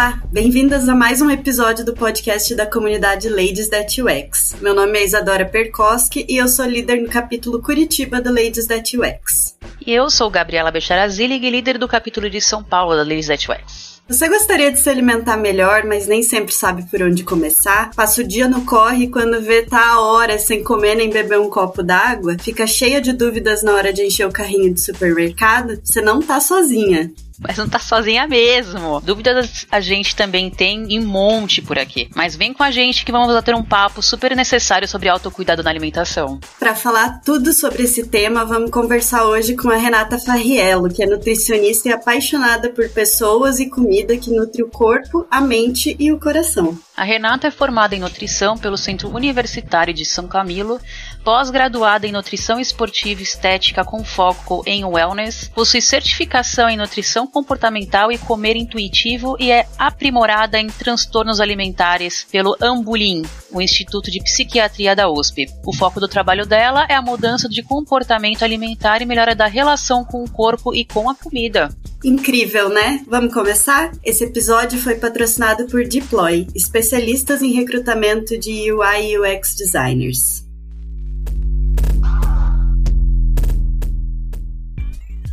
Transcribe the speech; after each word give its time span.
Olá, 0.00 0.18
bem-vindas 0.32 0.88
a 0.88 0.94
mais 0.94 1.20
um 1.20 1.30
episódio 1.30 1.84
do 1.84 1.92
podcast 1.92 2.54
da 2.54 2.64
comunidade 2.64 3.28
Ladies 3.28 3.68
That 3.68 4.00
UX. 4.00 4.56
Meu 4.58 4.72
nome 4.72 4.98
é 4.98 5.04
Isadora 5.04 5.44
Perkoski 5.44 6.24
e 6.26 6.38
eu 6.38 6.48
sou 6.48 6.64
líder 6.64 7.02
no 7.02 7.08
capítulo 7.10 7.60
Curitiba 7.60 8.18
do 8.18 8.32
Ladies 8.32 8.66
That 8.66 8.96
UX. 8.96 9.58
E 9.86 9.92
eu 9.92 10.08
sou 10.08 10.30
Gabriela 10.30 10.70
Becharazilli, 10.70 11.38
líder 11.50 11.76
do 11.76 11.86
capítulo 11.86 12.30
de 12.30 12.40
São 12.40 12.64
Paulo 12.64 12.96
da 12.96 13.02
Ladies 13.02 13.26
That 13.26 13.46
UX. 13.46 14.00
Você 14.08 14.26
gostaria 14.26 14.72
de 14.72 14.80
se 14.80 14.88
alimentar 14.88 15.36
melhor, 15.36 15.84
mas 15.84 16.06
nem 16.06 16.22
sempre 16.22 16.54
sabe 16.54 16.82
por 16.90 17.02
onde 17.02 17.22
começar? 17.22 17.90
Passa 17.94 18.22
o 18.22 18.26
dia 18.26 18.48
no 18.48 18.64
corre 18.64 19.04
e 19.04 19.10
quando 19.10 19.42
vê 19.42 19.60
tá 19.60 19.86
a 19.86 20.00
hora 20.00 20.38
sem 20.38 20.64
comer 20.64 20.94
nem 20.94 21.10
beber 21.10 21.38
um 21.38 21.50
copo 21.50 21.82
d'água? 21.82 22.38
Fica 22.40 22.66
cheia 22.66 23.02
de 23.02 23.12
dúvidas 23.12 23.62
na 23.62 23.74
hora 23.74 23.92
de 23.92 24.02
encher 24.02 24.26
o 24.26 24.32
carrinho 24.32 24.72
do 24.72 24.80
supermercado? 24.80 25.78
Você 25.84 26.00
não 26.00 26.22
tá 26.22 26.40
sozinha 26.40 27.12
mas 27.40 27.56
não 27.56 27.68
tá 27.68 27.78
sozinha 27.78 28.26
mesmo. 28.28 29.00
Dúvidas 29.00 29.66
a 29.70 29.80
gente 29.80 30.14
também 30.14 30.50
tem 30.50 30.94
em 30.94 31.00
monte 31.00 31.62
por 31.62 31.78
aqui. 31.78 32.08
Mas 32.14 32.36
vem 32.36 32.52
com 32.52 32.62
a 32.62 32.70
gente 32.70 33.04
que 33.04 33.12
vamos 33.12 33.42
ter 33.42 33.54
um 33.54 33.64
papo 33.64 34.02
super 34.02 34.36
necessário 34.36 34.86
sobre 34.86 35.08
autocuidado 35.08 35.62
na 35.62 35.70
alimentação. 35.70 36.38
Para 36.58 36.74
falar 36.74 37.20
tudo 37.24 37.52
sobre 37.52 37.84
esse 37.84 38.06
tema, 38.06 38.44
vamos 38.44 38.70
conversar 38.70 39.24
hoje 39.24 39.56
com 39.56 39.70
a 39.70 39.76
Renata 39.76 40.18
Farriello, 40.18 40.90
que 40.90 41.02
é 41.02 41.06
nutricionista 41.06 41.88
e 41.88 41.92
apaixonada 41.92 42.70
por 42.70 42.88
pessoas 42.90 43.58
e 43.58 43.68
comida 43.68 44.16
que 44.16 44.30
nutre 44.30 44.62
o 44.62 44.68
corpo, 44.68 45.26
a 45.30 45.40
mente 45.40 45.96
e 45.98 46.12
o 46.12 46.20
coração. 46.20 46.78
A 46.96 47.04
Renata 47.04 47.48
é 47.48 47.50
formada 47.50 47.96
em 47.96 48.00
nutrição 48.00 48.58
pelo 48.58 48.76
Centro 48.76 49.08
Universitário 49.08 49.94
de 49.94 50.04
São 50.04 50.28
Camilo, 50.28 50.78
pós-graduada 51.24 52.06
em 52.06 52.12
nutrição 52.12 52.58
esportiva 52.58 53.20
e 53.20 53.24
estética 53.24 53.84
com 53.84 54.04
foco 54.04 54.62
em 54.66 54.84
wellness, 54.84 55.48
possui 55.54 55.80
certificação 55.80 56.68
em 56.68 56.76
nutrição 56.76 57.26
comportamental 57.26 58.10
e 58.10 58.18
comer 58.18 58.56
intuitivo 58.56 59.36
e 59.38 59.50
é 59.50 59.66
aprimorada 59.78 60.58
em 60.58 60.66
transtornos 60.68 61.40
alimentares 61.40 62.26
pelo 62.30 62.56
Ambulim, 62.60 63.22
o 63.52 63.60
Instituto 63.60 64.10
de 64.10 64.22
Psiquiatria 64.22 64.96
da 64.96 65.10
USP. 65.10 65.46
O 65.64 65.74
foco 65.74 66.00
do 66.00 66.08
trabalho 66.08 66.46
dela 66.46 66.86
é 66.88 66.94
a 66.94 67.02
mudança 67.02 67.48
de 67.48 67.62
comportamento 67.62 68.42
alimentar 68.42 69.02
e 69.02 69.06
melhora 69.06 69.34
da 69.34 69.46
relação 69.46 70.04
com 70.04 70.24
o 70.24 70.30
corpo 70.30 70.74
e 70.74 70.84
com 70.84 71.08
a 71.08 71.14
comida. 71.14 71.68
Incrível, 72.02 72.70
né? 72.70 73.04
Vamos 73.06 73.34
começar? 73.34 73.92
Esse 74.02 74.24
episódio 74.24 74.78
foi 74.78 74.94
patrocinado 74.94 75.66
por 75.66 75.86
Deploy, 75.86 76.46
especialistas 76.54 77.42
em 77.42 77.52
recrutamento 77.52 78.38
de 78.38 78.72
UI 78.72 79.12
e 79.12 79.18
UX 79.18 79.54
designers. 79.54 80.49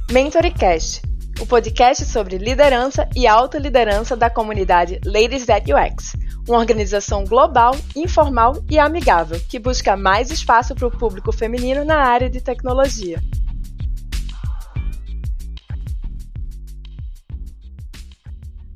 MentoryCast, 0.10 1.02
o 1.40 1.46
podcast 1.46 2.06
sobre 2.06 2.38
liderança 2.38 3.08
e 3.16 3.28
autoliderança 3.28 4.16
da 4.16 4.30
comunidade 4.30 5.00
Ladies 5.06 5.46
That 5.46 5.72
UX, 5.72 6.14
uma 6.48 6.58
organização 6.58 7.26
global, 7.26 7.76
informal 7.96 8.64
e 8.70 8.80
amigável 8.80 9.40
que 9.50 9.60
busca 9.60 9.98
mais 9.98 10.32
espaço 10.32 10.74
para 10.74 10.88
o 10.88 10.92
público 10.92 11.32
feminino 11.32 11.84
na 11.84 11.98
área 11.98 12.30
de 12.30 12.42
tecnologia. 12.42 13.22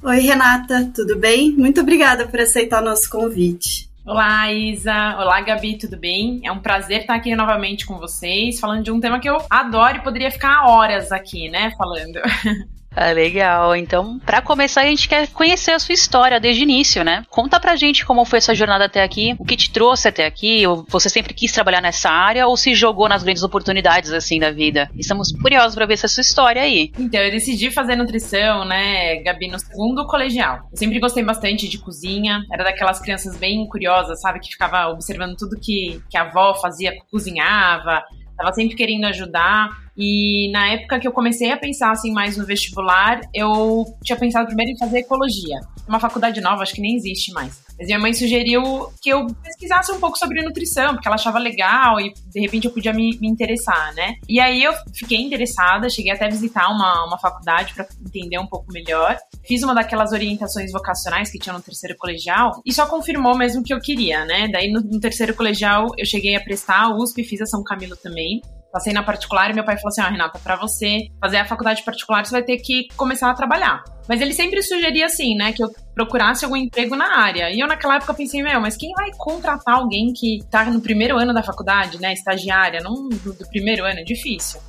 Oi, 0.04 0.20
Renata, 0.20 0.92
tudo 0.94 1.18
bem? 1.18 1.52
Muito 1.54 1.80
obrigada 1.80 2.28
por 2.28 2.40
aceitar 2.40 2.82
o 2.82 2.86
nosso 2.86 3.10
convite. 3.10 3.81
Olá, 4.04 4.52
Isa. 4.52 5.16
Olá, 5.20 5.42
Gabi, 5.42 5.78
tudo 5.78 5.96
bem? 5.96 6.42
É 6.44 6.52
um 6.52 6.60
prazer 6.60 7.02
estar 7.02 7.14
aqui 7.14 7.36
novamente 7.36 7.86
com 7.86 8.00
vocês, 8.00 8.60
falando 8.60 8.84
de 8.84 8.92
um 8.92 9.00
tema 9.00 9.20
que 9.20 9.30
eu 9.30 9.38
adoro 9.48 9.98
e 9.98 10.02
poderia 10.02 10.32
ficar 10.32 10.68
horas 10.68 11.12
aqui, 11.12 11.50
né, 11.50 11.72
falando. 11.78 12.20
Ah, 12.94 13.12
legal. 13.12 13.76
Então, 13.76 14.20
para 14.20 14.42
começar, 14.42 14.82
a 14.82 14.86
gente 14.86 15.08
quer 15.08 15.28
conhecer 15.30 15.72
a 15.72 15.80
sua 15.80 15.94
história 15.94 16.40
desde 16.40 16.62
o 16.62 16.64
início, 16.64 17.04
né? 17.04 17.24
Conta 17.30 17.60
pra 17.60 17.76
gente 17.76 18.06
como 18.06 18.26
foi 18.26 18.38
essa 18.38 18.54
jornada 18.54 18.86
até 18.86 19.02
aqui, 19.02 19.36
o 19.40 19.46
que 19.46 19.56
te 19.56 19.72
trouxe 19.72 20.10
até 20.10 20.26
aqui, 20.26 20.64
você 20.88 21.10
sempre 21.10 21.34
quis 21.34 21.52
trabalhar 21.52 21.82
nessa 21.82 22.10
área 22.10 22.48
ou 22.48 22.58
se 22.58 22.76
jogou 22.76 23.08
nas 23.08 23.24
grandes 23.24 23.44
oportunidades 23.44 24.12
assim 24.12 24.40
da 24.40 24.52
vida. 24.52 24.90
Estamos 24.96 25.32
curiosos 25.32 25.74
para 25.74 25.86
ver 25.86 25.94
essa 25.94 26.08
sua 26.08 26.22
história 26.22 26.62
aí. 26.62 26.92
Então, 27.00 27.22
eu 27.22 27.32
decidi 27.32 27.72
fazer 27.72 27.96
nutrição, 27.96 28.66
né, 28.66 29.22
Gabi, 29.24 29.48
no 29.50 29.60
segundo 29.60 30.06
colegial. 30.06 30.68
Eu 30.72 30.78
sempre 30.78 31.00
gostei 31.00 31.24
bastante 31.24 31.70
de 31.70 31.78
cozinha, 31.78 32.44
era 32.52 32.64
daquelas 32.64 33.00
crianças 33.00 33.38
bem 33.38 33.66
curiosas, 33.68 34.20
sabe, 34.20 34.40
que 34.40 34.50
ficava 34.50 34.90
observando 34.90 35.38
tudo 35.38 35.58
que, 35.60 36.02
que 36.10 36.18
a 36.18 36.24
avó 36.24 36.54
fazia, 36.56 36.94
cozinhava, 37.10 38.04
tava 38.42 38.54
sempre 38.54 38.76
querendo 38.76 39.06
ajudar. 39.06 39.70
E 39.98 40.50
na 40.52 40.68
época 40.68 41.00
que 41.00 41.08
eu 41.08 41.12
comecei 41.12 41.52
a 41.52 41.58
pensar 41.58 41.92
assim 41.92 42.12
mais 42.12 42.38
no 42.38 42.46
vestibular, 42.46 43.22
eu 43.34 43.86
tinha 44.04 44.18
pensado 44.18 44.48
primeiro 44.48 44.72
em 44.72 44.78
fazer 44.78 45.00
ecologia. 45.00 45.60
Uma 45.88 46.00
faculdade 46.00 46.42
nova, 46.42 46.64
acho 46.64 46.74
que 46.74 46.82
nem 46.82 46.96
existe 46.96 47.32
mais. 47.34 47.62
Mas 47.82 47.88
minha 47.88 47.98
mãe 47.98 48.14
sugeriu 48.14 48.62
que 49.02 49.10
eu 49.10 49.26
pesquisasse 49.44 49.92
um 49.92 50.00
pouco 50.00 50.16
sobre 50.16 50.44
nutrição, 50.44 50.94
porque 50.94 51.08
ela 51.08 51.16
achava 51.16 51.40
legal 51.40 52.00
e 52.00 52.14
de 52.32 52.40
repente 52.40 52.66
eu 52.66 52.72
podia 52.72 52.94
me, 52.94 53.18
me 53.20 53.28
interessar, 53.28 53.92
né? 53.96 54.18
E 54.30 54.40
aí 54.40 54.64
eu 54.64 54.72
fiquei 54.94 55.20
interessada, 55.20 55.90
cheguei 55.90 56.12
até 56.12 56.26
a 56.26 56.30
visitar 56.30 56.70
uma, 56.70 57.08
uma 57.08 57.18
faculdade 57.18 57.74
para 57.74 57.88
entender 58.06 58.38
um 58.38 58.46
pouco 58.46 58.72
melhor. 58.72 59.18
Fiz 59.48 59.64
uma 59.64 59.74
daquelas 59.74 60.12
orientações 60.12 60.72
vocacionais 60.72 61.32
que 61.32 61.40
tinha 61.40 61.54
no 61.54 61.62
terceiro 61.62 61.98
colegial 61.98 62.62
e 62.64 62.72
só 62.72 62.86
confirmou 62.86 63.36
mesmo 63.36 63.62
o 63.62 63.64
que 63.64 63.74
eu 63.74 63.80
queria, 63.80 64.26
né? 64.26 64.48
Daí 64.48 64.72
no, 64.72 64.80
no 64.82 65.00
terceiro 65.00 65.34
colegial 65.34 65.88
eu 65.98 66.06
cheguei 66.06 66.36
a 66.36 66.40
prestar 66.40 66.84
a 66.84 66.96
USP, 66.96 67.24
fiz 67.24 67.42
a 67.42 67.48
São 67.48 67.64
Camilo 67.64 67.96
também. 67.96 68.44
Passei 68.72 68.94
na 68.94 69.04
particular 69.04 69.52
e 69.52 69.54
meu 69.54 69.66
pai 69.66 69.76
falou 69.76 69.90
assim: 69.90 70.02
Ó, 70.02 70.06
oh, 70.06 70.12
Renata, 70.12 70.40
para 70.40 70.56
você 70.56 71.08
fazer 71.20 71.38
a 71.38 71.46
faculdade 71.46 71.84
particular, 71.84 72.26
você 72.26 72.32
vai 72.32 72.44
ter 72.44 72.58
que 72.58 72.88
começar 72.96 73.30
a 73.30 73.34
trabalhar. 73.34 73.84
Mas 74.08 74.22
ele 74.22 74.34
sempre 74.34 74.62
sugeria 74.62 75.06
assim, 75.06 75.36
né, 75.36 75.52
que 75.54 75.64
eu 75.64 75.70
procurasse 75.94 76.46
algum 76.46 76.56
emprego 76.56 76.96
na 76.96 77.20
área. 77.20 77.50
E 77.52 77.60
eu 77.60 77.68
naquela 77.68 77.96
época 77.98 78.14
pensei, 78.14 78.42
meu, 78.42 78.60
mas 78.62 78.78
quem 78.78 78.92
vai 78.94 79.10
contratar 79.18 79.76
alguém 79.76 80.14
que 80.14 80.40
tá 80.50 80.66
no 80.66 80.82
primeiro 80.82 81.18
ano 81.18 81.34
da 81.34 81.44
faculdade, 81.44 82.00
né, 82.00 82.14
estagiária, 82.14 82.82
não 82.82 83.10
do, 83.10 83.34
do 83.34 83.48
primeiro 83.50 83.86
ano? 83.86 84.00
É 84.00 84.04
difícil. 84.04 84.60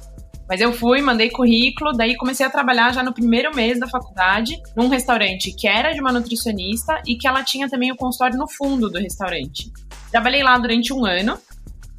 Mas 0.49 0.61
eu 0.61 0.73
fui, 0.73 1.01
mandei 1.01 1.31
currículo, 1.31 1.93
daí 1.93 2.17
comecei 2.17 2.45
a 2.45 2.51
trabalhar 2.51 2.93
já 2.93 3.03
no 3.03 3.15
primeiro 3.15 3.55
mês 3.55 3.81
da 3.81 3.89
faculdade, 3.89 4.61
num 4.77 4.89
restaurante 4.89 5.51
que 5.57 5.67
era 5.67 5.93
de 5.93 6.01
uma 6.01 6.13
nutricionista 6.13 7.01
e 7.07 7.17
que 7.17 7.27
ela 7.27 7.43
tinha 7.43 7.69
também 7.69 7.91
o 7.91 7.97
consultório 7.97 8.37
no 8.37 8.49
fundo 8.49 8.91
do 8.91 8.99
restaurante. 8.99 9.71
Trabalhei 10.11 10.43
lá 10.43 10.59
durante 10.59 10.93
um 10.93 11.07
ano, 11.07 11.39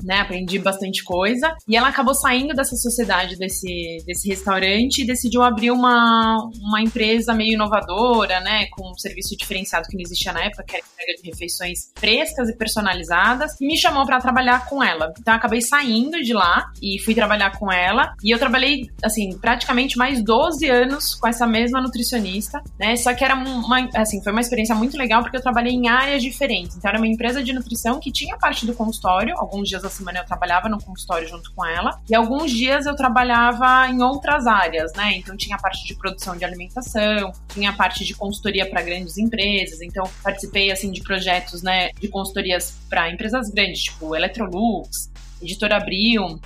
né? 0.04 0.20
Aprendi 0.20 0.60
bastante 0.60 1.04
coisa. 1.04 1.56
E 1.68 1.76
ela 1.76 1.90
acabou 1.90 2.14
saindo 2.14 2.54
dessa 2.54 2.76
sociedade, 2.76 3.38
desse, 3.38 4.04
desse 4.06 4.28
restaurante, 4.28 5.02
e 5.02 5.06
decidiu 5.06 5.42
abrir 5.42 5.72
uma, 5.72 6.38
uma 6.62 6.82
empresa 6.82 7.34
meio 7.34 7.54
inovadora, 7.54 8.40
né? 8.42 8.68
Com 8.72 8.92
um 8.92 8.98
serviço 8.98 9.36
diferenciado 9.38 9.88
que 9.88 9.96
não 9.96 10.02
existia 10.02 10.34
na 10.34 10.44
época, 10.44 10.64
que 10.64 10.76
era 10.76 10.86
entrega 10.86 11.22
de 11.22 11.30
refeições 11.30 11.92
frescas 11.96 12.50
e 12.50 12.58
personalizadas, 12.58 13.60
e 13.60 13.66
me 13.66 13.78
chamou 13.78 14.06
para 14.06 14.20
trabalhar 14.20 14.66
com 14.66 14.84
ela. 14.84 15.14
Então, 15.20 15.34
acabei 15.34 15.62
saindo 15.62 16.22
de 16.22 16.34
lá 16.34 16.72
e 16.82 17.00
fui 17.00 17.14
trabalhar 17.16 17.58
com 17.58 17.72
ela. 17.72 18.14
E 18.24 18.32
eu 18.32 18.40
trabalhei, 18.40 18.90
assim, 19.04 19.38
praticamente 19.38 19.98
mais 19.98 20.24
12 20.24 20.70
anos 20.70 21.16
com 21.16 21.28
essa 21.28 21.48
mesma 21.48 21.82
nutricionista, 21.82 22.62
né? 22.80 22.96
Só 22.96 23.14
que 23.14 23.24
era 23.24 23.36
uma, 23.36 23.90
assim, 23.96 24.22
foi 24.22 24.32
uma 24.32 24.42
experiência 24.42 24.76
muito 24.76 24.98
legal 24.98 25.22
porque 25.22 25.38
eu 25.38 25.42
trabalhei 25.42 25.74
em 25.74 25.88
áreas 25.88 26.22
diferentes. 26.22 26.78
Então, 26.78 26.90
era 26.90 26.98
uma 26.98 27.08
empresa 27.08 27.44
de 27.44 27.54
nutrição 27.54 28.00
que 28.00 28.12
tinha 28.12 28.38
parte 28.38 28.66
do 28.66 28.74
consultório, 28.74 29.36
alguns 29.38 29.68
dias 29.68 29.84
semana 29.94 30.20
eu 30.20 30.26
trabalhava 30.26 30.68
no 30.68 30.82
consultório 30.82 31.28
junto 31.28 31.54
com 31.54 31.66
ela. 31.66 32.02
E 32.10 32.16
alguns 32.16 32.52
dias 32.52 32.86
eu 32.86 32.96
trabalhava 32.96 33.88
em 33.90 34.02
outras 34.02 34.48
áreas, 34.48 34.94
né? 34.94 35.18
Então 35.18 35.36
tinha 35.38 35.56
a 35.56 35.60
parte 35.60 35.86
de 35.86 35.96
produção 35.96 36.36
de 36.36 36.44
alimentação, 36.44 37.32
tinha 37.48 37.70
a 37.70 37.74
parte 37.74 38.04
de 38.04 38.14
consultoria 38.14 38.70
para 38.70 38.82
grandes 38.82 39.18
empresas. 39.18 39.82
Então 39.82 40.10
participei 40.24 40.72
assim 40.72 40.92
de 40.92 41.02
projetos, 41.02 41.62
né, 41.62 41.92
de 42.00 42.08
consultorias 42.08 42.78
para 42.90 43.10
empresas 43.10 43.50
grandes, 43.50 43.84
tipo 43.84 44.16
Electrolux, 44.16 45.12
Editora 45.42 45.78
Abril, 45.78 46.40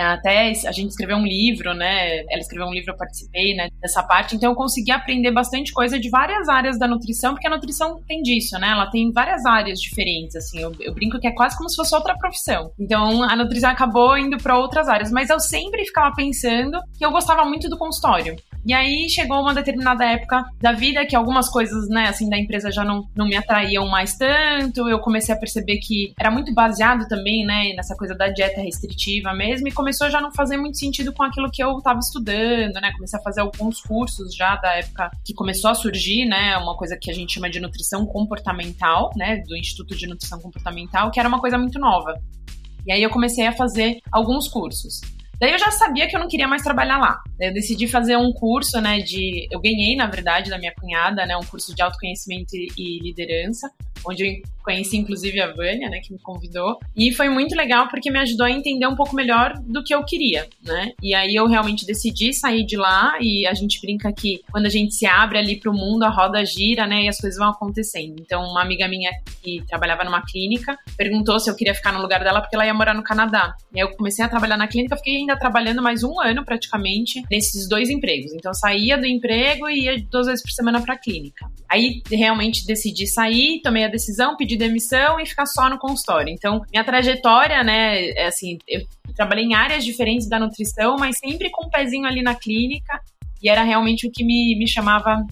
até 0.00 0.50
a 0.66 0.72
gente 0.72 0.90
escreveu 0.90 1.16
um 1.16 1.24
livro, 1.24 1.74
né? 1.74 2.20
Ela 2.30 2.40
escreveu 2.40 2.66
um 2.66 2.72
livro, 2.72 2.92
eu 2.92 2.96
participei, 2.96 3.54
né? 3.54 3.68
Dessa 3.80 4.02
parte. 4.02 4.36
Então 4.36 4.50
eu 4.50 4.56
consegui 4.56 4.90
aprender 4.90 5.30
bastante 5.30 5.72
coisa 5.72 5.98
de 5.98 6.08
várias 6.10 6.48
áreas 6.48 6.78
da 6.78 6.86
nutrição, 6.86 7.32
porque 7.34 7.46
a 7.46 7.50
nutrição 7.50 8.00
tem 8.06 8.22
disso, 8.22 8.58
né? 8.58 8.70
Ela 8.70 8.90
tem 8.90 9.12
várias 9.12 9.44
áreas 9.44 9.80
diferentes, 9.80 10.36
assim. 10.36 10.60
Eu, 10.60 10.72
eu 10.80 10.94
brinco 10.94 11.18
que 11.18 11.28
é 11.28 11.32
quase 11.32 11.56
como 11.56 11.68
se 11.68 11.76
fosse 11.76 11.94
outra 11.94 12.16
profissão. 12.16 12.70
Então 12.78 13.22
a 13.22 13.36
nutrição 13.36 13.70
acabou 13.70 14.16
indo 14.16 14.36
para 14.38 14.58
outras 14.58 14.88
áreas, 14.88 15.10
mas 15.10 15.30
eu 15.30 15.40
sempre 15.40 15.84
ficava 15.84 16.14
pensando 16.14 16.78
que 16.98 17.04
eu 17.04 17.10
gostava 17.10 17.44
muito 17.44 17.68
do 17.68 17.78
consultório. 17.78 18.36
E 18.66 18.72
aí 18.72 19.08
chegou 19.10 19.40
uma 19.40 19.52
determinada 19.52 20.04
época 20.06 20.42
da 20.60 20.72
vida 20.72 21.04
que 21.04 21.14
algumas 21.14 21.50
coisas, 21.50 21.86
né, 21.88 22.08
assim, 22.08 22.30
da 22.30 22.38
empresa 22.38 22.70
já 22.72 22.82
não, 22.82 23.06
não 23.14 23.26
me 23.26 23.36
atraíam 23.36 23.86
mais 23.86 24.16
tanto. 24.16 24.88
Eu 24.88 24.98
comecei 25.00 25.34
a 25.34 25.38
perceber 25.38 25.78
que 25.78 26.14
era 26.18 26.30
muito 26.30 26.52
baseado 26.54 27.06
também, 27.06 27.44
né, 27.44 27.74
nessa 27.76 27.94
coisa 27.94 28.14
da 28.14 28.28
dieta 28.28 28.62
restritiva 28.62 29.34
mesmo, 29.34 29.68
e 29.68 29.72
começou 29.72 30.06
a 30.06 30.10
já 30.10 30.20
não 30.20 30.32
fazer 30.32 30.56
muito 30.56 30.78
sentido 30.78 31.12
com 31.12 31.22
aquilo 31.22 31.50
que 31.50 31.62
eu 31.62 31.76
estava 31.76 31.98
estudando, 31.98 32.80
né? 32.80 32.90
Comecei 32.92 33.18
a 33.18 33.22
fazer 33.22 33.42
alguns 33.42 33.80
cursos 33.82 34.34
já 34.34 34.56
da 34.56 34.74
época 34.76 35.10
que 35.24 35.34
começou 35.34 35.70
a 35.70 35.74
surgir, 35.74 36.24
né, 36.24 36.56
uma 36.56 36.76
coisa 36.76 36.96
que 36.96 37.10
a 37.10 37.14
gente 37.14 37.34
chama 37.34 37.50
de 37.50 37.60
nutrição 37.60 38.06
comportamental, 38.06 39.10
né, 39.14 39.42
do 39.46 39.56
Instituto 39.56 39.94
de 39.94 40.06
Nutrição 40.06 40.40
Comportamental, 40.40 41.10
que 41.10 41.20
era 41.20 41.28
uma 41.28 41.40
coisa 41.40 41.58
muito 41.58 41.78
nova. 41.78 42.18
E 42.86 42.92
aí 42.92 43.02
eu 43.02 43.10
comecei 43.10 43.46
a 43.46 43.52
fazer 43.52 43.98
alguns 44.10 44.48
cursos. 44.48 45.00
Daí 45.44 45.52
eu 45.52 45.58
já 45.58 45.70
sabia 45.70 46.08
que 46.08 46.16
eu 46.16 46.20
não 46.20 46.26
queria 46.26 46.48
mais 46.48 46.62
trabalhar 46.62 46.96
lá. 46.96 47.20
Daí 47.38 47.48
eu 47.48 47.52
decidi 47.52 47.86
fazer 47.86 48.16
um 48.16 48.32
curso, 48.32 48.80
né, 48.80 49.00
de... 49.00 49.46
Eu 49.50 49.60
ganhei, 49.60 49.94
na 49.94 50.06
verdade, 50.06 50.48
da 50.48 50.56
minha 50.56 50.72
cunhada, 50.74 51.26
né, 51.26 51.36
um 51.36 51.44
curso 51.44 51.74
de 51.74 51.82
autoconhecimento 51.82 52.54
e 52.54 52.98
liderança, 53.02 53.70
onde 54.06 54.24
eu 54.24 54.54
conheci 54.64 54.96
inclusive 54.96 55.40
a 55.40 55.52
Vânia, 55.52 55.90
né, 55.90 56.00
que 56.00 56.12
me 56.12 56.18
convidou. 56.18 56.78
E 56.96 57.12
foi 57.12 57.28
muito 57.28 57.54
legal 57.54 57.86
porque 57.88 58.10
me 58.10 58.18
ajudou 58.20 58.46
a 58.46 58.50
entender 58.50 58.86
um 58.86 58.96
pouco 58.96 59.14
melhor 59.14 59.52
do 59.66 59.84
que 59.84 59.94
eu 59.94 60.02
queria, 60.04 60.48
né? 60.64 60.92
E 61.02 61.14
aí 61.14 61.34
eu 61.34 61.46
realmente 61.46 61.84
decidi 61.84 62.32
sair 62.32 62.64
de 62.64 62.76
lá 62.76 63.18
e 63.20 63.46
a 63.46 63.52
gente 63.52 63.80
brinca 63.80 64.12
que 64.12 64.40
quando 64.50 64.66
a 64.66 64.70
gente 64.70 64.94
se 64.94 65.06
abre 65.06 65.38
ali 65.38 65.60
para 65.60 65.70
o 65.70 65.74
mundo, 65.74 66.04
a 66.04 66.08
roda 66.08 66.44
gira, 66.44 66.86
né, 66.86 67.04
e 67.04 67.08
as 67.08 67.18
coisas 67.18 67.38
vão 67.38 67.50
acontecendo. 67.50 68.16
Então, 68.20 68.42
uma 68.42 68.62
amiga 68.62 68.88
minha 68.88 69.10
que 69.42 69.62
trabalhava 69.68 70.02
numa 70.02 70.24
clínica 70.24 70.76
perguntou 70.96 71.38
se 71.38 71.50
eu 71.50 71.54
queria 71.54 71.74
ficar 71.74 71.92
no 71.92 72.00
lugar 72.00 72.24
dela 72.24 72.40
porque 72.40 72.56
ela 72.56 72.64
ia 72.64 72.72
morar 72.72 72.94
no 72.94 73.02
Canadá. 73.02 73.54
E 73.74 73.80
aí 73.80 73.86
eu 73.86 73.94
comecei 73.94 74.24
a 74.24 74.28
trabalhar 74.28 74.56
na 74.56 74.66
clínica, 74.66 74.96
fiquei 74.96 75.16
ainda 75.16 75.36
trabalhando 75.38 75.82
mais 75.82 76.02
um 76.02 76.18
ano 76.20 76.44
praticamente 76.44 77.22
nesses 77.30 77.68
dois 77.68 77.90
empregos. 77.90 78.32
Então, 78.32 78.50
eu 78.50 78.54
saía 78.54 78.96
do 78.96 79.06
emprego 79.06 79.68
e 79.68 79.84
ia 79.84 80.02
duas 80.10 80.26
vezes 80.26 80.42
por 80.42 80.52
semana 80.52 80.80
para 80.80 80.96
clínica. 80.96 81.46
Aí 81.70 82.02
realmente 82.10 82.66
decidi 82.66 83.06
sair, 83.06 83.60
tomei 83.62 83.84
a 83.84 83.88
decisão, 83.94 84.36
pedi 84.36 84.56
demissão 84.56 85.18
e 85.20 85.26
ficar 85.26 85.46
só 85.46 85.70
no 85.70 85.78
consultório. 85.78 86.32
Então, 86.32 86.60
minha 86.72 86.84
trajetória, 86.84 87.62
né, 87.62 88.08
é 88.10 88.26
assim, 88.26 88.58
eu 88.68 88.82
trabalhei 89.14 89.44
em 89.44 89.54
áreas 89.54 89.84
diferentes 89.84 90.28
da 90.28 90.38
nutrição, 90.38 90.96
mas 90.98 91.16
sempre 91.18 91.50
com 91.50 91.66
um 91.66 91.70
pezinho 91.70 92.06
ali 92.06 92.22
na 92.22 92.34
clínica, 92.34 93.00
e 93.42 93.48
era 93.48 93.62
realmente 93.62 94.06
o 94.06 94.10
que 94.10 94.24
me, 94.24 94.56
me 94.58 94.68
chamava 94.68 95.24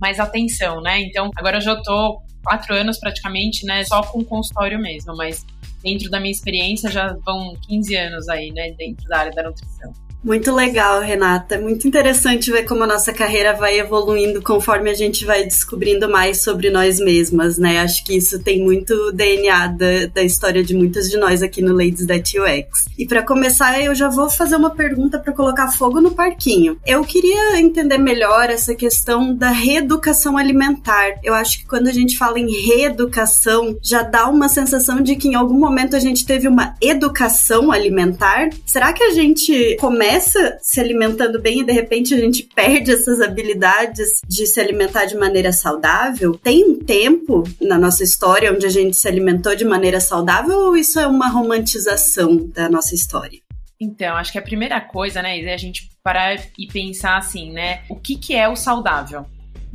mais 0.00 0.20
atenção, 0.20 0.80
né? 0.80 1.00
Então, 1.00 1.30
agora 1.36 1.56
eu 1.56 1.62
já 1.62 1.74
tô 1.82 2.20
quatro 2.44 2.74
anos 2.74 2.98
praticamente, 2.98 3.66
né, 3.66 3.82
só 3.84 4.02
com 4.02 4.24
consultório 4.24 4.78
mesmo, 4.78 5.16
mas 5.16 5.44
dentro 5.82 6.08
da 6.10 6.20
minha 6.20 6.32
experiência 6.32 6.90
já 6.90 7.16
vão 7.24 7.54
15 7.66 7.96
anos 7.96 8.28
aí, 8.28 8.52
né, 8.52 8.72
dentro 8.72 9.06
da 9.08 9.18
área 9.18 9.32
da 9.32 9.42
nutrição. 9.42 9.92
Muito 10.26 10.52
legal, 10.52 11.00
Renata. 11.02 11.56
Muito 11.56 11.86
interessante 11.86 12.50
ver 12.50 12.64
como 12.64 12.82
a 12.82 12.86
nossa 12.86 13.12
carreira 13.12 13.52
vai 13.52 13.78
evoluindo 13.78 14.42
conforme 14.42 14.90
a 14.90 14.94
gente 14.94 15.24
vai 15.24 15.44
descobrindo 15.44 16.08
mais 16.08 16.42
sobre 16.42 16.68
nós 16.68 16.98
mesmas, 16.98 17.56
né? 17.56 17.78
Acho 17.78 18.04
que 18.04 18.16
isso 18.16 18.40
tem 18.40 18.60
muito 18.60 19.12
DNA 19.12 19.68
da, 19.68 20.06
da 20.12 20.24
história 20.24 20.64
de 20.64 20.74
muitas 20.74 21.08
de 21.08 21.16
nós 21.16 21.44
aqui 21.44 21.62
no 21.62 21.72
Ladies 21.72 22.04
That 22.08 22.40
UX. 22.40 22.86
E 22.98 23.06
para 23.06 23.22
começar, 23.22 23.80
eu 23.80 23.94
já 23.94 24.08
vou 24.08 24.28
fazer 24.28 24.56
uma 24.56 24.70
pergunta 24.70 25.16
para 25.16 25.32
colocar 25.32 25.70
fogo 25.70 26.00
no 26.00 26.10
parquinho. 26.10 26.76
Eu 26.84 27.04
queria 27.04 27.60
entender 27.60 27.96
melhor 27.96 28.50
essa 28.50 28.74
questão 28.74 29.32
da 29.32 29.50
reeducação 29.50 30.36
alimentar. 30.36 31.20
Eu 31.22 31.34
acho 31.34 31.60
que 31.60 31.66
quando 31.66 31.86
a 31.86 31.92
gente 31.92 32.18
fala 32.18 32.40
em 32.40 32.50
reeducação, 32.50 33.78
já 33.80 34.02
dá 34.02 34.26
uma 34.26 34.48
sensação 34.48 35.00
de 35.00 35.14
que 35.14 35.28
em 35.28 35.36
algum 35.36 35.60
momento 35.60 35.94
a 35.94 36.00
gente 36.00 36.26
teve 36.26 36.48
uma 36.48 36.74
educação 36.82 37.70
alimentar. 37.70 38.48
Será 38.66 38.92
que 38.92 39.04
a 39.04 39.10
gente 39.10 39.76
começa 39.78 40.15
começa 40.16 40.58
se 40.62 40.80
alimentando 40.80 41.42
bem 41.42 41.60
e 41.60 41.64
de 41.64 41.72
repente 41.72 42.14
a 42.14 42.16
gente 42.16 42.42
perde 42.42 42.90
essas 42.90 43.20
habilidades 43.20 44.22
de 44.26 44.46
se 44.46 44.58
alimentar 44.58 45.04
de 45.04 45.14
maneira 45.14 45.52
saudável? 45.52 46.38
Tem 46.38 46.64
um 46.64 46.78
tempo 46.78 47.44
na 47.60 47.78
nossa 47.78 48.02
história 48.02 48.50
onde 48.50 48.64
a 48.64 48.70
gente 48.70 48.96
se 48.96 49.06
alimentou 49.06 49.54
de 49.54 49.64
maneira 49.64 50.00
saudável 50.00 50.58
ou 50.58 50.76
isso 50.76 50.98
é 50.98 51.06
uma 51.06 51.28
romantização 51.28 52.48
da 52.48 52.66
nossa 52.70 52.94
história? 52.94 53.40
Então, 53.78 54.16
acho 54.16 54.32
que 54.32 54.38
a 54.38 54.42
primeira 54.42 54.80
coisa, 54.80 55.20
né, 55.20 55.38
é 55.38 55.52
a 55.52 55.58
gente 55.58 55.90
parar 56.02 56.40
e 56.58 56.66
pensar 56.66 57.18
assim, 57.18 57.52
né, 57.52 57.82
o 57.90 57.96
que, 57.96 58.16
que 58.16 58.34
é 58.34 58.48
o 58.48 58.56
saudável? 58.56 59.26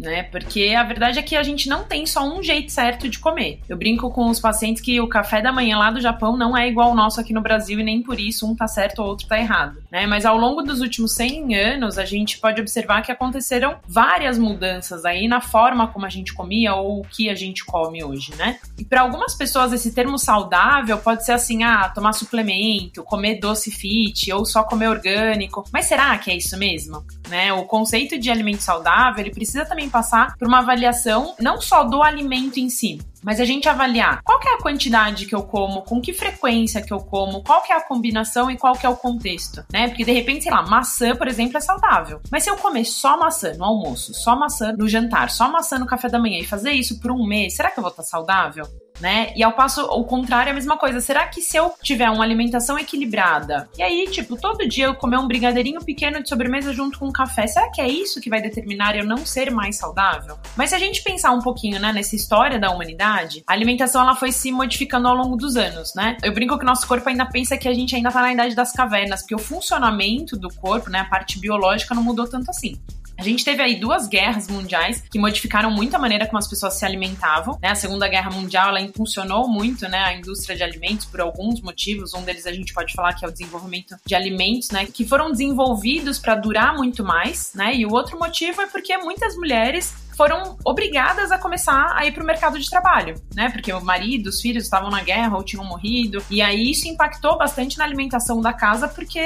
Né? 0.01 0.24
Porque 0.24 0.74
a 0.75 0.83
verdade 0.83 1.19
é 1.19 1.21
que 1.21 1.36
a 1.36 1.44
gente 1.44 1.69
não 1.69 1.83
tem 1.83 2.06
só 2.07 2.27
um 2.27 2.42
jeito 2.42 2.71
certo 2.71 3.07
de 3.07 3.19
comer. 3.19 3.59
Eu 3.69 3.77
brinco 3.77 4.09
com 4.09 4.30
os 4.30 4.39
pacientes 4.39 4.81
que 4.81 5.00
o 5.00 5.07
café 5.07 5.42
da 5.42 5.51
manhã 5.51 5.77
lá 5.77 5.92
do 5.92 6.01
Japão 6.01 6.36
não 6.36 6.57
é 6.57 6.68
igual 6.68 6.89
ao 6.89 6.95
nosso 6.95 7.21
aqui 7.21 7.31
no 7.31 7.42
Brasil 7.42 7.80
e 7.80 7.83
nem 7.83 8.01
por 8.01 8.19
isso 8.19 8.50
um 8.50 8.56
tá 8.56 8.68
certo 8.68 9.00
ou 9.00 9.09
outro 9.09 9.27
tá 9.27 9.38
errado, 9.38 9.77
né? 9.92 10.07
Mas 10.07 10.25
ao 10.25 10.38
longo 10.38 10.63
dos 10.63 10.81
últimos 10.81 11.13
100 11.13 11.56
anos, 11.56 11.98
a 12.00 12.06
gente 12.06 12.39
pode 12.39 12.59
observar 12.59 13.03
que 13.03 13.12
aconteceram 13.12 13.75
várias 13.88 14.38
mudanças 14.39 15.06
aí 15.06 15.27
na 15.27 15.39
forma 15.39 15.88
como 15.88 16.06
a 16.06 16.09
gente 16.09 16.33
comia 16.33 16.74
ou 16.74 17.01
o 17.01 17.04
que 17.04 17.30
a 17.30 17.36
gente 17.36 17.63
come 17.63 18.04
hoje, 18.04 18.33
né? 18.36 18.59
E 18.80 18.83
para 18.83 19.01
algumas 19.01 19.36
pessoas 19.36 19.71
esse 19.71 19.94
termo 19.94 20.18
saudável 20.18 20.97
pode 20.97 21.24
ser 21.24 21.33
assim, 21.33 21.63
ah, 21.63 21.89
tomar 21.89 22.13
suplemento, 22.13 23.04
comer 23.04 23.39
doce 23.39 23.69
fit 23.69 24.31
ou 24.31 24.45
só 24.45 24.63
comer 24.63 24.88
orgânico. 24.88 25.63
Mas 25.71 25.86
será 25.86 26.18
que 26.18 26.31
é 26.31 26.36
isso 26.36 26.57
mesmo? 26.57 27.04
Né? 27.30 27.54
O 27.54 27.65
conceito 27.65 28.18
de 28.18 28.31
alimento 28.31 28.62
saudável, 28.62 29.21
ele 29.21 29.33
precisa 29.33 29.63
também 29.63 29.90
passar 29.91 30.35
por 30.38 30.47
uma 30.47 30.59
avaliação 30.59 31.35
não 31.39 31.61
só 31.61 31.83
do 31.83 32.01
alimento 32.01 32.59
em 32.59 32.69
si, 32.69 32.99
mas 33.23 33.39
a 33.39 33.45
gente 33.45 33.69
avaliar 33.69 34.21
qual 34.23 34.39
é 34.43 34.55
a 34.55 34.61
quantidade 34.61 35.25
que 35.25 35.35
eu 35.35 35.43
como, 35.43 35.83
com 35.83 36.01
que 36.01 36.13
frequência 36.13 36.81
que 36.81 36.93
eu 36.93 36.99
como, 36.99 37.43
qual 37.43 37.63
é 37.69 37.73
a 37.73 37.81
combinação 37.81 38.49
e 38.49 38.57
qual 38.57 38.77
é 38.81 38.89
o 38.89 38.95
contexto, 38.95 39.63
né? 39.71 39.88
Porque 39.88 40.03
de 40.03 40.11
repente, 40.11 40.43
sei 40.43 40.51
lá, 40.51 40.63
maçã, 40.63 41.15
por 41.15 41.27
exemplo, 41.27 41.57
é 41.57 41.61
saudável. 41.61 42.19
Mas 42.31 42.43
se 42.43 42.49
eu 42.49 42.57
comer 42.57 42.85
só 42.85 43.17
maçã 43.17 43.53
no 43.53 43.65
almoço, 43.65 44.13
só 44.13 44.35
maçã 44.35 44.73
no 44.73 44.88
jantar, 44.88 45.29
só 45.29 45.51
maçã 45.51 45.77
no 45.77 45.85
café 45.85 46.09
da 46.09 46.19
manhã 46.19 46.39
e 46.39 46.45
fazer 46.45 46.71
isso 46.71 46.99
por 46.99 47.11
um 47.11 47.27
mês, 47.27 47.55
será 47.55 47.69
que 47.69 47.79
eu 47.79 47.83
vou 47.83 47.91
estar 47.91 48.03
saudável? 48.03 48.65
Né? 49.01 49.33
E 49.36 49.44
ao 49.44 49.53
passo, 49.53 49.83
o 49.86 50.03
contrário 50.06 50.50
é 50.50 50.51
a 50.51 50.56
mesma 50.56 50.77
coisa. 50.77 51.01
Será 51.01 51.27
que 51.27 51.42
se 51.42 51.57
eu 51.57 51.74
tiver 51.81 52.09
uma 52.09 52.24
alimentação 52.24 52.77
equilibrada, 52.77 53.69
e 53.77 53.83
aí, 53.83 54.07
tipo, 54.09 54.39
todo 54.39 54.68
dia 54.68 54.86
eu 54.86 54.95
comer 54.95 55.18
um 55.18 55.27
brigadeirinho 55.27 55.83
pequeno 55.83 56.21
de 56.21 56.30
sobremesa 56.30 56.71
junto 56.71 57.00
com 57.00 57.07
um 57.07 57.12
café, 57.12 57.48
será 57.48 57.69
que 57.71 57.81
é 57.81 57.88
isso 57.88 58.21
que 58.21 58.30
vai 58.30 58.42
determinar 58.42 58.95
eu 58.95 59.06
não 59.06 59.25
ser 59.25 59.51
mais 59.51 59.77
saudável? 59.77 60.38
Mas 60.56 60.69
se 60.69 60.75
a 60.75 60.80
gente 60.80 61.03
pensar 61.03 61.31
um 61.31 61.42
pouquinho, 61.42 61.80
né, 61.80 61.92
nessa 61.92 62.15
história 62.15 62.59
da 62.59 62.69
humanidade, 62.69 63.44
a 63.48 63.53
alimentação 63.53 64.01
ela 64.01 64.15
foi 64.15 64.31
se 64.31 64.51
modificando 64.51 65.07
ao 65.07 65.15
longo 65.15 65.36
dos 65.36 65.57
anos, 65.57 65.94
né? 65.95 66.18
Eu 66.24 66.33
brinco 66.33 66.57
que 66.57 66.63
o 66.63 66.68
nosso 66.68 66.88
corpo 66.88 67.09
ainda 67.09 67.25
pensa 67.25 67.57
que 67.57 67.68
a 67.68 67.74
gente 67.74 67.95
ainda 67.95 68.12
tá 68.12 68.21
na 68.21 68.33
idade 68.33 68.56
das 68.56 68.71
cavernas, 68.71 69.21
porque 69.21 69.36
o 69.36 69.39
funcionamento 69.39 70.38
do 70.38 70.50
corpo, 70.50 70.89
né, 70.89 71.00
a 71.00 71.06
parte 71.06 71.39
biológica 71.39 71.95
não 71.95 72.04
mudou 72.04 72.27
tanto 72.30 72.50
assim. 72.51 72.80
A 73.17 73.23
gente 73.23 73.45
teve 73.45 73.61
aí 73.61 73.75
duas 73.79 74.07
guerras 74.07 74.47
mundiais 74.47 75.03
que 75.11 75.19
modificaram 75.19 75.69
muito 75.69 75.95
a 75.95 75.99
maneira 75.99 76.25
como 76.25 76.39
as 76.39 76.47
pessoas 76.47 76.73
se 76.75 76.85
alimentavam. 76.85 77.57
Né? 77.61 77.69
A 77.69 77.75
Segunda 77.75 78.07
Guerra 78.07 78.31
Mundial 78.31 78.69
ela 78.69 78.81
impulsionou 78.81 79.47
muito 79.47 79.87
né, 79.87 79.99
a 79.99 80.13
indústria 80.13 80.55
de 80.55 80.63
alimentos 80.63 81.05
por 81.05 81.21
alguns 81.21 81.61
motivos. 81.61 82.13
Um 82.13 82.23
deles 82.23 82.47
a 82.47 82.51
gente 82.51 82.73
pode 82.73 82.93
falar 82.93 83.13
que 83.13 83.23
é 83.23 83.27
o 83.27 83.31
desenvolvimento 83.31 83.95
de 84.05 84.15
alimentos, 84.15 84.71
né, 84.71 84.85
que 84.85 85.05
foram 85.05 85.31
desenvolvidos 85.31 86.17
para 86.17 86.35
durar 86.35 86.75
muito 86.75 87.03
mais. 87.03 87.51
Né? 87.53 87.75
E 87.75 87.85
o 87.85 87.91
outro 87.91 88.17
motivo 88.17 88.61
é 88.61 88.67
porque 88.67 88.97
muitas 88.97 89.35
mulheres 89.35 89.93
foram 90.15 90.57
obrigadas 90.65 91.31
a 91.31 91.37
começar 91.37 91.93
a 91.95 92.05
ir 92.05 92.11
para 92.11 92.23
o 92.23 92.25
mercado 92.25 92.59
de 92.59 92.69
trabalho, 92.69 93.15
né? 93.33 93.49
Porque 93.49 93.71
o 93.71 93.83
marido, 93.83 94.27
os 94.27 94.41
filhos 94.41 94.63
estavam 94.63 94.89
na 94.89 95.01
guerra 95.01 95.35
ou 95.35 95.43
tinham 95.43 95.63
morrido. 95.65 96.23
E 96.29 96.41
aí 96.41 96.71
isso 96.71 96.87
impactou 96.87 97.37
bastante 97.37 97.77
na 97.77 97.83
alimentação 97.83 98.41
da 98.41 98.53
casa, 98.53 98.87
porque, 98.87 99.21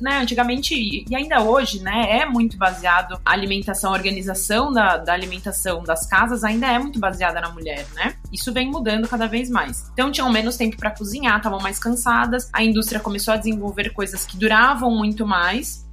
né, 0.00 0.18
antigamente 0.20 0.74
e 0.74 1.14
ainda 1.14 1.42
hoje, 1.42 1.82
né, 1.82 2.18
é 2.18 2.26
muito 2.26 2.56
baseado 2.56 3.20
a 3.24 3.32
alimentação, 3.32 3.92
a 3.92 3.94
organização 3.94 4.72
da, 4.72 4.96
da 4.96 5.12
alimentação 5.12 5.82
das 5.82 6.06
casas 6.06 6.44
ainda 6.44 6.66
é 6.66 6.78
muito 6.78 6.98
baseada 6.98 7.40
na 7.40 7.50
mulher, 7.50 7.86
né? 7.94 8.14
Isso 8.32 8.52
vem 8.52 8.70
mudando 8.70 9.08
cada 9.08 9.26
vez 9.26 9.50
mais. 9.50 9.90
Então 9.92 10.10
tinham 10.10 10.30
menos 10.30 10.56
tempo 10.56 10.76
para 10.76 10.90
cozinhar, 10.90 11.36
estavam 11.36 11.60
mais 11.60 11.78
cansadas, 11.78 12.48
a 12.52 12.62
indústria 12.62 13.00
começou 13.00 13.34
a 13.34 13.36
desenvolver 13.36 13.90
coisas 13.90 14.24
que 14.24 14.36
duravam 14.36 14.90
muito 14.90 15.26
mais 15.26 15.89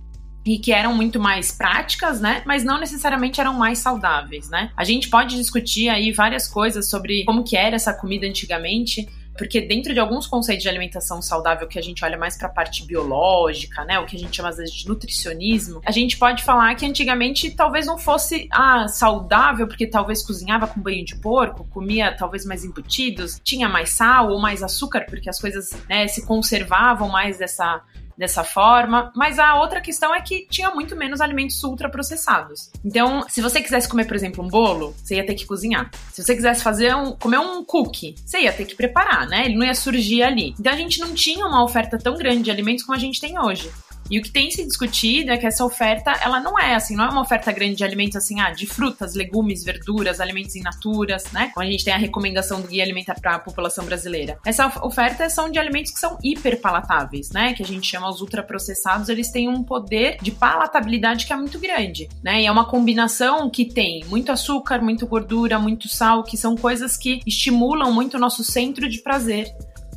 e 0.48 0.58
que 0.58 0.72
eram 0.72 0.94
muito 0.96 1.20
mais 1.20 1.52
práticas, 1.52 2.22
né? 2.22 2.42
Mas 2.46 2.64
não 2.64 2.80
necessariamente 2.80 3.42
eram 3.42 3.54
mais 3.54 3.80
saudáveis, 3.80 4.50
né? 4.50 4.72
A 4.78 4.84
gente 4.84 5.10
pode 5.10 5.36
discutir 5.36 5.90
aí 5.90 6.12
várias 6.12 6.48
coisas 6.48 6.90
sobre 6.90 7.26
como 7.26 7.44
que 7.44 7.58
era 7.58 7.76
essa 7.76 7.94
comida 7.94 8.26
antigamente, 8.26 9.08
porque 9.38 9.62
dentro 9.62 9.94
de 9.94 10.00
alguns 10.00 10.26
conceitos 10.26 10.64
de 10.64 10.70
alimentação 10.70 11.22
saudável 11.22 11.68
que 11.68 11.78
a 11.78 11.82
gente 11.82 12.04
olha 12.04 12.18
mais 12.18 12.38
para 12.38 12.48
a 12.48 12.50
parte 12.50 12.86
biológica, 12.86 13.84
né, 13.84 14.00
o 14.00 14.06
que 14.06 14.16
a 14.16 14.20
gente 14.20 14.36
chama 14.36 14.50
às 14.50 14.58
vezes 14.58 14.74
de 14.74 14.88
nutricionismo, 14.88 15.82
a 15.86 15.92
gente 15.92 16.18
pode 16.18 16.44
falar 16.44 16.74
que 16.76 16.86
antigamente 16.86 17.52
talvez 17.52 17.86
não 17.86 17.98
fosse 17.98 18.48
ah, 18.52 18.88
saudável, 18.88 19.68
porque 19.68 19.86
talvez 19.86 20.24
cozinhava 20.24 20.66
com 20.66 20.80
banho 20.80 21.06
de 21.06 21.16
porco, 21.18 21.66
comia 21.66 22.16
talvez 22.16 22.46
mais 22.46 22.64
embutidos, 22.64 23.40
tinha 23.44 23.70
mais 23.70 23.92
sal 23.92 24.32
ou 24.32 24.40
mais 24.40 24.64
açúcar, 24.64 25.06
porque 25.08 25.30
as 25.30 25.40
coisas 25.40 25.72
né, 25.88 26.08
se 26.08 26.26
conservavam 26.26 27.10
mais 27.10 27.38
dessa 27.38 27.84
dessa 28.18 28.44
forma. 28.44 29.12
Mas 29.16 29.40
a 29.40 29.56
outra 29.60 29.80
questão 29.80 30.14
é 30.14 30.22
que 30.22 30.48
tinha 30.50 30.72
muito 30.72 30.96
menos 30.96 31.22
alimentos 31.22 31.64
ultraprocessados. 31.64 32.72
Então, 32.84 33.24
se 33.30 33.42
você 33.42 33.62
quisesse 33.62 33.88
comer, 33.88 34.06
por 34.06 34.16
exemplo, 34.16 34.44
um 34.44 34.48
bolo, 34.48 34.96
você 35.04 35.16
ia 35.16 35.26
ter 35.26 35.36
que 35.36 35.46
cozinhar. 35.46 35.90
Se 36.12 36.24
você 36.24 36.36
quisesse 36.36 36.64
fazer 36.64 36.96
um, 36.96 37.12
comer 37.12 37.40
um 37.40 37.64
cookie, 37.64 38.16
você 38.26 38.42
ia 38.42 38.54
ter 38.54 38.66
que 38.66 38.76
preparar, 38.76 39.28
né? 39.28 39.46
Ele 39.46 39.56
não 39.56 39.66
ia 39.66 39.76
surgir 39.76 40.24
ali. 40.24 40.56
Então 40.60 40.74
a 40.74 40.78
gente 40.78 41.00
não 41.00 41.14
tinha 41.14 41.46
uma 41.46 41.64
oferta 41.64 41.98
tão 41.98 42.18
grande 42.18 42.44
de 42.44 42.52
alimentos 42.52 42.84
como 42.84 42.96
a 42.96 43.00
gente 43.00 43.20
tem 43.22 43.40
hoje. 43.40 43.72
E 44.10 44.20
o 44.20 44.22
que 44.22 44.32
tem 44.32 44.50
se 44.52 44.66
discutido 44.66 45.32
é 45.32 45.38
que 45.38 45.46
essa 45.46 45.64
oferta, 45.66 46.12
ela 46.22 46.40
não 46.40 46.58
é 46.60 46.76
assim, 46.76 46.96
não 46.96 47.06
é 47.06 47.10
uma 47.10 47.22
oferta 47.22 47.52
grande 47.52 47.76
de 47.76 47.84
alimentos 47.84 48.16
assim, 48.16 48.40
ah, 48.40 48.52
de 48.52 48.66
frutas, 48.66 49.16
legumes, 49.16 49.64
verduras, 49.64 50.20
alimentos 50.20 50.56
in 50.56 50.62
naturas, 50.62 51.32
né? 51.32 51.52
Como 51.54 51.66
a 51.66 51.70
gente 51.70 51.84
tem 51.84 51.94
a 51.94 51.98
recomendação 51.98 52.62
do 52.62 52.68
Guia 52.68 52.84
Alimentar 52.84 53.20
para 53.20 53.36
a 53.36 53.40
população 53.40 53.86
brasileira. 53.86 54.38
Essa 54.46 54.68
oferta 54.84 55.30
são 55.30 55.50
de 55.50 55.60
alimentos 55.60 55.92
que 55.92 56.00
são 56.00 56.18
hiperpalatáveis, 56.24 57.32
né? 57.32 57.54
Que 57.54 57.64
a 57.64 57.66
gente 57.66 57.88
chama 57.88 58.10
os 58.10 58.22
ultraprocessados, 58.22 59.10
eles 59.10 59.32
têm 59.32 59.50
um 59.50 59.64
poder 59.64 60.18
de 60.22 60.32
palatabilidade 60.32 61.26
que 61.26 61.34
é 61.34 61.36
muito 61.36 61.60
grande, 61.60 62.08
né? 62.24 62.42
E 62.42 62.46
é 62.46 62.52
uma 62.52 62.66
combinação 62.66 63.50
que 63.50 63.66
tem 63.66 64.04
muito 64.06 64.32
açúcar, 64.32 64.82
muito 64.82 65.06
gordura, 65.06 65.60
muito 65.60 65.88
sal, 65.88 66.24
que 66.24 66.38
são 66.38 66.56
coisas 66.56 66.98
que 66.98 67.20
estimulam 67.26 67.92
muito 67.92 68.18
o 68.18 68.20
nosso 68.20 68.44
centro 68.44 68.88
de 68.90 69.00
prazer 69.02 69.48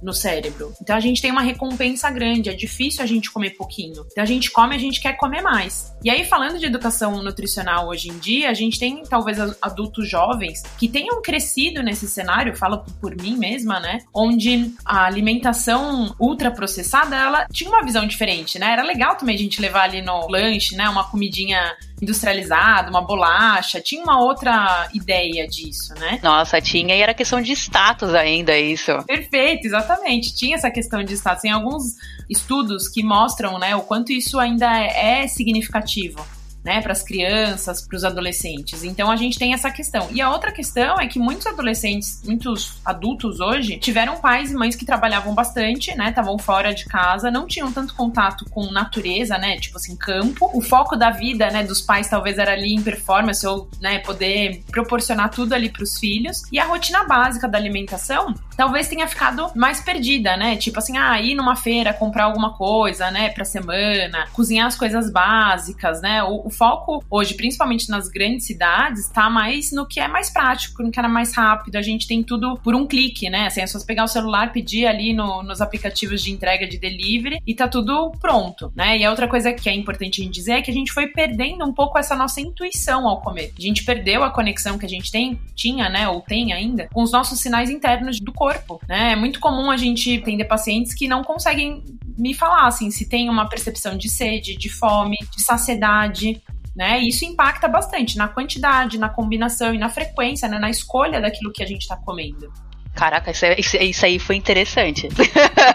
no 0.03 0.13
cérebro. 0.13 0.73
Então 0.81 0.97
a 0.97 1.01
gente 1.01 1.21
tem 1.21 1.31
uma 1.31 1.43
recompensa 1.43 2.11
grande, 2.11 2.51
é 2.51 2.55
difícil 2.55 3.03
a 3.03 3.07
gente 3.07 3.31
comer 3.31 3.51
pouquinho. 3.51 4.05
Então 4.11 4.23
a 4.23 4.27
gente 4.27 4.51
come, 4.51 4.75
a 4.75 4.79
gente 4.79 5.01
quer 5.01 5.15
comer 5.17 5.43
mais. 5.43 5.95
E 6.03 6.11
aí, 6.11 6.25
falando 6.25 6.59
de 6.59 6.67
educação 6.67 7.23
nutricional 7.23 7.89
hoje 7.89 8.09
em 8.09 8.19
dia, 8.19 8.51
a 8.51 8.55
gente 8.55 8.79
tem 8.79 9.03
talvez 9.03 9.39
adultos 9.61 10.09
jovens 10.09 10.63
que 10.79 10.89
tenham 10.89 11.21
crescido 11.21 11.83
nesse 11.83 12.09
cenário, 12.09 12.57
falo 12.57 12.85
por 13.01 13.15
mim 13.17 13.37
mesma, 13.37 13.79
né? 13.79 13.99
Onde 14.15 14.73
a 14.85 15.05
alimentação 15.05 16.15
ultraprocessada, 16.19 17.17
ela 17.17 17.47
tinha 17.53 17.69
uma 17.69 17.85
visão 17.85 18.07
diferente, 18.07 18.59
né? 18.59 18.73
Era 18.73 18.83
legal 18.83 19.17
também 19.17 19.35
a 19.35 19.39
gente 19.39 19.61
levar 19.61 19.83
ali 19.83 20.01
no 20.03 20.27
lanche, 20.29 20.75
né? 20.75 20.89
Uma 20.89 21.05
comidinha 21.05 21.77
industrializada, 22.01 22.89
uma 22.89 23.03
bolacha, 23.03 23.81
tinha 23.81 24.03
uma 24.03 24.21
outra 24.21 24.89
ideia 24.95 25.47
disso, 25.47 25.93
né? 25.95 26.19
Nossa, 26.23 26.61
tinha, 26.61 26.97
e 26.97 27.01
era 27.03 27.13
questão 27.13 27.43
de 27.43 27.53
status 27.53 28.15
ainda 28.15 28.57
isso. 28.59 28.91
Perfeito, 29.07 29.67
exatamente. 29.67 29.90
Tinha 30.35 30.57
essa 30.57 30.71
questão 30.71 31.03
de 31.03 31.15
status. 31.15 31.43
Tem 31.43 31.51
alguns 31.51 31.95
estudos 32.29 32.89
que 32.89 33.03
mostram, 33.03 33.59
né, 33.59 33.75
o 33.75 33.83
quanto 33.83 34.13
isso 34.13 34.39
ainda 34.39 34.67
é 34.67 35.27
significativo 35.27 36.25
né, 36.65 36.81
para 36.81 36.93
as 36.93 37.03
crianças, 37.03 37.87
para 37.87 37.97
os 37.97 38.05
adolescentes. 38.05 38.85
Então 38.85 39.11
a 39.11 39.17
gente 39.17 39.39
tem 39.39 39.55
essa 39.55 39.71
questão. 39.71 40.09
E 40.11 40.21
a 40.21 40.31
outra 40.31 40.53
questão 40.53 41.01
é 41.01 41.07
que 41.07 41.19
muitos 41.19 41.47
adolescentes, 41.47 42.23
muitos 42.25 42.79
adultos 42.85 43.41
hoje, 43.41 43.79
tiveram 43.79 44.19
pais 44.21 44.51
e 44.51 44.55
mães 44.55 44.77
que 44.77 44.85
trabalhavam 44.85 45.35
bastante, 45.35 45.95
né, 45.95 46.11
estavam 46.11 46.39
fora 46.39 46.75
de 46.75 46.85
casa, 46.85 47.31
não 47.31 47.47
tinham 47.47 47.73
tanto 47.73 47.95
contato 47.95 48.45
com 48.51 48.71
natureza, 48.71 49.39
né, 49.39 49.59
tipo 49.59 49.77
assim, 49.77 49.97
campo. 49.97 50.51
O 50.53 50.61
foco 50.61 50.97
da 50.97 51.11
vida, 51.11 51.51
né, 51.51 51.63
dos 51.63 51.81
pais 51.81 52.09
talvez 52.09 52.39
era 52.39 52.53
ali 52.53 52.75
em 52.75 52.83
performance 52.83 53.47
ou, 53.47 53.69
né, 53.81 53.99
poder 54.01 54.63
proporcionar 54.71 55.31
tudo 55.31 55.55
ali 55.55 55.69
para 55.69 55.83
os 55.83 55.99
filhos. 55.99 56.43
E 56.53 56.59
a 56.59 56.65
rotina 56.65 57.05
básica 57.05 57.49
da 57.49 57.59
alimentação 57.59 58.35
talvez 58.57 58.89
tenha 58.89 59.07
ficado 59.09 59.51
mais 59.55 59.81
perdida, 59.81 60.37
né? 60.37 60.57
Tipo 60.57 60.81
assim, 60.81 60.99
ah, 60.99 61.19
ir 61.19 61.35
numa 61.35 61.57
feira 61.57 61.95
comprar 61.95 62.25
alguma 62.25 62.53
coisa, 62.53 63.11
né, 63.11 63.31
para 63.31 63.45
semana, 63.45 64.29
cozinhar 64.35 64.67
as 64.67 64.77
coisas 64.77 65.11
básicas, 65.11 66.03
né? 66.03 66.23
O, 66.23 66.50
o 66.51 66.53
foco 66.53 67.03
hoje, 67.09 67.35
principalmente 67.35 67.89
nas 67.89 68.09
grandes 68.09 68.47
cidades, 68.47 69.07
está 69.07 69.31
mais 69.31 69.73
no 69.73 69.87
que 69.87 70.01
é 70.01 70.09
mais 70.09 70.29
prático, 70.29 70.83
no 70.83 70.91
que 70.91 70.99
era 70.99 71.09
mais 71.09 71.35
rápido. 71.35 71.77
A 71.77 71.83
gente 71.83 72.07
tem 72.07 72.23
tudo 72.23 72.59
por 72.59 72.75
um 72.75 72.87
clique, 72.87 73.31
né? 73.31 73.47
Assim, 73.47 73.61
é 73.61 73.67
só 73.67 73.79
pegar 73.85 74.05
o 74.05 74.09
celular, 74.09 74.53
pedir 74.53 74.87
ali 74.87 75.13
no, 75.13 75.43
nos 75.43 75.61
aplicativos 75.61 76.23
de 76.23 76.31
entrega 76.31 76.67
de 76.67 76.77
delivery 76.77 77.41
e 77.47 77.55
tá 77.55 77.69
tudo 77.69 78.13
pronto, 78.21 78.73
né? 78.75 78.99
E 78.99 79.05
a 79.05 79.11
outra 79.11 79.29
coisa 79.29 79.53
que 79.53 79.69
é 79.69 79.75
importante 79.75 80.21
a 80.21 80.25
gente 80.25 80.35
dizer 80.35 80.53
é 80.53 80.63
que 80.63 80.71
a 80.71 80.75
gente 80.75 80.93
foi 80.93 81.07
perdendo 81.07 81.65
um 81.65 81.73
pouco 81.73 81.99
essa 81.99 82.15
nossa 82.17 82.41
intuição 82.41 83.09
ao 83.09 83.21
comer. 83.21 83.53
A 83.57 83.63
gente 83.63 83.85
perdeu 83.85 84.25
a 84.25 84.31
conexão 84.31 84.77
que 84.77 84.87
a 84.87 84.89
gente 84.89 85.11
tem, 85.11 85.41
tinha, 85.55 85.89
né, 85.89 86.09
ou 86.09 86.21
tem 86.21 86.53
ainda, 86.53 86.89
com 86.93 87.03
os 87.03 87.13
nossos 87.13 87.41
sinais 87.41 87.71
internos 87.71 88.21
do 88.21 88.33
corpo, 88.33 88.81
né? 88.89 89.13
É 89.13 89.17
muito 89.17 89.39
comum 89.39 89.71
a 89.71 89.77
gente 89.77 90.19
atender 90.19 90.45
pacientes 90.45 90.95
que 90.95 91.07
não 91.07 91.23
conseguem 91.23 91.83
me 92.19 92.35
falar 92.35 92.67
assim 92.67 92.91
se 92.91 93.09
tem 93.09 93.31
uma 93.31 93.49
percepção 93.49 93.97
de 93.97 94.09
sede, 94.09 94.57
de 94.57 94.69
fome, 94.69 95.17
de 95.35 95.43
saciedade, 95.43 96.40
né? 96.81 96.99
Isso 96.99 97.27
impacta 97.27 97.69
bastante 97.69 98.17
na 98.17 98.27
quantidade, 98.27 98.99
na 98.99 99.11
combinação 99.11 99.75
e 99.75 99.79
na 99.79 99.91
frequência, 99.91 100.49
né? 100.49 100.59
na 100.59 100.71
escolha 100.71 101.21
daquilo 101.21 101.53
que 101.53 101.63
a 101.63 101.67
gente 101.67 101.83
está 101.83 101.95
comendo. 101.95 102.51
Caraca, 102.95 103.31
isso, 103.31 103.45
isso, 103.59 103.77
isso, 103.77 104.07
aí 104.07 104.19
foi 104.19 104.37
interessante. 104.37 105.07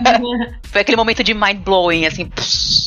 foi 0.65 0.81
aquele 0.81 0.97
momento 0.97 1.23
de 1.23 1.35
mind 1.35 1.59
blowing, 1.59 2.07
assim. 2.07 2.27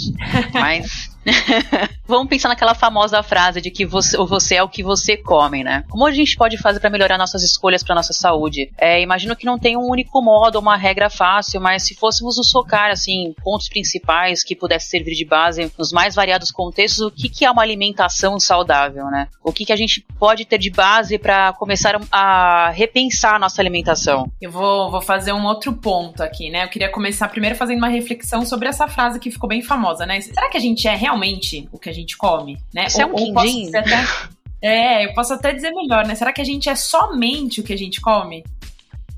mas 0.53 1.08
Vamos 2.09 2.29
pensar 2.29 2.49
naquela 2.49 2.75
famosa 2.75 3.23
frase 3.23 3.61
de 3.61 3.71
que 3.71 3.85
você, 3.85 4.17
você 4.17 4.55
é 4.55 4.63
o 4.63 4.69
que 4.69 4.83
você 4.83 5.15
come, 5.15 5.63
né? 5.63 5.85
Como 5.91 6.07
a 6.07 6.11
gente 6.13 6.37
pode 6.37 6.57
fazer 6.57 6.81
para 6.81 6.89
melhorar 6.89 7.19
nossas 7.19 7.43
escolhas 7.43 7.83
para 7.83 7.95
nossa 7.95 8.15
saúde? 8.15 8.71
É, 8.79 9.03
imagino 9.03 9.37
que 9.37 9.45
não 9.45 9.59
tem 9.59 9.77
um 9.77 9.87
único 9.87 10.23
modo, 10.23 10.59
uma 10.59 10.75
regra 10.75 11.11
fácil, 11.11 11.61
mas 11.61 11.83
se 11.83 11.95
fôssemos 11.95 12.39
nos 12.39 12.51
focar 12.51 12.91
assim, 12.91 13.35
pontos 13.45 13.69
principais 13.69 14.43
que 14.43 14.57
pudesse 14.57 14.89
servir 14.89 15.15
de 15.15 15.27
base 15.27 15.71
nos 15.79 15.93
mais 15.93 16.15
variados 16.15 16.51
contextos, 16.51 17.01
o 17.01 17.11
que, 17.11 17.29
que 17.29 17.45
é 17.45 17.51
uma 17.51 17.61
alimentação 17.61 18.41
saudável, 18.41 19.05
né? 19.11 19.29
O 19.45 19.53
que, 19.53 19.67
que 19.67 19.73
a 19.73 19.77
gente 19.77 20.05
pode 20.19 20.47
ter 20.47 20.57
de 20.57 20.71
base 20.71 21.19
para 21.19 21.53
começar 21.53 22.01
a 22.11 22.71
repensar 22.71 23.35
a 23.35 23.39
nossa 23.39 23.61
alimentação? 23.61 24.33
Eu 24.41 24.51
vou, 24.51 24.91
vou 24.91 25.03
fazer 25.03 25.35
um 25.35 25.45
outro 25.45 25.75
ponto 25.75 26.23
aqui, 26.23 26.49
né? 26.49 26.65
Eu 26.65 26.69
queria 26.69 26.91
começar 26.91 27.29
primeiro 27.29 27.55
fazendo 27.55 27.79
uma 27.79 27.89
reflexão 27.89 28.47
sobre 28.47 28.67
essa 28.67 28.89
frase 28.89 29.21
que 29.21 29.31
ficou 29.31 29.49
bem 29.49 29.61
famosa, 29.61 30.07
né? 30.07 30.19
Será 30.23 30.49
que 30.49 30.57
a 30.57 30.61
gente 30.61 30.89
é 30.89 30.95
realmente 30.95 31.18
o 31.73 31.79
que 31.79 31.89
a 31.89 31.93
gente 31.93 32.17
come, 32.17 32.59
né? 32.73 32.87
Isso 32.87 32.99
ou, 32.99 33.03
é 33.03 33.07
um 33.07 33.15
quindim? 33.15 33.71
É, 34.61 35.05
eu 35.05 35.15
posso 35.15 35.33
até 35.33 35.53
dizer 35.53 35.71
melhor, 35.71 36.07
né? 36.07 36.15
Será 36.15 36.33
que 36.33 36.41
a 36.41 36.45
gente 36.45 36.69
é 36.69 36.75
somente 36.75 37.61
o 37.61 37.65
que 37.65 37.73
a 37.73 37.79
gente 37.79 38.01
come? 38.01 38.45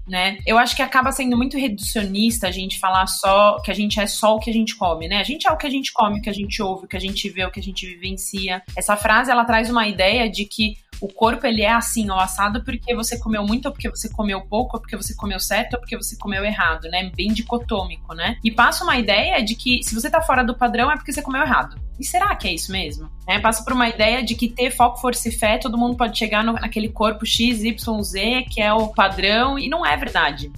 Né? 0.07 0.39
Eu 0.45 0.59
acho 0.59 0.75
que 0.75 0.83
acaba 0.83 1.13
sendo 1.13 1.37
muito 1.37 1.57
reducionista 1.57 2.49
a 2.49 2.51
gente 2.51 2.81
falar 2.81 3.07
só 3.07 3.61
que 3.61 3.71
a 3.71 3.75
gente 3.75 4.01
é 4.01 4.09
só 4.09 4.35
o 4.35 4.41
que 4.41 4.51
a 4.51 4.53
gente 4.53 4.75
come, 4.75 5.07
né? 5.07 5.19
A 5.19 5.23
gente 5.23 5.47
é 5.47 5.53
o 5.53 5.57
que 5.57 5.67
a 5.67 5.71
gente 5.71 5.93
come, 5.93 6.19
o 6.19 6.23
que 6.23 6.29
a 6.29 6.33
gente 6.33 6.61
ouve, 6.61 6.85
o 6.85 6.89
que 6.89 6.97
a 6.97 7.01
gente 7.01 7.29
vê, 7.31 7.45
o 7.45 7.51
que 7.51 7.61
a 7.61 7.63
gente 7.63 7.87
vivencia. 7.87 8.61
Essa 8.77 8.97
frase 8.97 9.31
ela 9.31 9.45
traz 9.45 9.71
uma 9.71 9.87
ideia 9.87 10.29
de 10.29 10.45
que 10.47 10.77
o 11.01 11.09
corpo 11.09 11.47
ele 11.47 11.63
é 11.63 11.73
assim, 11.73 12.11
ou 12.11 12.19
assado 12.19 12.63
porque 12.65 12.95
você 12.95 13.19
comeu 13.19 13.45
muito, 13.45 13.67
ou 13.67 13.73
porque 13.73 13.89
você 13.89 14.09
comeu 14.09 14.41
pouco, 14.43 14.77
ou 14.77 14.81
porque 14.81 14.97
você 14.97 15.15
comeu 15.15 15.41
certo, 15.41 15.75
ou 15.75 15.81
porque 15.81 15.97
você 15.97 16.17
comeu 16.17 16.45
errado, 16.45 16.89
né? 16.89 17.11
Bem 17.17 17.33
dicotômico, 17.33 18.15
né? 18.15 18.37
E 18.45 18.51
passa 18.51 18.85
uma 18.85 18.97
ideia 18.97 19.43
de 19.43 19.55
que 19.55 19.83
se 19.83 19.95
você 19.95 20.11
tá 20.11 20.21
fora 20.21 20.45
do 20.45 20.55
padrão 20.55 20.91
é 20.91 20.97
porque 20.97 21.13
você 21.13 21.23
comeu 21.23 21.43
errado. 21.43 21.81
E 21.99 22.05
será 22.05 22.35
que 22.35 22.49
é 22.49 22.53
isso 22.53 22.71
mesmo? 22.71 23.11
É, 23.27 23.39
passa 23.39 23.65
por 23.65 23.73
uma 23.73 23.89
ideia 23.89 24.23
de 24.23 24.35
que 24.35 24.49
ter 24.49 24.71
foco, 24.71 25.01
força 25.01 25.29
e 25.29 25.33
fé, 25.33 25.59
todo 25.59 25.79
mundo 25.79 25.97
pode 25.97 26.19
chegar 26.19 26.45
no, 26.45 26.53
naquele 26.55 26.89
corpo 26.89 27.25
X, 27.27 27.63
Y, 27.63 28.03
Z, 28.03 28.45
que 28.51 28.61
é 28.61 28.73
o 28.73 28.89
padrão, 28.89 29.59
e 29.59 29.69
não 29.69 29.85
é 29.85 29.97
verdade. 29.97 30.51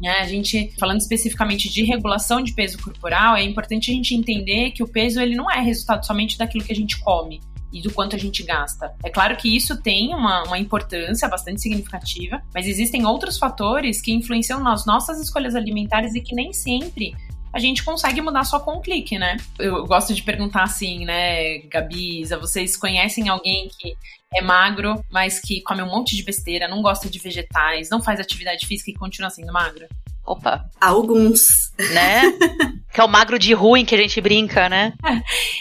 Né? 0.00 0.10
A 0.20 0.24
gente, 0.24 0.72
falando 0.78 1.00
especificamente 1.00 1.68
de 1.68 1.82
regulação 1.82 2.40
de 2.40 2.52
peso 2.52 2.78
corporal, 2.78 3.36
é 3.36 3.42
importante 3.42 3.90
a 3.90 3.94
gente 3.94 4.14
entender 4.14 4.70
que 4.70 4.82
o 4.82 4.88
peso 4.88 5.20
ele 5.20 5.34
não 5.34 5.50
é 5.50 5.60
resultado 5.60 6.06
somente 6.06 6.38
daquilo 6.38 6.64
que 6.64 6.72
a 6.72 6.76
gente 6.76 6.98
come 7.00 7.40
e 7.72 7.82
do 7.82 7.92
quanto 7.92 8.16
a 8.16 8.18
gente 8.18 8.42
gasta. 8.42 8.94
É 9.04 9.10
claro 9.10 9.36
que 9.36 9.54
isso 9.54 9.80
tem 9.82 10.14
uma, 10.14 10.42
uma 10.44 10.58
importância 10.58 11.28
bastante 11.28 11.60
significativa, 11.60 12.42
mas 12.54 12.66
existem 12.66 13.04
outros 13.04 13.38
fatores 13.38 14.00
que 14.00 14.12
influenciam 14.12 14.60
nas 14.60 14.86
nossas 14.86 15.20
escolhas 15.20 15.54
alimentares 15.54 16.14
e 16.14 16.20
que 16.20 16.34
nem 16.34 16.52
sempre 16.52 17.14
a 17.52 17.58
gente 17.58 17.82
consegue 17.82 18.20
mudar 18.20 18.44
só 18.44 18.60
com 18.60 18.76
um 18.76 18.80
clique, 18.80 19.18
né? 19.18 19.36
Eu 19.58 19.86
gosto 19.86 20.14
de 20.14 20.22
perguntar 20.22 20.64
assim, 20.64 21.04
né, 21.04 21.58
Gabi, 21.60 22.24
vocês 22.40 22.76
conhecem 22.76 23.28
alguém 23.28 23.68
que 23.78 23.96
é 24.34 24.42
magro, 24.42 25.02
mas 25.10 25.40
que 25.40 25.62
come 25.62 25.82
um 25.82 25.86
monte 25.86 26.14
de 26.14 26.22
besteira, 26.22 26.68
não 26.68 26.82
gosta 26.82 27.08
de 27.08 27.18
vegetais, 27.18 27.88
não 27.88 28.02
faz 28.02 28.20
atividade 28.20 28.66
física 28.66 28.90
e 28.90 28.94
continua 28.94 29.30
sendo 29.30 29.52
magro? 29.52 29.86
Opa. 30.28 30.68
Alguns. 30.78 31.72
Né? 31.94 32.20
que 32.92 33.00
é 33.00 33.04
o 33.04 33.08
magro 33.08 33.38
de 33.38 33.54
ruim 33.54 33.84
que 33.84 33.94
a 33.94 33.98
gente 33.98 34.20
brinca, 34.20 34.68
né? 34.68 34.92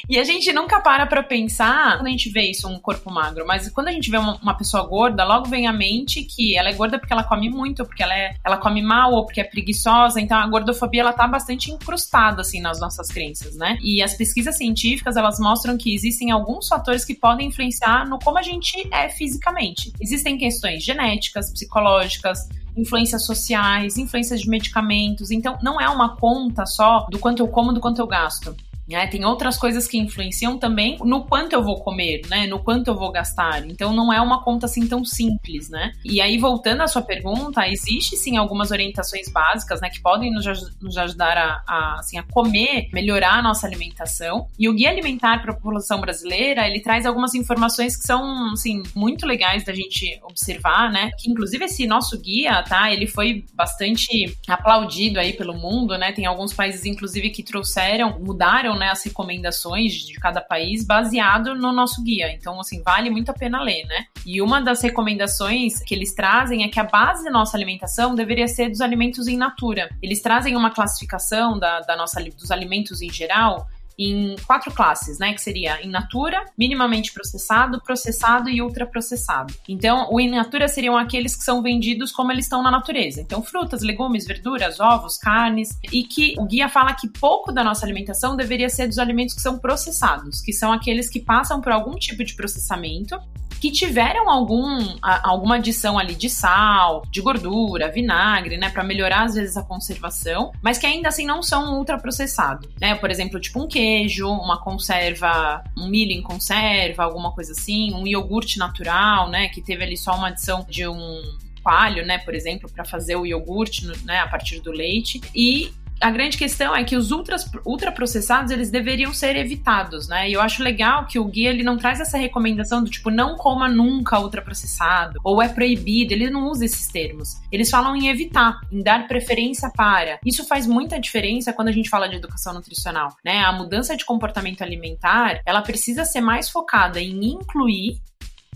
e 0.09 0.17
a 0.17 0.25
gente 0.25 0.51
nunca 0.51 0.81
para 0.81 1.05
pra 1.05 1.23
pensar 1.23 1.95
quando 1.95 2.07
a 2.07 2.09
gente 2.09 2.29
vê 2.29 2.51
isso, 2.51 2.67
um 2.67 2.77
corpo 2.77 3.09
magro. 3.09 3.47
Mas 3.47 3.69
quando 3.69 3.87
a 3.87 3.91
gente 3.93 4.11
vê 4.11 4.17
uma, 4.17 4.35
uma, 4.41 4.57
pessoa 4.57 4.83
gorda, 4.85 5.23
logo 5.23 5.47
vem 5.47 5.67
à 5.67 5.71
mente 5.71 6.23
que 6.23 6.57
ela 6.57 6.67
é 6.67 6.73
gorda 6.73 6.99
porque 6.99 7.13
ela 7.13 7.23
come 7.23 7.49
muito, 7.49 7.85
porque 7.85 8.03
ela, 8.03 8.13
é, 8.13 8.35
ela 8.43 8.57
come 8.57 8.81
mal 8.81 9.13
ou 9.13 9.25
porque 9.25 9.39
é 9.39 9.45
preguiçosa. 9.45 10.19
Então 10.19 10.37
a 10.37 10.45
gordofobia, 10.47 10.99
ela 10.99 11.13
tá 11.13 11.25
bastante 11.27 11.71
incrustada, 11.71 12.41
assim, 12.41 12.59
nas 12.59 12.81
nossas 12.81 13.07
crenças, 13.07 13.55
né? 13.55 13.77
E 13.81 14.03
as 14.03 14.15
pesquisas 14.15 14.57
científicas, 14.57 15.15
elas 15.15 15.39
mostram 15.39 15.77
que 15.77 15.95
existem 15.95 16.29
alguns 16.29 16.67
fatores 16.67 17.05
que 17.05 17.15
podem 17.15 17.47
influenciar 17.47 18.05
no 18.05 18.19
como 18.19 18.37
a 18.37 18.41
gente 18.41 18.85
é 18.91 19.07
fisicamente. 19.07 19.93
Existem 20.01 20.37
questões 20.37 20.83
genéticas, 20.83 21.53
psicológicas, 21.53 22.39
influências 22.77 23.25
sociais, 23.25 23.97
influências 23.97 24.41
de 24.41 24.49
medicamentos. 24.49 25.31
Então, 25.31 25.57
não 25.61 25.81
é 25.81 25.89
uma 25.89 26.15
conta 26.15 26.65
só 26.65 27.07
do 27.09 27.19
quanto 27.19 27.41
eu 27.41 27.47
como, 27.47 27.73
do 27.73 27.79
quanto 27.79 27.99
eu 27.99 28.07
gasto. 28.07 28.55
Né? 28.87 29.05
Tem 29.07 29.25
outras 29.25 29.57
coisas 29.57 29.87
que 29.87 29.97
influenciam 29.97 30.57
também 30.57 30.97
no 31.03 31.25
quanto 31.25 31.53
eu 31.53 31.63
vou 31.63 31.81
comer, 31.81 32.21
né? 32.29 32.47
No 32.47 32.59
quanto 32.59 32.87
eu 32.87 32.95
vou 32.95 33.11
gastar. 33.11 33.65
Então 33.67 33.93
não 33.93 34.13
é 34.13 34.21
uma 34.21 34.43
conta 34.43 34.65
assim 34.65 34.87
tão 34.87 35.03
simples, 35.03 35.69
né? 35.69 35.91
E 36.05 36.21
aí, 36.21 36.37
voltando 36.37 36.81
à 36.81 36.87
sua 36.87 37.01
pergunta, 37.01 37.67
existe 37.67 38.15
sim 38.15 38.37
algumas 38.37 38.71
orientações 38.71 39.29
básicas, 39.29 39.81
né? 39.81 39.89
Que 39.89 40.01
podem 40.01 40.31
nos, 40.31 40.45
nos 40.81 40.97
ajudar 40.97 41.37
a, 41.37 41.63
a, 41.67 41.95
assim, 41.99 42.17
a 42.17 42.23
comer, 42.23 42.87
melhorar 42.93 43.39
a 43.39 43.41
nossa 43.41 43.67
alimentação. 43.67 44.47
E 44.57 44.69
o 44.69 44.73
Guia 44.73 44.89
Alimentar 44.89 45.41
para 45.41 45.51
a 45.51 45.55
População 45.55 45.99
Brasileira, 45.99 46.67
ele 46.67 46.79
traz 46.79 47.05
algumas 47.05 47.33
informações 47.33 47.97
que 47.97 48.03
são, 48.03 48.53
assim, 48.53 48.83
muito 48.95 49.25
legais 49.25 49.65
da 49.65 49.73
gente 49.73 50.19
observar, 50.23 50.91
né? 50.91 51.11
Que 51.17 51.29
inclusive 51.29 51.65
esse 51.65 51.85
nosso 51.85 52.17
guia, 52.19 52.63
tá? 52.63 52.91
Ele 52.91 53.07
foi 53.07 53.43
bastante 53.53 54.33
aplaudido 54.47 55.19
aí 55.19 55.33
pelo 55.33 55.53
mundo, 55.53 55.97
né? 55.97 56.11
Tem 56.13 56.25
alguns 56.25 56.53
países, 56.53 56.85
inclusive, 56.85 57.29
que 57.29 57.43
trouxeram, 57.43 58.19
mudaram 58.19 58.76
né, 58.77 58.89
as 58.89 59.03
recomendações 59.03 59.93
de 59.93 60.13
cada 60.13 60.41
país 60.41 60.85
baseado 60.85 61.55
no 61.55 61.71
nosso 61.71 62.03
guia. 62.03 62.31
Então, 62.31 62.59
assim, 62.59 62.81
vale 62.83 63.09
muito 63.09 63.29
a 63.29 63.33
pena 63.33 63.61
ler, 63.61 63.85
né? 63.85 64.05
E 64.25 64.41
uma 64.41 64.61
das 64.61 64.81
recomendações 64.81 65.79
que 65.79 65.93
eles 65.93 66.13
trazem 66.13 66.63
é 66.63 66.67
que 66.67 66.79
a 66.79 66.83
base 66.83 67.23
da 67.23 67.31
nossa 67.31 67.57
alimentação 67.57 68.15
deveria 68.15 68.47
ser 68.47 68.69
dos 68.69 68.81
alimentos 68.81 69.27
em 69.27 69.37
natura. 69.37 69.89
Eles 70.01 70.21
trazem 70.21 70.55
uma 70.55 70.71
classificação 70.71 71.57
da, 71.57 71.81
da 71.81 71.95
nossa, 71.95 72.23
dos 72.23 72.51
alimentos 72.51 73.01
em 73.01 73.11
geral 73.11 73.67
em 73.97 74.35
quatro 74.45 74.71
classes, 74.71 75.17
né? 75.17 75.33
Que 75.33 75.41
seria 75.41 75.83
in 75.85 75.89
natura, 75.89 76.45
minimamente 76.57 77.11
processado, 77.13 77.81
processado 77.81 78.49
e 78.49 78.61
ultraprocessado. 78.61 79.53
Então, 79.67 80.07
o 80.11 80.19
in 80.19 80.29
natura 80.29 80.67
seriam 80.67 80.97
aqueles 80.97 81.35
que 81.35 81.43
são 81.43 81.61
vendidos 81.61 82.11
como 82.11 82.31
eles 82.31 82.45
estão 82.45 82.61
na 82.61 82.69
natureza. 82.69 83.21
Então, 83.21 83.41
frutas, 83.41 83.81
legumes, 83.81 84.25
verduras, 84.25 84.79
ovos, 84.79 85.17
carnes, 85.17 85.69
e 85.91 86.03
que 86.03 86.35
o 86.37 86.45
guia 86.45 86.69
fala 86.69 86.93
que 86.93 87.07
pouco 87.07 87.51
da 87.51 87.63
nossa 87.63 87.85
alimentação 87.85 88.35
deveria 88.35 88.69
ser 88.69 88.87
dos 88.87 88.99
alimentos 88.99 89.33
que 89.33 89.41
são 89.41 89.57
processados, 89.57 90.41
que 90.41 90.53
são 90.53 90.71
aqueles 90.71 91.09
que 91.09 91.19
passam 91.19 91.59
por 91.61 91.71
algum 91.71 91.95
tipo 91.95 92.23
de 92.23 92.35
processamento 92.35 93.17
que 93.59 93.71
tiveram 93.71 94.29
algum, 94.29 94.95
alguma 95.01 95.55
adição 95.55 95.97
ali 95.97 96.15
de 96.15 96.29
sal, 96.29 97.03
de 97.11 97.21
gordura, 97.21 97.91
vinagre, 97.91 98.57
né, 98.57 98.69
para 98.69 98.83
melhorar 98.83 99.23
às 99.23 99.35
vezes 99.35 99.57
a 99.57 99.63
conservação, 99.63 100.51
mas 100.61 100.77
que 100.77 100.85
ainda 100.85 101.09
assim 101.09 101.25
não 101.25 101.41
são 101.41 101.77
ultraprocessados, 101.77 102.69
né? 102.79 102.95
Por 102.95 103.09
exemplo, 103.09 103.39
tipo 103.39 103.61
um 103.61 103.67
queijo, 103.67 104.27
uma 104.29 104.61
conserva, 104.61 105.63
um 105.77 105.87
milho 105.87 106.11
em 106.11 106.21
conserva, 106.21 107.03
alguma 107.03 107.31
coisa 107.31 107.51
assim, 107.51 107.93
um 107.93 108.05
iogurte 108.05 108.59
natural, 108.59 109.29
né, 109.29 109.47
que 109.49 109.61
teve 109.61 109.83
ali 109.83 109.97
só 109.97 110.15
uma 110.15 110.27
adição 110.29 110.65
de 110.69 110.87
um 110.87 111.21
coalho, 111.63 112.05
né, 112.05 112.17
por 112.19 112.33
exemplo, 112.33 112.69
para 112.71 112.85
fazer 112.85 113.15
o 113.15 113.25
iogurte, 113.25 113.85
né, 114.05 114.19
a 114.19 114.27
partir 114.27 114.61
do 114.61 114.71
leite. 114.71 115.19
E 115.35 115.71
a 115.99 116.11
grande 116.11 116.37
questão 116.37 116.75
é 116.75 116.83
que 116.83 116.95
os 116.95 117.11
ultras, 117.11 117.49
ultraprocessados 117.65 118.51
eles 118.51 118.69
deveriam 118.69 119.13
ser 119.13 119.35
evitados, 119.35 120.07
né? 120.07 120.29
E 120.29 120.33
eu 120.33 120.41
acho 120.41 120.61
legal 120.63 121.05
que 121.05 121.17
o 121.17 121.25
guia 121.25 121.49
ele 121.49 121.63
não 121.63 121.77
traz 121.77 121.99
essa 121.99 122.17
recomendação 122.17 122.83
do 122.83 122.89
tipo 122.89 123.09
não 123.09 123.35
coma 123.35 123.67
nunca 123.67 124.19
ultraprocessado 124.19 125.19
ou 125.23 125.41
é 125.41 125.49
proibido, 125.49 126.13
ele 126.13 126.29
não 126.29 126.49
usa 126.49 126.65
esses 126.65 126.87
termos. 126.87 127.37
Eles 127.51 127.69
falam 127.69 127.95
em 127.95 128.07
evitar, 128.07 128.59
em 128.71 128.81
dar 128.81 129.07
preferência 129.07 129.71
para. 129.75 130.19
Isso 130.25 130.45
faz 130.47 130.67
muita 130.67 130.99
diferença 130.99 131.53
quando 131.53 131.69
a 131.69 131.71
gente 131.71 131.89
fala 131.89 132.07
de 132.07 132.15
educação 132.15 132.53
nutricional, 132.53 133.15
né? 133.23 133.39
A 133.39 133.51
mudança 133.51 133.95
de 133.95 134.05
comportamento 134.05 134.61
alimentar, 134.61 135.41
ela 135.45 135.61
precisa 135.61 136.05
ser 136.05 136.21
mais 136.21 136.49
focada 136.49 137.01
em 137.01 137.25
incluir, 137.25 137.99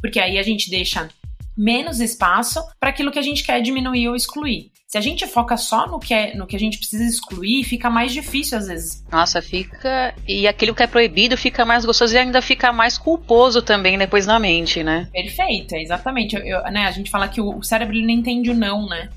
porque 0.01 0.19
aí 0.19 0.38
a 0.38 0.43
gente 0.43 0.69
deixa 0.69 1.10
menos 1.58 2.00
espaço 2.00 2.62
para 2.79 2.89
aquilo 2.89 3.12
que 3.12 3.20
a 3.20 3.22
gente 3.22 3.43
quer 3.43 3.62
diminuir 3.62 4.10
ou 4.10 4.15
excluir. 4.15 4.72
Se 4.91 4.98
a 4.98 5.01
gente 5.01 5.25
foca 5.25 5.55
só 5.55 5.88
no 5.88 6.00
que, 6.00 6.13
é, 6.13 6.36
no 6.36 6.46
que 6.46 6.53
a 6.53 6.60
gente 6.60 6.77
precisa 6.77 7.05
excluir, 7.05 7.63
fica 7.63 7.89
mais 7.89 8.12
difícil 8.12 8.58
às 8.58 8.67
vezes. 8.67 9.05
Nossa, 9.10 9.41
fica. 9.41 10.13
E 10.27 10.46
aquilo 10.46 10.75
que 10.75 10.84
é 10.84 10.88
proibido 10.88 11.38
fica 11.38 11.63
mais 11.63 11.86
gostoso 11.86 12.13
e 12.13 12.17
ainda 12.17 12.41
fica 12.41 12.74
mais 12.74 12.98
culposo 12.98 13.62
também 13.62 13.98
depois 13.98 14.25
na 14.25 14.38
mente, 14.38 14.84
né? 14.84 15.08
Perfeito, 15.13 15.75
exatamente. 15.75 16.36
Eu, 16.36 16.41
eu, 16.41 16.63
né, 16.72 16.88
a 16.88 16.91
gente 16.91 17.10
fala 17.10 17.29
que 17.29 17.39
o, 17.39 17.63
cérebro 17.63 17.96
ele 17.96 18.05
não 18.05 18.13
entende 18.13 18.50
o 18.50 18.53
não, 18.53 18.86
né? 18.86 19.10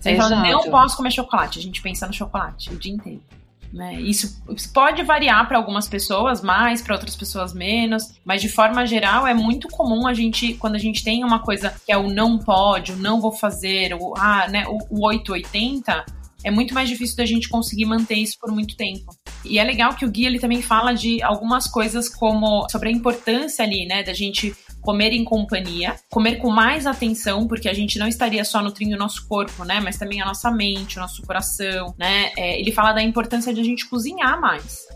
Você 0.00 0.12
Exato. 0.12 0.30
fala, 0.30 0.50
não 0.50 0.70
posso 0.70 0.96
comer 0.96 1.10
chocolate. 1.10 1.58
A 1.58 1.62
gente 1.62 1.82
pensa 1.82 2.06
no 2.06 2.14
chocolate 2.14 2.70
o 2.72 2.78
dia 2.78 2.94
inteiro. 2.94 3.20
Né? 3.72 4.00
Isso, 4.00 4.42
pode 4.72 5.02
variar 5.02 5.46
para 5.46 5.58
algumas 5.58 5.86
pessoas 5.86 6.40
mais, 6.42 6.80
para 6.80 6.94
outras 6.94 7.14
pessoas 7.14 7.52
menos, 7.52 8.14
mas 8.24 8.40
de 8.40 8.48
forma 8.48 8.86
geral 8.86 9.26
é 9.26 9.34
muito 9.34 9.68
comum 9.68 10.06
a 10.06 10.14
gente, 10.14 10.54
quando 10.54 10.76
a 10.76 10.78
gente 10.78 11.04
tem 11.04 11.22
uma 11.22 11.40
coisa 11.40 11.74
que 11.84 11.92
é 11.92 11.96
o 11.96 12.08
não 12.08 12.38
pode, 12.38 12.92
o 12.92 12.96
não 12.96 13.20
vou 13.20 13.32
fazer, 13.32 13.92
o, 13.94 14.14
ah, 14.16 14.48
né, 14.48 14.64
o, 14.66 14.78
o 15.00 15.06
880, 15.06 16.04
é 16.44 16.50
muito 16.50 16.72
mais 16.72 16.88
difícil 16.88 17.16
da 17.16 17.26
gente 17.26 17.48
conseguir 17.48 17.84
manter 17.84 18.14
isso 18.14 18.38
por 18.40 18.50
muito 18.50 18.76
tempo. 18.76 19.14
E 19.44 19.58
é 19.58 19.64
legal 19.64 19.94
que 19.94 20.04
o 20.04 20.10
guia 20.10 20.28
ele 20.28 20.38
também 20.38 20.62
fala 20.62 20.94
de 20.94 21.22
algumas 21.22 21.66
coisas 21.66 22.08
como 22.08 22.68
sobre 22.70 22.88
a 22.88 22.92
importância 22.92 23.64
ali, 23.64 23.86
né, 23.86 24.02
da 24.02 24.14
gente 24.14 24.54
comer 24.88 25.12
em 25.12 25.22
companhia, 25.22 25.96
comer 26.08 26.36
com 26.36 26.48
mais 26.48 26.86
atenção, 26.86 27.46
porque 27.46 27.68
a 27.68 27.74
gente 27.74 27.98
não 27.98 28.08
estaria 28.08 28.42
só 28.42 28.62
nutrindo 28.62 28.96
o 28.96 28.98
nosso 28.98 29.28
corpo, 29.28 29.62
né? 29.62 29.80
Mas 29.80 29.98
também 29.98 30.22
a 30.22 30.24
nossa 30.24 30.50
mente, 30.50 30.96
o 30.96 31.00
nosso 31.02 31.20
coração, 31.26 31.94
né? 31.98 32.32
É, 32.38 32.58
ele 32.58 32.72
fala 32.72 32.94
da 32.94 33.02
importância 33.02 33.52
de 33.52 33.60
a 33.60 33.62
gente 33.62 33.86
cozinhar 33.86 34.40
mais. 34.40 34.86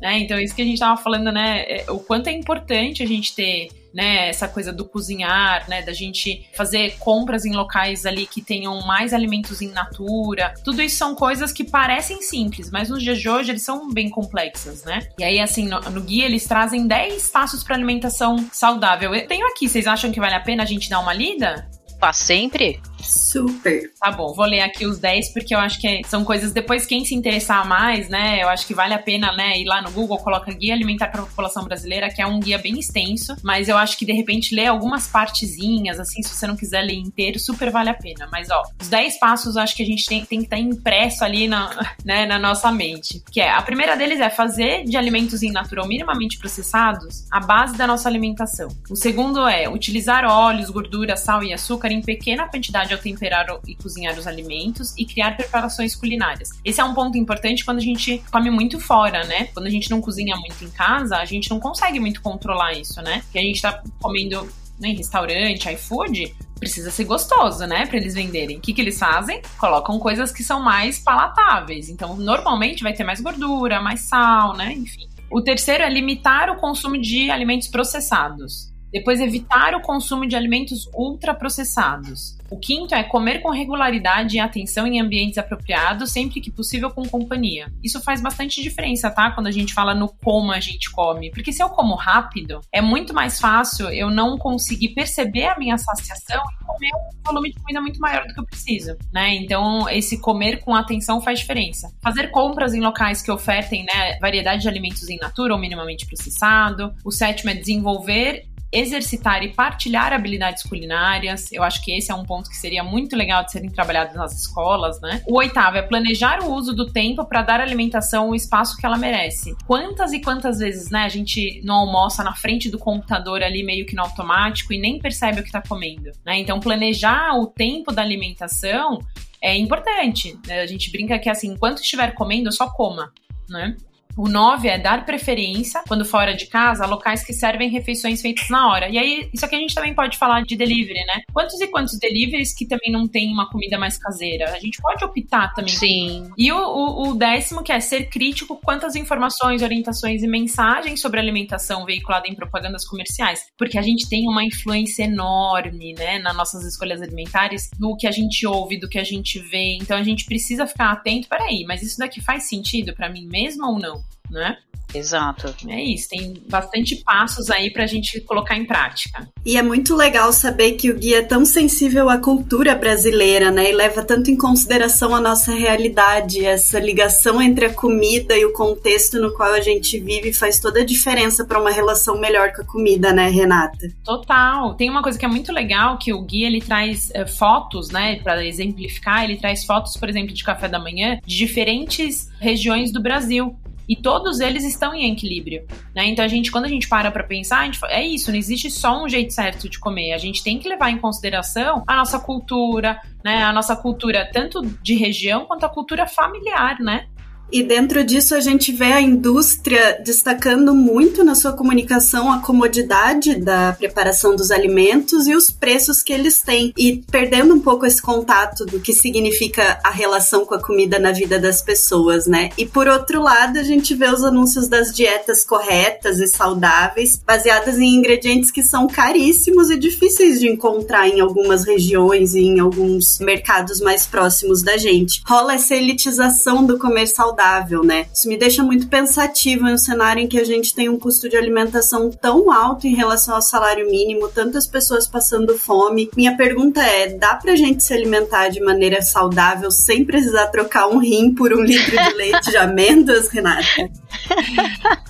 Né? 0.00 0.20
Então, 0.20 0.40
isso 0.40 0.54
que 0.54 0.62
a 0.62 0.64
gente 0.64 0.76
estava 0.76 0.96
falando, 0.96 1.30
né? 1.30 1.64
É, 1.68 1.90
o 1.90 1.98
quanto 1.98 2.28
é 2.28 2.32
importante 2.32 3.02
a 3.02 3.06
gente 3.06 3.34
ter 3.34 3.68
né, 3.94 4.28
essa 4.28 4.48
coisa 4.48 4.72
do 4.72 4.84
cozinhar, 4.84 5.68
né, 5.68 5.82
da 5.82 5.92
gente 5.92 6.48
fazer 6.54 6.96
compras 6.98 7.44
em 7.44 7.52
locais 7.52 8.06
ali 8.06 8.26
que 8.26 8.42
tenham 8.42 8.80
mais 8.86 9.12
alimentos 9.12 9.60
em 9.60 9.68
natura. 9.68 10.54
Tudo 10.64 10.82
isso 10.82 10.96
são 10.96 11.14
coisas 11.14 11.52
que 11.52 11.64
parecem 11.64 12.22
simples, 12.22 12.70
mas 12.70 12.88
nos 12.88 13.02
dias 13.02 13.20
de 13.20 13.28
hoje 13.28 13.50
eles 13.50 13.62
são 13.62 13.92
bem 13.92 14.08
complexas, 14.08 14.84
né? 14.84 15.06
E 15.18 15.24
aí, 15.24 15.40
assim, 15.40 15.66
no, 15.68 15.80
no 15.80 16.00
guia 16.00 16.24
eles 16.24 16.46
trazem 16.46 16.86
10 16.86 17.28
passos 17.28 17.62
para 17.62 17.76
alimentação 17.76 18.48
saudável. 18.52 19.14
Eu 19.14 19.26
tenho 19.26 19.46
aqui, 19.46 19.68
vocês 19.68 19.86
acham 19.86 20.10
que 20.10 20.20
vale 20.20 20.34
a 20.34 20.40
pena 20.40 20.62
a 20.62 20.66
gente 20.66 20.88
dar 20.88 21.00
uma 21.00 21.12
lida? 21.12 21.68
Para 21.98 22.12
sempre? 22.12 22.80
Super. 23.02 23.92
Tá 24.00 24.10
bom, 24.10 24.32
vou 24.34 24.44
ler 24.44 24.60
aqui 24.60 24.86
os 24.86 24.98
10 24.98 25.32
porque 25.32 25.54
eu 25.54 25.58
acho 25.58 25.80
que 25.80 26.02
são 26.06 26.24
coisas 26.24 26.52
depois 26.52 26.86
quem 26.86 27.04
se 27.04 27.14
interessar 27.14 27.66
mais, 27.66 28.08
né? 28.08 28.42
Eu 28.42 28.48
acho 28.48 28.66
que 28.66 28.74
vale 28.74 28.94
a 28.94 28.98
pena, 28.98 29.32
né, 29.32 29.58
ir 29.58 29.64
lá 29.64 29.82
no 29.82 29.90
Google, 29.90 30.18
coloca 30.18 30.52
guia 30.52 30.74
alimentar 30.74 31.08
para 31.08 31.22
a 31.22 31.26
população 31.26 31.64
brasileira, 31.64 32.10
que 32.10 32.20
é 32.20 32.26
um 32.26 32.40
guia 32.40 32.58
bem 32.58 32.78
extenso, 32.78 33.36
mas 33.42 33.68
eu 33.68 33.76
acho 33.76 33.96
que 33.96 34.04
de 34.04 34.12
repente 34.12 34.54
ler 34.54 34.66
algumas 34.66 35.08
partezinhas, 35.08 35.98
assim, 35.98 36.22
se 36.22 36.34
você 36.34 36.46
não 36.46 36.56
quiser 36.56 36.82
ler 36.82 36.94
inteiro, 36.94 37.38
super 37.38 37.70
vale 37.70 37.90
a 37.90 37.94
pena. 37.94 38.28
Mas 38.30 38.50
ó, 38.50 38.62
os 38.80 38.88
10 38.88 39.18
passos 39.18 39.56
acho 39.56 39.74
que 39.76 39.82
a 39.82 39.86
gente 39.86 40.04
tem, 40.06 40.24
tem 40.24 40.38
que 40.40 40.44
estar 40.44 40.56
tá 40.56 40.62
impresso 40.62 41.24
ali 41.24 41.48
na, 41.48 41.70
né, 42.04 42.26
na 42.26 42.38
nossa 42.38 42.70
mente. 42.70 43.22
Que 43.30 43.40
é, 43.40 43.50
a 43.50 43.62
primeira 43.62 43.96
deles 43.96 44.20
é 44.20 44.30
fazer 44.30 44.84
de 44.84 44.96
alimentos 44.96 45.42
in 45.42 45.50
natural 45.50 45.86
minimamente 45.86 46.38
processados 46.38 47.26
a 47.30 47.40
base 47.40 47.76
da 47.76 47.86
nossa 47.86 48.08
alimentação. 48.08 48.68
O 48.90 48.96
segundo 48.96 49.46
é 49.46 49.68
utilizar 49.68 50.24
óleos, 50.24 50.70
gordura, 50.70 51.16
sal 51.16 51.42
e 51.42 51.52
açúcar 51.52 51.90
em 51.90 52.02
pequena 52.02 52.48
quantidade 52.48 52.91
ao 52.92 52.98
temperar 52.98 53.46
e 53.66 53.74
cozinhar 53.74 54.18
os 54.18 54.26
alimentos 54.26 54.94
e 54.96 55.04
criar 55.04 55.36
preparações 55.36 55.94
culinárias. 55.94 56.50
Esse 56.64 56.80
é 56.80 56.84
um 56.84 56.94
ponto 56.94 57.16
importante 57.18 57.64
quando 57.64 57.78
a 57.78 57.82
gente 57.82 58.22
come 58.30 58.50
muito 58.50 58.78
fora, 58.78 59.24
né? 59.24 59.48
Quando 59.54 59.66
a 59.66 59.70
gente 59.70 59.90
não 59.90 60.00
cozinha 60.00 60.36
muito 60.36 60.64
em 60.64 60.70
casa, 60.70 61.16
a 61.16 61.24
gente 61.24 61.50
não 61.50 61.58
consegue 61.60 61.98
muito 61.98 62.20
controlar 62.22 62.72
isso, 62.72 63.00
né? 63.02 63.20
Porque 63.22 63.38
a 63.38 63.42
gente 63.42 63.60
tá 63.60 63.82
comendo 64.00 64.48
né, 64.78 64.88
em 64.88 64.96
restaurante, 64.96 65.70
iFood, 65.70 66.34
precisa 66.58 66.90
ser 66.90 67.04
gostoso, 67.04 67.66
né? 67.66 67.86
Para 67.86 67.96
eles 67.96 68.14
venderem. 68.14 68.58
O 68.58 68.60
que, 68.60 68.72
que 68.72 68.80
eles 68.80 68.98
fazem? 68.98 69.42
Colocam 69.58 69.98
coisas 69.98 70.30
que 70.30 70.44
são 70.44 70.60
mais 70.60 70.98
palatáveis. 70.98 71.88
Então, 71.88 72.16
normalmente 72.16 72.82
vai 72.82 72.92
ter 72.92 73.04
mais 73.04 73.20
gordura, 73.20 73.80
mais 73.80 74.02
sal, 74.02 74.56
né? 74.56 74.72
Enfim. 74.72 75.08
O 75.30 75.40
terceiro 75.40 75.82
é 75.82 75.88
limitar 75.88 76.50
o 76.50 76.56
consumo 76.56 77.00
de 77.00 77.30
alimentos 77.30 77.66
processados. 77.66 78.70
Depois, 78.92 79.20
evitar 79.20 79.74
o 79.74 79.80
consumo 79.80 80.26
de 80.26 80.36
alimentos 80.36 80.86
ultraprocessados. 80.94 82.36
O 82.52 82.58
quinto 82.58 82.94
é 82.94 83.02
comer 83.02 83.40
com 83.40 83.48
regularidade 83.48 84.36
e 84.36 84.38
atenção 84.38 84.86
em 84.86 85.00
ambientes 85.00 85.38
apropriados, 85.38 86.12
sempre 86.12 86.38
que 86.38 86.50
possível 86.50 86.90
com 86.90 87.02
companhia. 87.08 87.72
Isso 87.82 87.98
faz 88.02 88.20
bastante 88.20 88.60
diferença, 88.60 89.10
tá? 89.10 89.30
Quando 89.30 89.46
a 89.46 89.50
gente 89.50 89.72
fala 89.72 89.94
no 89.94 90.06
como 90.22 90.52
a 90.52 90.60
gente 90.60 90.90
come. 90.90 91.30
Porque 91.30 91.50
se 91.50 91.62
eu 91.62 91.70
como 91.70 91.94
rápido, 91.94 92.60
é 92.70 92.82
muito 92.82 93.14
mais 93.14 93.40
fácil 93.40 93.88
eu 93.88 94.10
não 94.10 94.36
conseguir 94.36 94.90
perceber 94.90 95.46
a 95.46 95.58
minha 95.58 95.78
saciação 95.78 96.42
e 96.60 96.64
comer 96.66 96.90
um 96.94 97.22
volume 97.24 97.52
de 97.52 97.58
comida 97.58 97.80
muito 97.80 97.98
maior 97.98 98.26
do 98.26 98.34
que 98.34 98.40
eu 98.40 98.44
preciso, 98.44 98.98
né? 99.10 99.34
Então, 99.36 99.88
esse 99.88 100.20
comer 100.20 100.60
com 100.60 100.74
atenção 100.74 101.22
faz 101.22 101.38
diferença. 101.38 101.90
Fazer 102.02 102.30
compras 102.30 102.74
em 102.74 102.80
locais 102.80 103.22
que 103.22 103.30
ofertem, 103.30 103.86
né, 103.86 104.18
variedade 104.20 104.60
de 104.60 104.68
alimentos 104.68 105.08
em 105.08 105.16
natura 105.16 105.54
ou 105.54 105.58
minimamente 105.58 106.04
processado. 106.04 106.92
O 107.02 107.10
sétimo 107.10 107.48
é 107.48 107.54
desenvolver 107.54 108.51
exercitar 108.72 109.42
e 109.42 109.52
partilhar 109.52 110.12
habilidades 110.12 110.62
culinárias. 110.62 111.52
Eu 111.52 111.62
acho 111.62 111.84
que 111.84 111.92
esse 111.92 112.10
é 112.10 112.14
um 112.14 112.24
ponto 112.24 112.48
que 112.48 112.56
seria 112.56 112.82
muito 112.82 113.14
legal 113.14 113.44
de 113.44 113.52
serem 113.52 113.68
trabalhados 113.68 114.16
nas 114.16 114.32
escolas, 114.32 115.00
né? 115.00 115.22
O 115.26 115.36
oitavo 115.36 115.76
é 115.76 115.82
planejar 115.82 116.42
o 116.42 116.52
uso 116.52 116.74
do 116.74 116.90
tempo 116.90 117.24
para 117.24 117.42
dar 117.42 117.60
à 117.60 117.62
alimentação 117.62 118.30
o 118.30 118.34
espaço 118.34 118.76
que 118.76 118.86
ela 118.86 118.96
merece. 118.96 119.54
Quantas 119.66 120.12
e 120.12 120.20
quantas 120.20 120.58
vezes, 120.58 120.90
né, 120.90 121.00
a 121.00 121.08
gente 121.08 121.60
não 121.64 121.74
almoça 121.74 122.24
na 122.24 122.34
frente 122.34 122.70
do 122.70 122.78
computador 122.78 123.42
ali 123.42 123.62
meio 123.62 123.84
que 123.84 123.94
no 123.94 124.02
automático 124.02 124.72
e 124.72 124.78
nem 124.78 124.98
percebe 124.98 125.40
o 125.40 125.42
que 125.42 125.48
está 125.48 125.60
comendo, 125.60 126.10
né? 126.24 126.38
Então 126.38 126.58
planejar 126.58 127.34
o 127.38 127.46
tempo 127.46 127.92
da 127.92 128.00
alimentação 128.00 129.00
é 129.42 129.56
importante. 129.56 130.38
A 130.48 130.66
gente 130.66 130.90
brinca 130.90 131.18
que 131.18 131.28
assim, 131.28 131.48
enquanto 131.48 131.82
estiver 131.82 132.14
comendo, 132.14 132.50
só 132.52 132.70
coma, 132.70 133.12
né? 133.48 133.76
O 134.16 134.28
9 134.28 134.68
é 134.68 134.78
dar 134.78 135.04
preferência, 135.06 135.82
quando 135.88 136.04
fora 136.04 136.34
de 136.34 136.46
casa, 136.46 136.84
a 136.84 136.86
locais 136.86 137.24
que 137.24 137.32
servem 137.32 137.70
refeições 137.70 138.20
feitas 138.20 138.48
na 138.48 138.68
hora. 138.68 138.88
E 138.88 138.98
aí, 138.98 139.28
isso 139.32 139.44
aqui 139.44 139.56
a 139.56 139.58
gente 139.58 139.74
também 139.74 139.94
pode 139.94 140.18
falar 140.18 140.42
de 140.42 140.56
delivery, 140.56 141.04
né? 141.06 141.22
Quantos 141.32 141.60
e 141.60 141.66
quantos 141.66 141.98
deliveries 141.98 142.54
que 142.54 142.66
também 142.66 142.90
não 142.90 143.08
tem 143.08 143.32
uma 143.32 143.48
comida 143.50 143.78
mais 143.78 143.96
caseira? 143.96 144.50
A 144.52 144.58
gente 144.58 144.80
pode 144.80 145.04
optar 145.04 145.52
também. 145.54 145.74
Sim. 145.74 146.30
E 146.36 146.52
o, 146.52 146.58
o, 146.58 147.08
o 147.08 147.14
décimo, 147.14 147.62
que 147.62 147.72
é 147.72 147.80
ser 147.80 148.08
crítico 148.08 148.60
quantas 148.62 148.94
informações, 148.94 149.62
orientações 149.62 150.22
e 150.22 150.28
mensagens 150.28 151.00
sobre 151.00 151.18
alimentação 151.18 151.84
veiculada 151.84 152.28
em 152.28 152.34
propagandas 152.34 152.84
comerciais. 152.84 153.46
Porque 153.56 153.78
a 153.78 153.82
gente 153.82 154.08
tem 154.08 154.28
uma 154.28 154.44
influência 154.44 155.04
enorme, 155.04 155.94
né, 155.94 156.18
nas 156.18 156.36
nossas 156.36 156.64
escolhas 156.64 157.00
alimentares, 157.00 157.70
do 157.78 157.96
que 157.96 158.06
a 158.06 158.12
gente 158.12 158.46
ouve, 158.46 158.78
do 158.78 158.88
que 158.88 158.98
a 158.98 159.04
gente 159.04 159.38
vê. 159.38 159.78
Então 159.80 159.96
a 159.96 160.02
gente 160.02 160.24
precisa 160.26 160.66
ficar 160.66 160.92
atento. 160.92 161.28
Peraí, 161.28 161.64
mas 161.66 161.82
isso 161.82 161.98
daqui 161.98 162.20
faz 162.20 162.48
sentido 162.48 162.94
para 162.94 163.08
mim 163.08 163.26
mesmo 163.26 163.66
ou 163.66 163.78
não? 163.78 164.01
Né? 164.30 164.56
Exato. 164.94 165.54
É 165.68 165.82
isso, 165.82 166.08
tem 166.10 166.34
bastante 166.48 166.96
passos 166.96 167.50
aí 167.50 167.70
pra 167.70 167.86
gente 167.86 168.20
colocar 168.20 168.56
em 168.56 168.64
prática. 168.64 169.28
E 169.44 169.56
é 169.56 169.62
muito 169.62 169.96
legal 169.96 170.32
saber 170.32 170.72
que 170.72 170.90
o 170.90 170.98
guia 170.98 171.18
é 171.18 171.22
tão 171.22 171.44
sensível 171.44 172.08
à 172.08 172.18
cultura 172.18 172.74
brasileira, 172.74 173.50
né? 173.50 173.70
E 173.70 173.72
leva 173.72 174.04
tanto 174.04 174.30
em 174.30 174.36
consideração 174.36 175.14
a 175.14 175.20
nossa 175.20 175.52
realidade, 175.52 176.44
essa 176.44 176.78
ligação 176.78 177.40
entre 177.40 177.66
a 177.66 177.72
comida 177.72 178.36
e 178.36 178.44
o 178.44 178.52
contexto 178.52 179.20
no 179.20 179.34
qual 179.34 179.52
a 179.52 179.60
gente 179.60 179.98
vive 179.98 180.32
faz 180.32 180.60
toda 180.60 180.80
a 180.80 180.84
diferença 180.84 181.44
para 181.44 181.60
uma 181.60 181.70
relação 181.70 182.20
melhor 182.20 182.52
com 182.52 182.62
a 182.62 182.66
comida, 182.66 183.12
né, 183.12 183.28
Renata? 183.28 183.88
Total. 184.04 184.74
Tem 184.74 184.90
uma 184.90 185.02
coisa 185.02 185.18
que 185.18 185.24
é 185.24 185.28
muito 185.28 185.52
legal 185.52 185.98
que 185.98 186.12
o 186.12 186.22
guia 186.22 186.46
ele 186.46 186.60
traz 186.60 187.10
é, 187.14 187.26
fotos, 187.26 187.90
né, 187.90 188.16
para 188.16 188.44
exemplificar, 188.44 189.24
ele 189.24 189.36
traz 189.36 189.64
fotos, 189.64 189.96
por 189.96 190.08
exemplo, 190.08 190.34
de 190.34 190.44
café 190.44 190.68
da 190.68 190.78
manhã 190.78 191.18
de 191.24 191.36
diferentes 191.36 192.30
regiões 192.40 192.92
do 192.92 193.00
Brasil 193.00 193.56
e 193.88 193.96
todos 193.96 194.40
eles 194.40 194.64
estão 194.64 194.94
em 194.94 195.12
equilíbrio, 195.12 195.66
né? 195.94 196.06
Então 196.06 196.24
a 196.24 196.28
gente, 196.28 196.50
quando 196.50 196.64
a 196.64 196.68
gente 196.68 196.88
para 196.88 197.10
para 197.10 197.24
pensar, 197.24 197.64
gente, 197.64 197.78
é 197.86 198.02
isso, 198.06 198.30
não 198.30 198.38
existe 198.38 198.70
só 198.70 199.02
um 199.02 199.08
jeito 199.08 199.32
certo 199.32 199.68
de 199.68 199.78
comer. 199.78 200.12
A 200.12 200.18
gente 200.18 200.42
tem 200.42 200.58
que 200.58 200.68
levar 200.68 200.90
em 200.90 200.98
consideração 200.98 201.82
a 201.86 201.96
nossa 201.96 202.18
cultura, 202.18 203.00
né? 203.24 203.42
A 203.42 203.52
nossa 203.52 203.76
cultura 203.76 204.28
tanto 204.32 204.62
de 204.82 204.94
região 204.94 205.44
quanto 205.46 205.64
a 205.64 205.68
cultura 205.68 206.06
familiar, 206.06 206.78
né? 206.80 207.06
E 207.52 207.62
dentro 207.62 208.02
disso 208.02 208.34
a 208.34 208.40
gente 208.40 208.72
vê 208.72 208.92
a 208.94 209.00
indústria 209.00 210.00
destacando 210.02 210.74
muito 210.74 211.22
na 211.22 211.34
sua 211.34 211.52
comunicação 211.52 212.32
a 212.32 212.38
comodidade 212.38 213.34
da 213.34 213.74
preparação 213.74 214.34
dos 214.34 214.50
alimentos 214.50 215.26
e 215.26 215.34
os 215.36 215.50
preços 215.50 216.02
que 216.02 216.14
eles 216.14 216.40
têm 216.40 216.72
e 216.78 217.04
perdendo 217.10 217.54
um 217.54 217.60
pouco 217.60 217.84
esse 217.84 218.00
contato 218.00 218.64
do 218.64 218.80
que 218.80 218.94
significa 218.94 219.78
a 219.84 219.90
relação 219.90 220.46
com 220.46 220.54
a 220.54 220.62
comida 220.62 220.98
na 220.98 221.12
vida 221.12 221.38
das 221.38 221.60
pessoas, 221.60 222.26
né? 222.26 222.48
E 222.56 222.64
por 222.64 222.88
outro 222.88 223.20
lado, 223.20 223.58
a 223.58 223.62
gente 223.62 223.94
vê 223.94 224.08
os 224.08 224.24
anúncios 224.24 224.66
das 224.66 224.90
dietas 224.90 225.44
corretas 225.44 226.20
e 226.20 226.28
saudáveis, 226.28 227.16
baseadas 227.16 227.78
em 227.78 227.96
ingredientes 227.96 228.50
que 228.50 228.62
são 228.62 228.86
caríssimos 228.86 229.68
e 229.68 229.76
difíceis 229.76 230.40
de 230.40 230.48
encontrar 230.48 231.06
em 231.06 231.20
algumas 231.20 231.64
regiões 231.64 232.34
e 232.34 232.40
em 232.40 232.60
alguns 232.60 233.18
mercados 233.18 233.78
mais 233.78 234.06
próximos 234.06 234.62
da 234.62 234.78
gente. 234.78 235.22
Rola 235.26 235.56
essa 235.56 235.74
elitização 235.74 236.64
do 236.64 236.78
comer 236.78 237.08
saudável 237.08 237.41
saudável, 237.42 237.82
né? 237.82 238.06
Isso 238.14 238.28
me 238.28 238.36
deixa 238.36 238.62
muito 238.62 238.86
pensativa 238.86 239.68
em 239.68 239.74
um 239.74 239.78
cenário 239.78 240.22
em 240.22 240.28
que 240.28 240.38
a 240.38 240.44
gente 240.44 240.74
tem 240.74 240.88
um 240.88 240.98
custo 240.98 241.28
de 241.28 241.36
alimentação 241.36 242.10
tão 242.10 242.50
alto 242.52 242.86
em 242.86 242.94
relação 242.94 243.34
ao 243.34 243.42
salário 243.42 243.90
mínimo, 243.90 244.28
tantas 244.28 244.66
pessoas 244.66 245.06
passando 245.06 245.58
fome. 245.58 246.08
Minha 246.16 246.36
pergunta 246.36 246.80
é: 246.80 247.08
dá 247.08 247.34
pra 247.34 247.56
gente 247.56 247.82
se 247.82 247.92
alimentar 247.92 248.48
de 248.48 248.60
maneira 248.60 249.02
saudável 249.02 249.70
sem 249.70 250.04
precisar 250.04 250.46
trocar 250.48 250.86
um 250.86 250.98
rim 250.98 251.34
por 251.34 251.52
um 251.52 251.62
litro 251.62 251.90
de 251.90 252.10
leite 252.14 252.50
de 252.50 252.56
amêndoas, 252.56 253.28
Renata? 253.28 253.62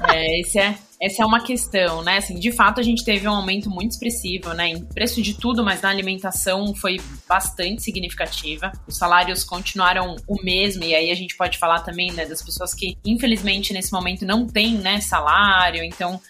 É, 0.08 0.40
esse 0.40 0.58
é 0.58 0.74
essa 1.02 1.24
é 1.24 1.26
uma 1.26 1.42
questão, 1.42 2.00
né? 2.00 2.18
Assim, 2.18 2.38
de 2.38 2.52
fato, 2.52 2.78
a 2.78 2.82
gente 2.82 3.04
teve 3.04 3.26
um 3.26 3.34
aumento 3.34 3.68
muito 3.68 3.90
expressivo, 3.90 4.54
né? 4.54 4.68
Em 4.68 4.84
preço 4.84 5.20
de 5.20 5.34
tudo, 5.34 5.64
mas 5.64 5.82
na 5.82 5.88
alimentação 5.88 6.72
foi 6.76 7.00
bastante 7.28 7.82
significativa. 7.82 8.70
Os 8.86 8.98
salários 8.98 9.42
continuaram 9.42 10.14
o 10.28 10.40
mesmo, 10.44 10.84
e 10.84 10.94
aí 10.94 11.10
a 11.10 11.14
gente 11.16 11.36
pode 11.36 11.58
falar 11.58 11.80
também, 11.80 12.12
né, 12.12 12.24
das 12.24 12.40
pessoas 12.40 12.72
que, 12.72 12.96
infelizmente, 13.04 13.72
nesse 13.72 13.92
momento 13.92 14.24
não 14.24 14.46
têm, 14.46 14.76
né, 14.76 15.00
salário, 15.00 15.82
então 15.82 16.20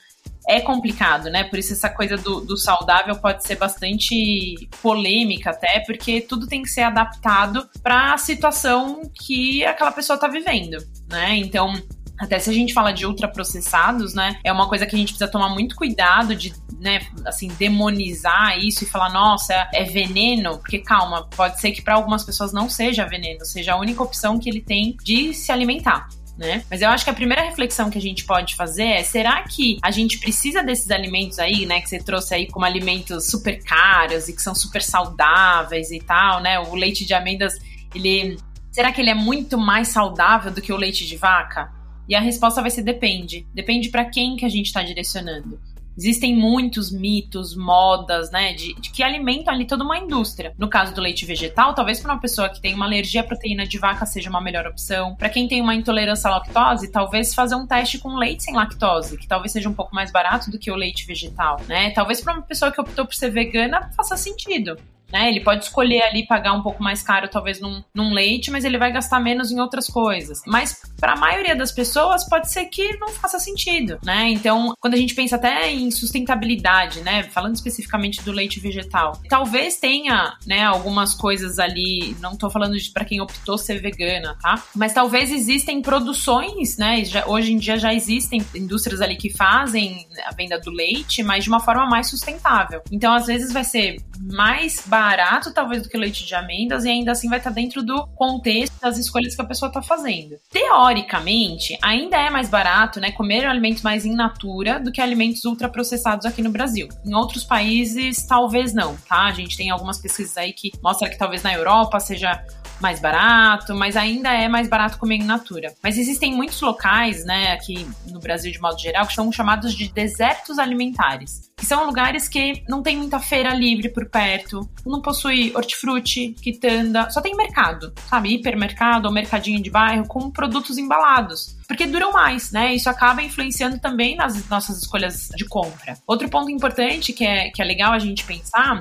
é 0.48 0.58
complicado, 0.58 1.28
né? 1.28 1.44
Por 1.44 1.58
isso 1.58 1.74
essa 1.74 1.90
coisa 1.90 2.16
do, 2.16 2.40
do, 2.40 2.56
saudável 2.56 3.14
pode 3.16 3.46
ser 3.46 3.56
bastante 3.56 4.68
polêmica 4.80 5.50
até, 5.50 5.80
porque 5.80 6.22
tudo 6.22 6.46
tem 6.46 6.62
que 6.62 6.70
ser 6.70 6.82
adaptado 6.82 7.68
para 7.82 8.14
a 8.14 8.18
situação 8.18 9.02
que 9.14 9.64
aquela 9.64 9.92
pessoa 9.92 10.14
está 10.14 10.28
vivendo, 10.28 10.78
né? 11.08 11.36
Então, 11.36 11.74
até 12.22 12.38
se 12.38 12.48
a 12.48 12.52
gente 12.52 12.72
fala 12.72 12.92
de 12.92 13.04
ultraprocessados, 13.04 14.14
né? 14.14 14.38
É 14.44 14.52
uma 14.52 14.68
coisa 14.68 14.86
que 14.86 14.94
a 14.94 14.98
gente 14.98 15.08
precisa 15.08 15.28
tomar 15.28 15.48
muito 15.48 15.74
cuidado 15.74 16.36
de, 16.36 16.54
né, 16.78 17.04
assim, 17.26 17.48
demonizar 17.48 18.56
isso 18.58 18.84
e 18.84 18.86
falar, 18.86 19.10
nossa, 19.10 19.68
é 19.74 19.82
veneno, 19.82 20.56
porque 20.58 20.78
calma, 20.78 21.28
pode 21.36 21.60
ser 21.60 21.72
que 21.72 21.82
para 21.82 21.94
algumas 21.94 22.24
pessoas 22.24 22.52
não 22.52 22.70
seja 22.70 23.04
veneno, 23.04 23.44
seja 23.44 23.72
a 23.72 23.76
única 23.76 24.04
opção 24.04 24.38
que 24.38 24.48
ele 24.48 24.60
tem 24.60 24.96
de 25.02 25.34
se 25.34 25.50
alimentar. 25.50 26.08
Né? 26.38 26.64
Mas 26.70 26.80
eu 26.80 26.88
acho 26.88 27.04
que 27.04 27.10
a 27.10 27.14
primeira 27.14 27.42
reflexão 27.42 27.90
que 27.90 27.98
a 27.98 28.00
gente 28.00 28.24
pode 28.24 28.54
fazer 28.54 28.84
é: 28.84 29.02
será 29.02 29.42
que 29.42 29.78
a 29.82 29.90
gente 29.90 30.18
precisa 30.18 30.62
desses 30.62 30.90
alimentos 30.90 31.38
aí, 31.38 31.66
né? 31.66 31.80
Que 31.80 31.88
você 31.88 31.98
trouxe 31.98 32.34
aí 32.34 32.50
como 32.50 32.64
alimentos 32.64 33.28
super 33.30 33.62
caros 33.62 34.28
e 34.28 34.32
que 34.32 34.40
são 34.40 34.54
super 34.54 34.82
saudáveis 34.82 35.90
e 35.90 36.00
tal, 36.00 36.40
né? 36.40 36.58
O 36.58 36.74
leite 36.74 37.04
de 37.04 37.12
amêndoas, 37.12 37.54
ele. 37.94 38.38
Será 38.70 38.90
que 38.90 39.02
ele 39.02 39.10
é 39.10 39.14
muito 39.14 39.58
mais 39.58 39.88
saudável 39.88 40.50
do 40.50 40.62
que 40.62 40.72
o 40.72 40.76
leite 40.76 41.06
de 41.06 41.16
vaca? 41.16 41.70
E 42.12 42.14
a 42.14 42.20
resposta 42.20 42.60
vai 42.60 42.70
ser 42.70 42.82
depende. 42.82 43.46
Depende 43.54 43.88
para 43.88 44.04
quem 44.04 44.36
que 44.36 44.44
a 44.44 44.48
gente 44.50 44.66
está 44.66 44.82
direcionando. 44.82 45.58
Existem 45.96 46.36
muitos 46.36 46.92
mitos, 46.92 47.56
modas, 47.56 48.30
né, 48.30 48.52
de, 48.52 48.74
de, 48.74 48.90
que 48.90 49.02
alimentam 49.02 49.50
ali 49.50 49.66
toda 49.66 49.82
uma 49.82 49.96
indústria. 49.96 50.52
No 50.58 50.68
caso 50.68 50.94
do 50.94 51.00
leite 51.00 51.24
vegetal, 51.24 51.74
talvez 51.74 52.00
para 52.00 52.12
uma 52.12 52.20
pessoa 52.20 52.50
que 52.50 52.60
tem 52.60 52.74
uma 52.74 52.84
alergia 52.84 53.22
à 53.22 53.24
proteína 53.24 53.66
de 53.66 53.78
vaca 53.78 54.04
seja 54.04 54.28
uma 54.28 54.42
melhor 54.42 54.66
opção. 54.66 55.14
Para 55.16 55.30
quem 55.30 55.48
tem 55.48 55.62
uma 55.62 55.74
intolerância 55.74 56.28
à 56.28 56.34
lactose, 56.34 56.92
talvez 56.92 57.34
fazer 57.34 57.54
um 57.54 57.66
teste 57.66 57.98
com 57.98 58.14
leite 58.14 58.42
sem 58.42 58.54
lactose, 58.54 59.16
que 59.16 59.26
talvez 59.26 59.50
seja 59.50 59.70
um 59.70 59.74
pouco 59.74 59.94
mais 59.94 60.12
barato 60.12 60.50
do 60.50 60.58
que 60.58 60.70
o 60.70 60.76
leite 60.76 61.06
vegetal, 61.06 61.62
né? 61.66 61.92
Talvez 61.92 62.20
para 62.20 62.34
uma 62.34 62.42
pessoa 62.42 62.70
que 62.70 62.78
optou 62.78 63.06
por 63.06 63.14
ser 63.14 63.30
vegana 63.30 63.90
faça 63.96 64.18
sentido. 64.18 64.76
Né? 65.12 65.28
Ele 65.28 65.40
pode 65.40 65.64
escolher 65.64 66.02
ali 66.02 66.26
pagar 66.26 66.54
um 66.54 66.62
pouco 66.62 66.82
mais 66.82 67.02
caro, 67.02 67.28
talvez 67.28 67.60
num, 67.60 67.84
num 67.94 68.14
leite, 68.14 68.50
mas 68.50 68.64
ele 68.64 68.78
vai 68.78 68.90
gastar 68.90 69.20
menos 69.20 69.52
em 69.52 69.60
outras 69.60 69.86
coisas. 69.86 70.40
Mas 70.46 70.80
para 70.98 71.12
a 71.12 71.16
maioria 71.16 71.54
das 71.54 71.70
pessoas 71.70 72.26
pode 72.26 72.50
ser 72.50 72.64
que 72.64 72.96
não 72.96 73.10
faça 73.10 73.38
sentido, 73.38 73.98
né? 74.02 74.30
Então, 74.30 74.72
quando 74.80 74.94
a 74.94 74.96
gente 74.96 75.14
pensa 75.14 75.36
até 75.36 75.70
em 75.70 75.90
sustentabilidade, 75.90 77.00
né, 77.00 77.24
falando 77.24 77.54
especificamente 77.54 78.22
do 78.22 78.32
leite 78.32 78.58
vegetal, 78.58 79.20
talvez 79.28 79.76
tenha, 79.76 80.34
né, 80.46 80.64
algumas 80.64 81.14
coisas 81.14 81.58
ali, 81.58 82.16
não 82.20 82.34
tô 82.34 82.48
falando 82.48 82.78
de 82.78 82.90
para 82.90 83.04
quem 83.04 83.20
optou 83.20 83.58
ser 83.58 83.80
vegana, 83.80 84.36
tá? 84.40 84.62
Mas 84.74 84.94
talvez 84.94 85.30
existem 85.30 85.82
produções, 85.82 86.78
né, 86.78 87.04
já, 87.04 87.26
hoje 87.26 87.52
em 87.52 87.58
dia 87.58 87.76
já 87.76 87.92
existem 87.92 88.42
indústrias 88.54 89.02
ali 89.02 89.16
que 89.16 89.30
fazem 89.30 90.06
a 90.24 90.32
venda 90.34 90.58
do 90.58 90.70
leite, 90.70 91.22
mas 91.22 91.44
de 91.44 91.50
uma 91.50 91.60
forma 91.60 91.86
mais 91.86 92.08
sustentável. 92.08 92.80
Então, 92.90 93.12
às 93.12 93.26
vezes 93.26 93.52
vai 93.52 93.64
ser 93.64 94.00
mais 94.18 94.82
barato 94.86 95.01
barato, 95.02 95.52
talvez, 95.52 95.82
do 95.82 95.88
que 95.88 95.98
leite 95.98 96.24
de 96.24 96.34
amêndoas, 96.34 96.84
e 96.84 96.88
ainda 96.88 97.10
assim 97.10 97.28
vai 97.28 97.38
estar 97.38 97.50
dentro 97.50 97.82
do 97.82 98.06
contexto 98.14 98.72
das 98.80 98.98
escolhas 98.98 99.34
que 99.34 99.42
a 99.42 99.44
pessoa 99.44 99.68
está 99.68 99.82
fazendo. 99.82 100.36
Teoricamente, 100.48 101.76
ainda 101.82 102.16
é 102.16 102.30
mais 102.30 102.48
barato, 102.48 103.00
né, 103.00 103.10
comer 103.10 103.44
alimentos 103.44 103.82
mais 103.82 104.06
in 104.06 104.14
natura 104.14 104.78
do 104.78 104.92
que 104.92 105.00
alimentos 105.00 105.44
ultraprocessados 105.44 106.24
aqui 106.24 106.40
no 106.40 106.50
Brasil. 106.50 106.88
Em 107.04 107.14
outros 107.14 107.42
países, 107.42 108.24
talvez 108.24 108.72
não, 108.72 108.96
tá? 109.08 109.24
A 109.24 109.32
gente 109.32 109.56
tem 109.56 109.70
algumas 109.70 109.98
pesquisas 109.98 110.36
aí 110.36 110.52
que 110.52 110.70
mostram 110.82 111.10
que 111.10 111.18
talvez 111.18 111.42
na 111.42 111.52
Europa 111.52 111.98
seja 111.98 112.40
mais 112.82 113.00
barato, 113.00 113.74
mas 113.74 113.96
ainda 113.96 114.30
é 114.30 114.48
mais 114.48 114.68
barato 114.68 114.98
comer 114.98 115.16
in 115.16 115.24
natura. 115.24 115.72
Mas 115.82 115.96
existem 115.96 116.34
muitos 116.34 116.60
locais, 116.60 117.24
né, 117.24 117.52
aqui 117.52 117.86
no 118.10 118.20
Brasil 118.20 118.52
de 118.52 118.60
modo 118.60 118.78
geral, 118.78 119.06
que 119.06 119.14
são 119.14 119.30
chamados 119.32 119.74
de 119.74 119.90
desertos 119.92 120.58
alimentares 120.58 121.52
que 121.62 121.66
são 121.66 121.86
lugares 121.86 122.26
que 122.26 122.64
não 122.68 122.82
tem 122.82 122.96
muita 122.96 123.20
feira 123.20 123.54
livre 123.54 123.88
por 123.88 124.10
perto, 124.10 124.68
não 124.84 125.00
possui 125.00 125.52
hortifruti, 125.54 126.34
quitanda, 126.42 127.08
só 127.08 127.20
tem 127.20 127.36
mercado, 127.36 127.92
sabe? 128.10 128.34
Hipermercado 128.34 129.06
ou 129.06 129.14
mercadinho 129.14 129.62
de 129.62 129.70
bairro 129.70 130.04
com 130.08 130.28
produtos 130.28 130.76
embalados. 130.76 131.56
Porque 131.68 131.86
duram 131.86 132.10
mais, 132.10 132.50
né? 132.50 132.74
Isso 132.74 132.90
acaba 132.90 133.22
influenciando 133.22 133.78
também 133.78 134.16
nas 134.16 134.48
nossas 134.48 134.78
escolhas 134.78 135.28
de 135.36 135.44
compra. 135.44 135.96
Outro 136.04 136.28
ponto 136.28 136.50
importante 136.50 137.12
que 137.12 137.24
é, 137.24 137.50
que 137.50 137.62
é 137.62 137.64
legal 137.64 137.92
a 137.92 137.98
gente 138.00 138.24
pensar 138.24 138.80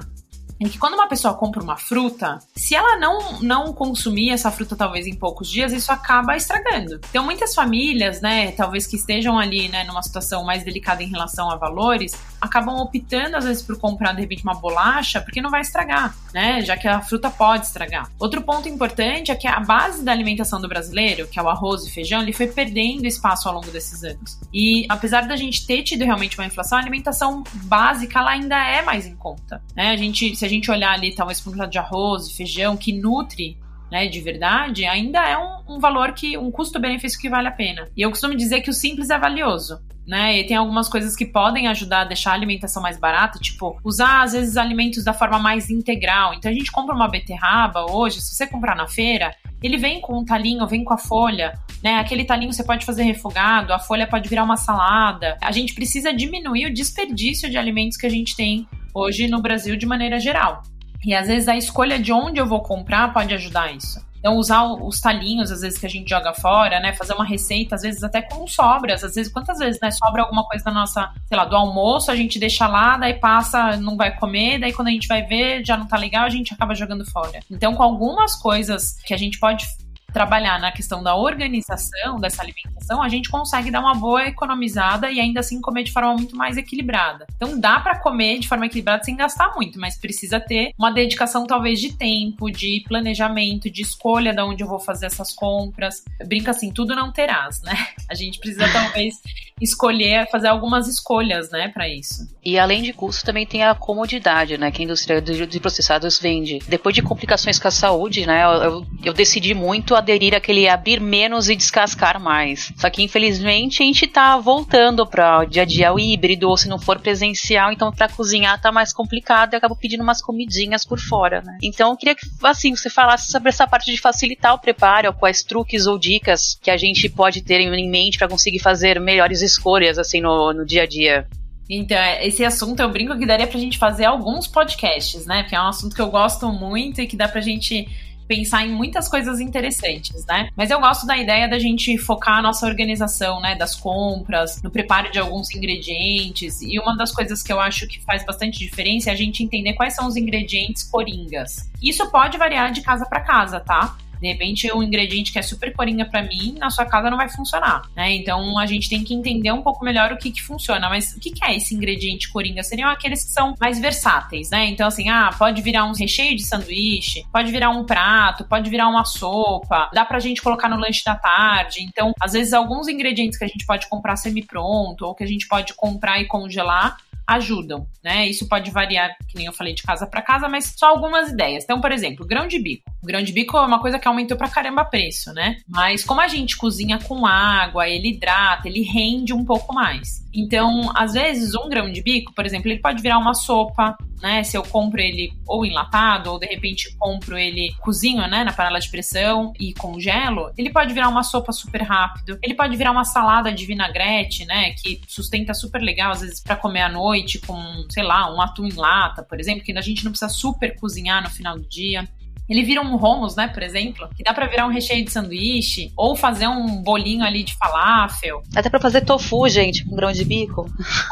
é 0.68 0.70
que 0.70 0.78
quando 0.78 0.94
uma 0.94 1.08
pessoa 1.08 1.34
compra 1.34 1.64
uma 1.64 1.76
fruta, 1.76 2.40
se 2.56 2.76
ela 2.76 2.98
não, 2.98 3.42
não 3.42 3.74
consumir 3.74 4.30
essa 4.30 4.52
fruta 4.52 4.76
talvez 4.76 5.08
em 5.08 5.16
poucos 5.16 5.50
dias, 5.50 5.74
isso 5.74 5.92
acaba 5.92 6.36
estragando. 6.36 7.00
Então, 7.10 7.24
muitas 7.24 7.56
famílias, 7.56 8.22
né, 8.22 8.52
talvez 8.52 8.86
que 8.86 8.96
estejam 8.96 9.40
ali, 9.40 9.70
né, 9.70 9.84
numa 9.84 10.04
situação 10.04 10.44
mais 10.44 10.64
delicada 10.64 11.02
em 11.02 11.08
relação 11.08 11.50
a 11.50 11.56
valores, 11.56 12.14
acabam 12.40 12.78
optando 12.78 13.38
às 13.38 13.46
vezes 13.46 13.64
por 13.64 13.80
comprar 13.80 14.14
de 14.14 14.22
repente 14.22 14.44
uma 14.44 14.54
bolacha, 14.54 15.20
porque 15.20 15.42
não 15.42 15.50
vai 15.50 15.62
estragar, 15.62 16.16
né, 16.34 16.62
já 16.62 16.78
que 16.78 16.88
a 16.88 17.02
fruta 17.02 17.30
pode 17.30 17.66
estragar. 17.66 18.12
Outro 18.20 18.42
ponto 18.42 18.70
importante 18.70 19.32
é 19.32 19.36
que 19.36 19.48
a 19.48 19.60
base 19.60 20.04
da 20.04 20.12
alimentação 20.12 20.62
do 20.62 20.68
brasileiro, 20.68 21.28
que 21.28 21.40
é 21.40 21.42
o 21.42 21.50
arroz 21.50 21.86
e 21.86 21.92
feijão, 21.92 22.22
ele 22.22 22.34
foi 22.34 22.48
perdendo 22.48 23.06
espaço 23.06 23.48
ao 23.48 23.56
longo 23.56 23.72
desses 23.72 24.04
anos. 24.04 24.40
E 24.54 24.86
apesar 24.90 25.28
da 25.28 25.36
gente 25.36 25.66
ter 25.66 25.82
tido 25.82 26.04
realmente 26.06 26.38
uma 26.38 26.46
inflação, 26.46 26.78
a 26.78 26.82
alimentação 26.82 27.44
básica 27.64 28.20
ela 28.20 28.32
ainda 28.32 28.58
é 28.58 28.82
mais 28.82 29.08
em 29.08 29.16
conta, 29.16 29.62
né? 29.76 29.92
A 29.92 29.98
gente, 29.98 30.36
se 30.36 30.46
a 30.46 30.50
gente 30.52 30.70
olhar 30.70 30.92
ali, 30.92 31.16
talvez 31.16 31.40
para 31.40 31.52
um 31.52 31.70
de 31.70 31.78
arroz 31.78 32.32
feijão 32.32 32.78
que 32.78 32.94
nutre 32.94 33.58
né, 33.92 34.08
de 34.08 34.22
verdade, 34.22 34.86
ainda 34.86 35.20
é 35.20 35.38
um, 35.38 35.76
um 35.76 35.80
valor 35.80 36.14
que, 36.14 36.38
um 36.38 36.50
custo-benefício 36.50 37.20
que 37.20 37.30
vale 37.30 37.50
a 37.50 37.52
pena. 37.52 37.90
E 37.96 38.02
eu 38.02 38.10
costumo 38.10 38.34
dizer 38.34 38.62
que 38.62 38.70
o 38.70 38.74
simples 38.74 39.10
é 39.10 39.20
valioso. 39.20 39.82
Né? 40.08 40.40
E 40.40 40.48
tem 40.48 40.58
algumas 40.58 40.90
coisas 40.90 41.16
que 41.16 41.26
podem 41.26 41.68
ajudar 41.68 42.02
a 42.02 42.06
deixar 42.06 42.32
a 42.32 42.34
alimentação 42.34 42.82
mais 42.82 42.98
barata, 42.98 43.38
tipo, 43.38 43.80
usar 43.84 44.24
às 44.24 44.32
vezes 44.32 44.58
alimentos 44.58 45.04
da 45.04 45.14
forma 45.14 45.38
mais 45.38 45.70
integral. 45.70 46.34
Então 46.34 46.50
a 46.50 46.54
gente 46.54 46.72
compra 46.72 46.96
uma 46.96 47.08
beterraba 47.08 47.86
hoje, 47.92 48.20
se 48.20 48.34
você 48.34 48.48
comprar 48.48 48.76
na 48.76 48.88
feira, 48.88 49.36
ele 49.62 49.78
vem 49.78 50.02
com 50.02 50.18
um 50.18 50.26
talinho, 50.26 50.66
vem 50.66 50.84
com 50.84 50.94
a 50.94 50.98
folha, 50.98 51.54
né? 51.84 52.00
Aquele 52.00 52.26
talinho 52.26 52.52
você 52.52 52.64
pode 52.64 52.84
fazer 52.84 53.04
refogado, 53.04 53.72
a 53.72 53.80
folha 53.80 54.08
pode 54.08 54.28
virar 54.28 54.44
uma 54.44 54.58
salada. 54.58 55.38
A 55.40 55.52
gente 55.52 55.76
precisa 55.76 56.12
diminuir 56.12 56.66
o 56.66 56.74
desperdício 56.74 57.50
de 57.50 57.58
alimentos 57.58 57.96
que 57.96 58.08
a 58.08 58.10
gente 58.10 58.36
tem 58.36 58.68
hoje 58.94 59.28
no 59.28 59.42
Brasil 59.42 59.76
de 59.76 59.86
maneira 59.86 60.20
geral. 60.20 60.64
E 61.04 61.14
às 61.14 61.28
vezes 61.28 61.48
a 61.48 61.58
escolha 61.58 61.98
de 62.00 62.14
onde 62.14 62.40
eu 62.40 62.46
vou 62.46 62.62
comprar 62.62 63.12
pode 63.14 63.34
ajudar 63.34 63.76
isso. 63.76 64.00
Então, 64.22 64.38
usar 64.38 64.64
os 64.64 65.02
talinhos, 65.02 65.52
às 65.52 65.62
vezes, 65.62 65.80
que 65.80 65.86
a 65.88 65.90
gente 65.90 66.08
joga 66.08 66.32
fora, 66.32 66.80
né? 66.80 66.94
Fazer 66.94 67.14
uma 67.14 67.26
receita, 67.26 67.74
às 67.74 67.82
vezes, 67.82 68.04
até 68.04 68.22
com 68.22 68.46
sobras. 68.46 69.04
Às 69.04 69.16
vezes, 69.16 69.34
quantas 69.34 69.58
vezes, 69.58 69.82
né? 69.82 69.90
Sobra 69.90 70.22
alguma 70.22 70.44
coisa 70.44 70.64
da 70.64 70.72
nossa, 70.72 71.12
sei 71.26 71.36
lá, 71.36 71.44
do 71.44 71.56
almoço, 71.56 72.12
a 72.12 72.16
gente 72.16 72.38
deixa 72.38 72.68
lá, 72.68 72.98
daí 72.98 73.16
passa, 73.16 73.78
não 73.78 73.98
vai 73.98 74.16
comer, 74.16 74.60
daí 74.60 74.72
quando 74.74 74.90
a 74.90 74.92
gente 74.92 75.08
vai 75.08 75.24
ver, 75.24 75.66
já 75.66 75.76
não 75.76 75.88
tá 75.88 75.98
legal, 75.98 76.24
a 76.24 76.30
gente 76.30 76.54
acaba 76.54 76.76
jogando 76.76 77.04
fora. 77.10 77.40
Então, 77.50 77.74
com 77.74 77.82
algumas 77.82 78.36
coisas 78.36 78.96
que 79.04 79.12
a 79.12 79.18
gente 79.18 79.40
pode 79.40 79.66
trabalhar 80.12 80.60
na 80.60 80.72
questão 80.72 81.02
da 81.02 81.16
organização 81.16 82.18
dessa 82.20 82.42
alimentação, 82.42 83.02
a 83.02 83.10
gente 83.10 83.30
consegue 83.30 83.72
dar 83.72 83.80
uma 83.80 83.96
boa 83.96 84.28
economizada 84.28 85.10
e 85.10 85.20
ainda 85.20 85.40
assim 85.40 85.62
comer 85.62 85.84
de 85.84 85.92
forma 85.92 86.14
muito 86.14 86.36
mais 86.36 86.58
equilibrada. 86.58 87.26
Então 87.36 87.60
dá 87.60 87.80
para 87.80 87.98
comer 88.00 88.40
de 88.40 88.48
forma 88.48 88.66
equilibrada 88.66 89.04
sem 89.04 89.16
gastar 89.16 89.54
muito, 89.56 89.80
mas 89.80 89.98
precisa 89.98 90.40
ter 90.40 90.72
uma 90.78 90.92
dedicação 90.92 91.46
talvez 91.46 91.80
de 91.80 91.94
tempo, 91.94 92.50
de 92.50 92.84
planejamento, 92.88 93.70
de 93.70 93.82
escolha 93.82 94.34
de 94.34 94.42
onde 94.42 94.64
eu 94.64 94.68
vou 94.68 94.80
fazer 94.80 95.06
essas 95.06 95.34
compras. 95.34 96.04
Brinca 96.26 96.52
assim, 96.52 96.72
tudo 96.72 96.96
não 96.96 97.12
terás, 97.12 97.62
né? 97.62 97.74
A 98.10 98.16
gente 98.16 98.40
precisa 98.40 98.68
talvez 98.72 99.16
escolher, 99.62 100.28
fazer 100.30 100.48
algumas 100.48 100.88
escolhas, 100.88 101.52
né, 101.52 101.70
para 101.70 101.88
isso. 101.88 102.28
E 102.44 102.58
além 102.58 102.82
de 102.82 102.92
custo, 102.92 103.24
também 103.24 103.46
tem 103.46 103.64
a 103.64 103.76
comodidade, 103.76 104.58
né, 104.58 104.72
que 104.72 104.82
a 104.82 104.86
indústria 104.86 105.22
de 105.22 105.60
processados 105.60 106.20
vende. 106.20 106.60
Depois 106.68 106.96
de 106.96 107.02
complicações 107.02 107.60
com 107.60 107.68
a 107.68 107.72
saúde, 107.72 108.26
né, 108.26 108.44
eu, 108.44 108.86
eu 109.04 109.14
decidi 109.14 109.54
muito 109.54 109.96
aderir 110.02 110.36
àquele 110.36 110.68
abrir 110.68 111.00
menos 111.00 111.50
e 111.50 111.56
descascar 111.56 112.20
mais. 112.20 112.72
Só 112.78 112.90
que 112.90 113.04
infelizmente 113.04 113.82
a 113.82 113.86
gente 113.86 114.08
tá 114.08 114.38
voltando 114.38 115.06
para 115.06 115.40
o 115.40 115.46
dia 115.46 115.62
a 115.62 115.66
dia 115.66 115.94
o 115.94 116.00
híbrido, 116.00 116.50
ou 116.50 116.58
se 116.58 116.68
não 116.68 116.80
for 116.80 117.00
presencial, 117.00 117.72
então 117.72 117.92
para 117.92 118.10
cozinhar 118.10 118.62
tá 118.62 118.72
mais 118.72 118.92
complicado 118.92 119.54
e 119.54 119.56
acabo 119.56 119.76
pedindo 119.76 120.04
umas 120.04 120.22
comidinhas 120.22 120.86
por 120.86 121.00
fora, 121.00 121.42
né. 121.42 121.58
Então 121.62 121.92
eu 121.92 121.98
queria 121.98 122.16
que, 122.16 122.28
assim, 122.44 122.76
você 122.76 122.90
falasse 122.90 123.32
sobre 123.32 123.50
essa 123.50 123.68
parte 123.68 123.92
de 123.92 124.00
facilitar 124.00 124.54
o 124.54 124.60
preparo, 124.60 125.14
quais 125.14 125.44
truques 125.44 125.88
ou 125.88 125.98
dicas 125.98 126.58
que 126.62 126.72
a 126.72 126.78
gente 126.78 127.08
pode 127.10 127.42
ter 127.42 127.60
em 127.62 127.90
mente 127.90 128.18
para 128.18 128.28
conseguir 128.28 128.60
fazer 128.60 129.00
melhores 129.00 129.42
escolhas, 129.42 129.98
assim, 129.98 130.22
no, 130.22 130.54
no 130.54 130.66
dia 130.66 130.84
a 130.84 130.88
dia. 130.88 131.28
Então, 131.70 131.98
é, 131.98 132.28
esse 132.28 132.44
assunto 132.44 132.82
eu 132.82 132.90
brinco 132.90 133.18
que 133.18 133.26
daria 133.26 133.48
pra 133.48 133.60
gente 133.60 133.78
fazer 133.78 134.04
alguns 134.04 134.46
podcasts, 134.46 135.26
né? 135.26 135.44
Porque 135.44 135.56
é 135.56 135.62
um 135.62 135.68
assunto 135.68 135.96
que 135.96 136.02
eu 136.02 136.10
gosto 136.10 136.52
muito 136.52 137.00
e 137.00 137.08
que 137.08 137.16
dá 137.16 137.30
pra 137.30 137.40
gente 137.40 137.88
pensar 138.32 138.66
em 138.66 138.72
muitas 138.72 139.10
coisas 139.10 139.42
interessantes, 139.42 140.26
né? 140.26 140.48
Mas 140.56 140.72
eu 140.72 140.80
gosto 140.80 141.06
da 141.06 141.18
ideia 141.18 141.50
da 141.50 141.60
gente 141.60 141.98
focar 141.98 142.38
a 142.38 142.42
nossa 142.42 142.66
organização, 142.66 143.42
né, 143.42 143.56
das 143.56 143.76
compras, 143.76 144.62
no 144.64 144.72
preparo 144.72 145.12
de 145.12 145.20
alguns 145.20 145.54
ingredientes. 145.54 146.62
E 146.62 146.80
uma 146.80 146.96
das 146.96 147.12
coisas 147.12 147.44
que 147.44 147.52
eu 147.52 147.60
acho 147.60 147.86
que 147.88 148.00
faz 148.06 148.26
bastante 148.26 148.58
diferença 148.58 149.10
é 149.10 149.14
a 149.14 149.18
gente 149.18 149.44
entender 149.44 149.74
quais 149.74 149.96
são 149.96 150.08
os 150.08 150.16
ingredientes 150.16 150.84
coringas. 150.84 151.70
Isso 151.84 152.10
pode 152.10 152.38
variar 152.38 152.72
de 152.72 152.80
casa 152.80 153.06
para 153.06 153.20
casa, 153.20 153.60
tá? 153.60 153.98
De 154.22 154.28
repente, 154.28 154.72
um 154.72 154.84
ingrediente 154.84 155.32
que 155.32 155.40
é 155.40 155.42
super 155.42 155.74
coringa 155.74 156.06
para 156.06 156.22
mim, 156.22 156.56
na 156.60 156.70
sua 156.70 156.86
casa 156.86 157.10
não 157.10 157.18
vai 157.18 157.28
funcionar, 157.28 157.90
né? 157.96 158.14
Então, 158.14 158.58
a 158.60 158.68
gente 158.68 158.88
tem 158.88 159.04
que 159.04 159.14
entender 159.14 159.52
um 159.52 159.64
pouco 159.64 159.84
melhor 159.84 160.12
o 160.12 160.18
que 160.18 160.32
que 160.32 160.42
funciona. 160.44 160.88
Mas 160.90 161.16
o 161.16 161.20
que 161.20 161.32
que 161.32 161.44
é 161.44 161.56
esse 161.56 161.74
ingrediente 161.74 162.32
coringa? 162.32 162.62
Seriam 162.64 162.90
aqueles 162.90 163.24
que 163.24 163.32
são 163.32 163.56
mais 163.60 163.80
versáteis, 163.80 164.52
né? 164.52 164.68
Então, 164.68 164.88
assim, 164.88 165.10
ah, 165.10 165.32
pode 165.38 165.62
virar 165.62 165.86
um 165.86 165.94
recheio 165.94 166.36
de 166.36 166.44
sanduíche, 166.44 167.26
pode 167.32 167.52
virar 167.52 167.72
um 167.72 167.84
prato, 167.84 168.46
pode 168.46 168.70
virar 168.70 168.88
uma 168.88 169.06
sopa, 169.06 169.90
dá 169.92 170.06
pra 170.06 170.20
gente 170.20 170.42
colocar 170.42 170.70
no 170.70 170.78
lanche 170.78 171.02
da 171.04 171.16
tarde. 171.16 171.82
Então, 171.82 172.14
às 172.22 172.34
vezes, 172.34 172.54
alguns 172.54 172.88
ingredientes 172.88 173.40
que 173.40 173.46
a 173.46 173.48
gente 173.48 173.66
pode 173.66 173.90
comprar 173.90 174.16
semi-pronto 174.18 175.04
ou 175.04 175.16
que 175.16 175.24
a 175.24 175.28
gente 175.28 175.48
pode 175.48 175.74
comprar 175.74 176.22
e 176.22 176.28
congelar, 176.28 176.98
ajudam, 177.28 177.88
né? 178.04 178.28
Isso 178.28 178.48
pode 178.48 178.70
variar, 178.72 179.16
que 179.28 179.36
nem 179.36 179.46
eu 179.46 179.54
falei, 179.54 179.74
de 179.74 179.84
casa 179.84 180.06
para 180.06 180.22
casa, 180.22 180.50
mas 180.50 180.76
só 180.78 180.88
algumas 180.88 181.30
ideias. 181.30 181.64
Então, 181.64 181.80
por 181.80 181.92
exemplo, 181.92 182.26
grão 182.26 182.48
de 182.48 182.60
bico. 182.60 182.91
O 183.02 183.06
grão 183.06 183.24
de 183.24 183.32
bico 183.32 183.58
é 183.58 183.62
uma 183.62 183.80
coisa 183.80 183.98
que 183.98 184.08
aumentou 184.08 184.38
pra 184.38 184.48
caramba 184.48 184.86
preço, 184.86 185.34
né? 185.34 185.58
Mas 185.68 186.04
como 186.04 186.22
a 186.22 186.28
gente 186.28 186.56
cozinha 186.56 187.00
com 187.00 187.26
água, 187.26 187.90
ele 187.90 188.10
hidrata, 188.10 188.68
ele 188.68 188.82
rende 188.82 189.34
um 189.34 189.44
pouco 189.44 189.74
mais. 189.74 190.22
Então, 190.34 190.92
às 190.96 191.14
vezes, 191.14 191.56
um 191.56 191.68
grão 191.68 191.92
de 191.92 192.02
bico, 192.02 192.34
por 192.34 192.46
exemplo, 192.46 192.70
ele 192.70 192.80
pode 192.80 193.02
virar 193.02 193.18
uma 193.18 193.34
sopa, 193.34 193.98
né? 194.22 194.44
Se 194.44 194.56
eu 194.56 194.64
compro 194.64 195.02
ele 195.02 195.34
ou 195.48 195.66
enlatado, 195.66 196.32
ou 196.32 196.40
de 196.40 196.46
repente 196.46 196.96
compro 196.98 197.38
ele 197.38 197.74
cozinho, 197.82 198.26
né, 198.28 198.44
na 198.44 198.54
panela 198.54 198.80
de 198.80 198.90
pressão 198.90 199.52
e 199.60 199.74
congelo, 199.74 200.52
ele 200.58 200.70
pode 200.70 200.94
virar 200.94 201.10
uma 201.10 201.24
sopa 201.24 201.52
super 201.52 201.82
rápido. 201.82 202.38
Ele 202.42 202.54
pode 202.54 202.78
virar 202.78 202.92
uma 202.92 203.04
salada 203.04 203.52
de 203.52 203.66
vinagrete, 203.66 204.46
né, 204.46 204.72
que 204.72 205.02
sustenta 205.08 205.54
super 205.54 205.82
legal 205.82 206.12
às 206.12 206.22
vezes 206.22 206.40
para 206.40 206.56
comer 206.56 206.82
à 206.82 206.90
noite 206.90 207.40
com, 207.40 207.60
sei 207.90 208.04
lá, 208.04 208.34
um 208.34 208.40
atum 208.40 208.66
em 208.66 208.74
lata, 208.74 209.24
por 209.24 209.40
exemplo, 209.40 209.64
que 209.64 209.78
a 209.78 209.82
gente 209.82 210.04
não 210.04 210.12
precisa 210.12 210.30
super 210.30 210.80
cozinhar 210.80 211.24
no 211.24 211.30
final 211.30 211.58
do 211.58 211.68
dia. 211.68 212.08
Ele 212.50 212.64
vira 212.64 212.82
um 212.82 212.96
hummus, 212.96 213.36
né, 213.36 213.48
por 213.48 213.64
exemplo, 213.64 214.10
que 214.16 214.24
dá 214.24 214.34
para 214.34 214.48
virar 214.48 214.68
um 214.68 214.72
recheio 214.72 215.06
de 215.06 215.12
sanduíche 215.12 215.92
ou 215.96 216.16
fazer 216.16 216.48
um 216.48 216.82
bolinho 216.82 217.24
ali 217.24 217.44
de 217.44 217.56
falafel. 217.56 218.44
Até 218.56 218.70
para 218.70 218.80
fazer 218.80 219.02
tofu, 219.02 219.48
gente, 219.48 219.86
com 219.86 219.96
grão 219.96 220.12
de 220.12 220.26
bico. 220.26 220.66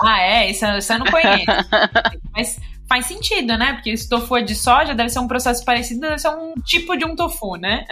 Ah, 0.03 0.21
é, 0.21 0.51
isso, 0.51 0.65
isso 0.65 0.93
eu 0.93 0.99
não 0.99 1.05
conheço. 1.11 1.45
Mas 2.35 2.59
faz 2.89 3.05
sentido, 3.05 3.55
né? 3.55 3.73
Porque 3.73 3.95
se 3.95 4.09
tofu 4.09 4.35
é 4.35 4.41
de 4.41 4.55
soja, 4.55 4.95
deve 4.95 5.09
ser 5.09 5.19
um 5.19 5.27
processo 5.27 5.63
parecido, 5.63 6.01
deve 6.01 6.17
ser 6.17 6.29
um 6.29 6.55
tipo 6.65 6.97
de 6.97 7.05
um 7.05 7.15
tofu, 7.15 7.55
né? 7.55 7.85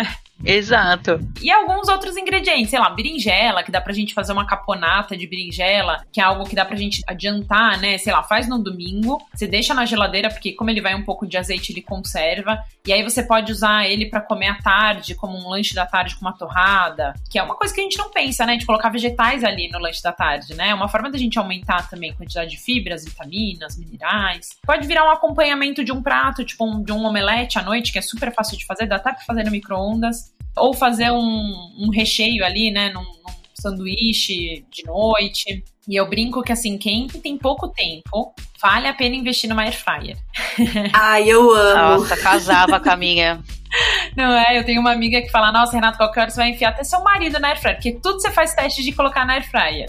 Exato. 0.44 1.20
E 1.42 1.52
alguns 1.52 1.88
outros 1.88 2.16
ingredientes, 2.16 2.70
sei 2.70 2.80
lá, 2.80 2.90
berinjela, 2.90 3.64
que 3.64 3.72
dá 3.72 3.82
pra 3.82 3.94
gente 3.94 4.14
fazer 4.14 4.34
uma 4.34 4.46
caponata 4.46 5.18
de 5.18 5.26
berinjela, 5.28 6.06
que 6.12 6.22
é 6.22 6.24
algo 6.24 6.46
que 6.46 6.56
dá 6.56 6.64
pra 6.64 6.76
gente 6.76 7.02
adiantar, 7.08 7.80
né? 7.80 7.98
Sei 7.98 8.14
lá, 8.14 8.24
faz 8.24 8.48
no 8.48 8.58
domingo, 8.60 9.20
você 9.34 9.48
deixa 9.48 9.74
na 9.74 9.86
geladeira, 9.86 10.30
porque 10.30 10.54
como 10.54 10.70
ele 10.70 10.82
vai 10.82 10.96
um 10.96 11.04
pouco 11.04 11.26
de 11.26 11.38
azeite, 11.38 11.72
ele 11.72 11.82
conserva. 11.82 12.60
E 12.86 12.94
aí 12.94 13.04
você 13.04 13.24
pode 13.24 13.52
usar 13.52 13.88
ele 13.88 14.06
para 14.08 14.22
comer 14.22 14.48
à 14.48 14.56
tarde, 14.56 15.16
como 15.16 15.38
um 15.38 15.50
lanche 15.50 15.74
da 15.74 15.86
tarde 15.86 16.16
com 16.16 16.22
uma 16.22 16.38
torrada, 16.38 17.14
que 17.30 17.40
é 17.40 17.44
uma 17.44 17.56
coisa 17.56 17.74
que 17.74 17.82
a 17.82 17.84
gente 17.84 17.98
não 17.98 18.12
pensa, 18.12 18.46
né? 18.46 18.58
De 18.58 18.66
colocar 18.66 18.90
vegetais 18.90 19.44
ali 19.44 19.70
no 19.70 19.80
lanche 19.80 20.02
da 20.04 20.12
tarde, 20.12 20.54
né? 20.54 20.70
É 20.70 20.74
uma 20.74 20.88
forma 20.88 21.10
da 21.10 21.18
gente 21.18 21.40
aumentar 21.40 21.90
também 21.90 22.12
a 22.12 22.16
quantidade 22.16 22.52
de 22.52 22.58
fibras, 22.58 23.04
vitaminas, 23.04 23.78
minerais. 23.78 24.50
Pode 24.66 24.87
virar 24.88 25.06
um 25.06 25.12
acompanhamento 25.12 25.84
de 25.84 25.92
um 25.92 26.02
prato, 26.02 26.44
tipo 26.44 26.66
um, 26.66 26.82
de 26.82 26.92
um 26.92 27.06
omelete 27.06 27.60
à 27.60 27.62
noite, 27.62 27.92
que 27.92 28.00
é 28.00 28.02
super 28.02 28.34
fácil 28.34 28.58
de 28.58 28.66
fazer, 28.66 28.88
dá 28.88 28.96
até 28.96 29.12
pra 29.14 29.22
fazer 29.22 29.44
no 29.44 29.52
micro-ondas 29.52 30.34
ou 30.56 30.74
fazer 30.74 31.12
um, 31.12 31.76
um 31.78 31.90
recheio 31.92 32.44
ali, 32.44 32.72
né, 32.72 32.90
num, 32.90 33.04
num 33.04 33.34
sanduíche 33.62 34.66
de 34.72 34.86
noite. 34.86 35.64
E 35.88 35.96
eu 35.96 36.08
brinco 36.08 36.44
que 36.44 36.52
assim, 36.52 36.78
quem 36.78 37.08
tem 37.08 37.38
pouco 37.38 37.70
tempo, 37.70 38.34
vale 38.62 38.88
a 38.88 38.94
pena 38.94 39.16
investir 39.16 39.50
numa 39.50 39.64
air 39.64 39.76
fryer. 39.76 40.18
Ai, 40.94 41.30
eu 41.30 41.50
amo. 41.52 42.00
Nossa, 42.00 42.18
casava 42.18 42.80
com 42.80 42.90
a 42.90 42.98
minha. 42.98 43.42
Não 44.16 44.34
é? 44.34 44.58
Eu 44.58 44.66
tenho 44.66 44.82
uma 44.82 44.92
amiga 44.92 45.22
que 45.22 45.30
fala: 45.30 45.52
Nossa, 45.52 45.74
Renato, 45.74 45.98
qualquer 45.98 46.22
hora 46.22 46.30
você 46.30 46.38
vai 46.38 46.50
enfiar 46.50 46.70
até 46.70 46.84
seu 46.84 47.02
marido 47.04 47.40
na 47.40 47.50
air 47.50 47.60
fryer, 47.60 47.76
porque 47.76 47.92
tudo 47.94 48.20
você 48.20 48.32
faz 48.32 48.54
teste 48.54 48.84
de 48.84 48.92
colocar 48.92 49.26
na 49.26 49.34
air 49.34 49.50
fryer. 49.50 49.88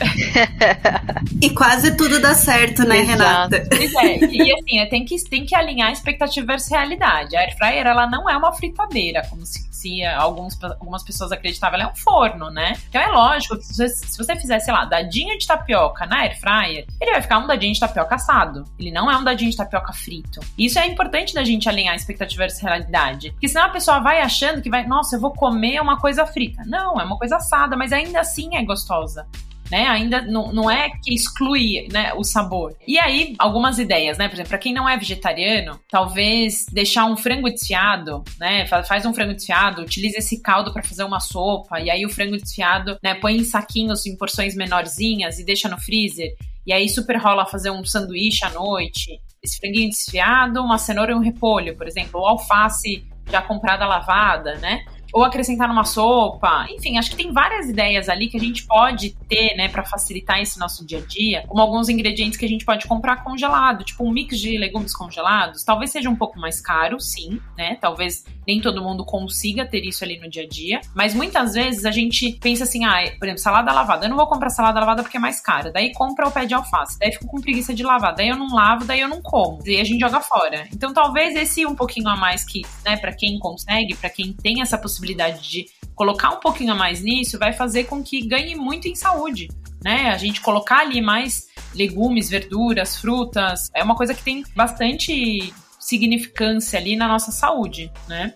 e 1.41 1.51
quase 1.51 1.97
tudo 1.97 2.21
dá 2.21 2.35
certo, 2.35 2.87
né, 2.87 2.99
Exato. 2.99 3.11
Renata? 3.11 3.69
Pois 3.69 3.95
é. 3.95 4.19
E 4.19 4.53
assim, 4.53 4.79
é, 4.81 4.87
tem 4.87 5.05
que, 5.05 5.17
tem 5.29 5.45
que 5.45 5.55
alinhar 5.55 5.89
a 5.89 5.93
expectativa 5.93 6.47
versus 6.47 6.71
realidade. 6.71 7.37
A 7.37 7.41
air 7.41 7.57
fryer, 7.57 7.87
ela 7.87 8.07
não 8.07 8.29
é 8.29 8.37
uma 8.37 8.53
fritadeira, 8.53 9.23
como 9.29 9.45
se 9.47 9.68
se 9.79 10.05
alguns, 10.05 10.63
algumas 10.63 11.03
pessoas 11.03 11.33
acreditavam, 11.33 11.79
ela 11.79 11.89
é 11.89 11.93
um 11.93 11.97
forno, 11.97 12.51
né? 12.51 12.75
Então 12.89 13.01
é 13.01 13.09
lógico 13.09 13.57
que 13.57 13.65
se 13.65 13.75
você, 13.75 13.89
se 13.89 14.19
você 14.19 14.37
fizer, 14.37 14.59
sei 14.59 14.73
lá, 14.73 14.85
dadinho 14.85 15.39
de 15.39 15.47
tapioca 15.47 16.07
na 16.07 16.21
air 16.21 16.39
fryer, 16.41 16.87
ele 17.01 17.13
vai 17.13 17.23
ficar 17.23 17.39
um 17.39 17.47
dadinho 17.47 17.73
de 17.73 17.81
tapioca 17.81 18.15
assado. 18.15 18.65
Ele 18.79 18.91
não 18.91 19.11
é 19.11 19.17
um 19.17 19.25
dadinho 19.25 19.51
de 19.51 19.57
tapioca 19.57 19.93
frito. 19.93 20.41
Isso 20.59 20.79
é 20.79 20.87
importante 20.87 21.35
da 21.35 21.45
gente 21.45 21.69
alinhar 21.69 21.93
a 21.93 21.97
expectativa 21.97 22.43
versus 22.43 22.61
realidade. 22.61 23.31
Porque 23.33 23.49
senão 23.49 23.67
a 23.67 23.71
pessoa 23.71 24.01
vai 24.01 24.21
achando 24.21 24.61
que 24.61 24.71
vai, 24.71 24.87
nossa, 24.87 25.17
eu 25.17 25.21
vou 25.21 25.33
comer 25.33 25.81
uma 25.81 25.99
coisa 25.99 26.27
frita. 26.27 26.63
Não, 26.67 27.01
é 27.01 27.05
uma 27.05 27.19
coisa 27.19 27.37
assada, 27.37 27.77
mas 27.77 27.93
ainda 27.93 28.21
assim 28.21 28.57
é 28.57 28.65
gostosa 28.65 29.27
né? 29.71 29.87
Ainda 29.87 30.23
não, 30.23 30.53
não 30.53 30.71
é 30.71 30.91
que 31.03 31.15
exclui 31.15 31.89
né, 31.93 32.13
o 32.15 32.25
sabor. 32.25 32.75
E 32.87 32.99
aí, 32.99 33.35
algumas 33.39 33.79
ideias, 33.79 34.19
né? 34.19 34.29
Por 34.29 34.35
exemplo, 34.35 34.51
para 34.51 34.59
quem 34.59 34.73
não 34.73 34.89
é 34.89 34.97
vegetariano, 34.97 35.79
talvez 35.91 36.67
deixar 36.73 37.07
um 37.07 37.17
frango 37.17 37.51
desfiado, 37.51 38.23
né? 38.39 38.67
Faz 38.67 39.05
um 39.07 39.15
frango 39.15 39.35
desfiado, 39.35 39.83
utiliza 39.83 40.19
esse 40.19 40.41
caldo 40.43 40.73
para 40.73 40.83
fazer 40.83 41.05
uma 41.05 41.21
sopa, 41.21 41.81
e 41.81 41.91
aí 41.91 42.05
o 42.05 42.11
frango 42.11 42.37
desfiado, 42.37 42.99
né? 43.03 43.15
Põe 43.15 43.37
em 43.37 43.45
saquinhos 43.45 44.07
em 44.07 44.17
porções 44.17 44.55
menorzinhas 44.55 45.39
e 45.39 45.45
deixa 45.45 45.69
no 45.69 45.79
freezer. 45.79 46.35
E 46.67 46.73
aí 46.73 46.89
super 46.89 47.17
rola 47.17 47.47
fazer 47.47 47.71
um 47.71 47.85
sanduíche 47.85 48.45
à 48.45 48.51
noite. 48.51 49.21
Esse 49.43 49.59
franguinho 49.59 49.89
desfiado, 49.89 50.61
uma 50.61 50.79
cenoura 50.79 51.13
e 51.13 51.15
um 51.15 51.21
repolho, 51.21 51.77
por 51.77 51.87
exemplo, 51.87 52.21
ou 52.21 52.27
alface 52.27 53.07
já 53.31 53.41
comprada 53.43 53.87
lavada, 53.87 54.57
né? 54.57 54.85
Ou 55.13 55.25
acrescentar 55.25 55.69
numa 55.69 55.85
sopa. 55.85 56.67
Enfim, 56.71 56.99
acho 56.99 57.11
que 57.11 57.17
tem 57.17 57.33
várias 57.33 57.69
ideias 57.69 58.09
ali 58.09 58.29
que 58.29 58.37
a 58.37 58.41
gente 58.41 58.67
pode 58.67 59.17
ter, 59.29 59.55
né, 59.57 59.69
para 59.69 59.85
facilitar 59.85 60.41
esse 60.41 60.59
nosso 60.59 60.87
dia 60.87 60.99
a 60.99 61.01
dia, 61.01 61.45
como 61.47 61.61
alguns 61.61 61.89
ingredientes 61.89 62.39
que 62.39 62.45
a 62.45 62.49
gente 62.49 62.65
pode 62.65 62.87
comprar 62.87 63.25
congelado, 63.25 63.85
tipo 63.85 64.05
um 64.05 64.11
mix 64.11 64.39
de 64.39 64.57
legumes 64.59 64.95
congelados. 64.95 65.65
Talvez 65.65 65.91
seja 65.91 66.11
um 66.11 66.17
pouco 66.17 66.39
mais 66.39 66.61
caro, 66.61 67.01
sim, 67.01 67.41
né? 67.57 67.77
Talvez 67.81 68.25
nem 68.47 68.61
todo 68.61 68.83
mundo 68.83 69.05
consiga 69.05 69.67
ter 69.67 69.85
isso 69.85 70.05
ali 70.05 70.19
no 70.19 70.29
dia 70.29 70.45
a 70.45 70.49
dia, 70.49 70.81
mas 70.95 71.15
muitas 71.15 71.55
vezes 71.55 71.85
a 71.85 71.91
gente 71.91 72.33
pensa 72.41 72.65
assim, 72.65 72.85
ah, 72.85 73.03
por 73.19 73.27
exemplo, 73.27 73.43
salada 73.43 73.73
lavada. 73.73 74.07
Eu 74.07 74.11
não 74.11 74.17
vou 74.17 74.27
comprar 74.27 74.51
salada 74.51 74.81
lavada 74.81 75.03
porque 75.03 75.17
é 75.17 75.21
mais 75.21 75.41
cara. 75.41 75.71
Daí 75.71 75.93
compra 75.93 76.27
o 76.27 76.31
pé 76.31 76.47
de 76.47 76.55
alface. 76.55 76.99
Daí 76.99 77.13
fico 77.13 77.27
com 77.27 77.41
preguiça 77.41 77.75
de 77.75 77.83
lavar. 77.83 78.15
Daí 78.15 78.29
eu 78.29 78.37
não 78.37 78.55
lavo, 78.55 78.85
daí 78.85 79.01
eu 79.01 79.09
não 79.09 79.21
como. 79.21 79.63
Daí 79.63 79.81
a 79.81 79.85
gente 79.85 80.01
joga 80.01 80.21
fora. 80.21 80.67
Então 80.73 80.93
talvez 80.93 81.37
esse 81.37 81.67
um 81.67 81.75
pouquinho 81.75 82.09
a 82.09 82.17
mais 82.17 82.45
que, 82.45 82.63
né, 82.85 82.97
para 82.97 83.13
quem 83.13 83.39
consegue, 83.39 83.95
para 83.95 84.09
quem 84.11 84.33
tem 84.33 84.63
essa 84.63 84.79
possibilidade 84.79 84.98
de 85.41 85.67
colocar 85.95 86.31
um 86.31 86.41
pouquinho 86.41 86.73
a 86.73 86.77
mais 86.77 87.03
nisso, 87.03 87.39
vai 87.39 87.53
fazer 87.53 87.85
com 87.85 88.03
que 88.03 88.27
ganhe 88.27 88.55
muito 88.55 88.87
em 88.87 88.95
saúde. 88.95 89.49
Né? 89.83 90.11
A 90.11 90.17
gente 90.17 90.41
colocar 90.41 90.81
ali 90.81 91.01
mais 91.01 91.49
legumes, 91.75 92.29
verduras, 92.29 92.97
frutas, 92.97 93.69
é 93.75 93.83
uma 93.83 93.95
coisa 93.95 94.15
que 94.15 94.23
tem 94.23 94.45
bastante 94.55 95.53
significância 95.79 96.79
ali 96.79 96.97
na 96.97 97.09
nossa 97.09 97.31
saúde, 97.31 97.91
né? 98.09 98.35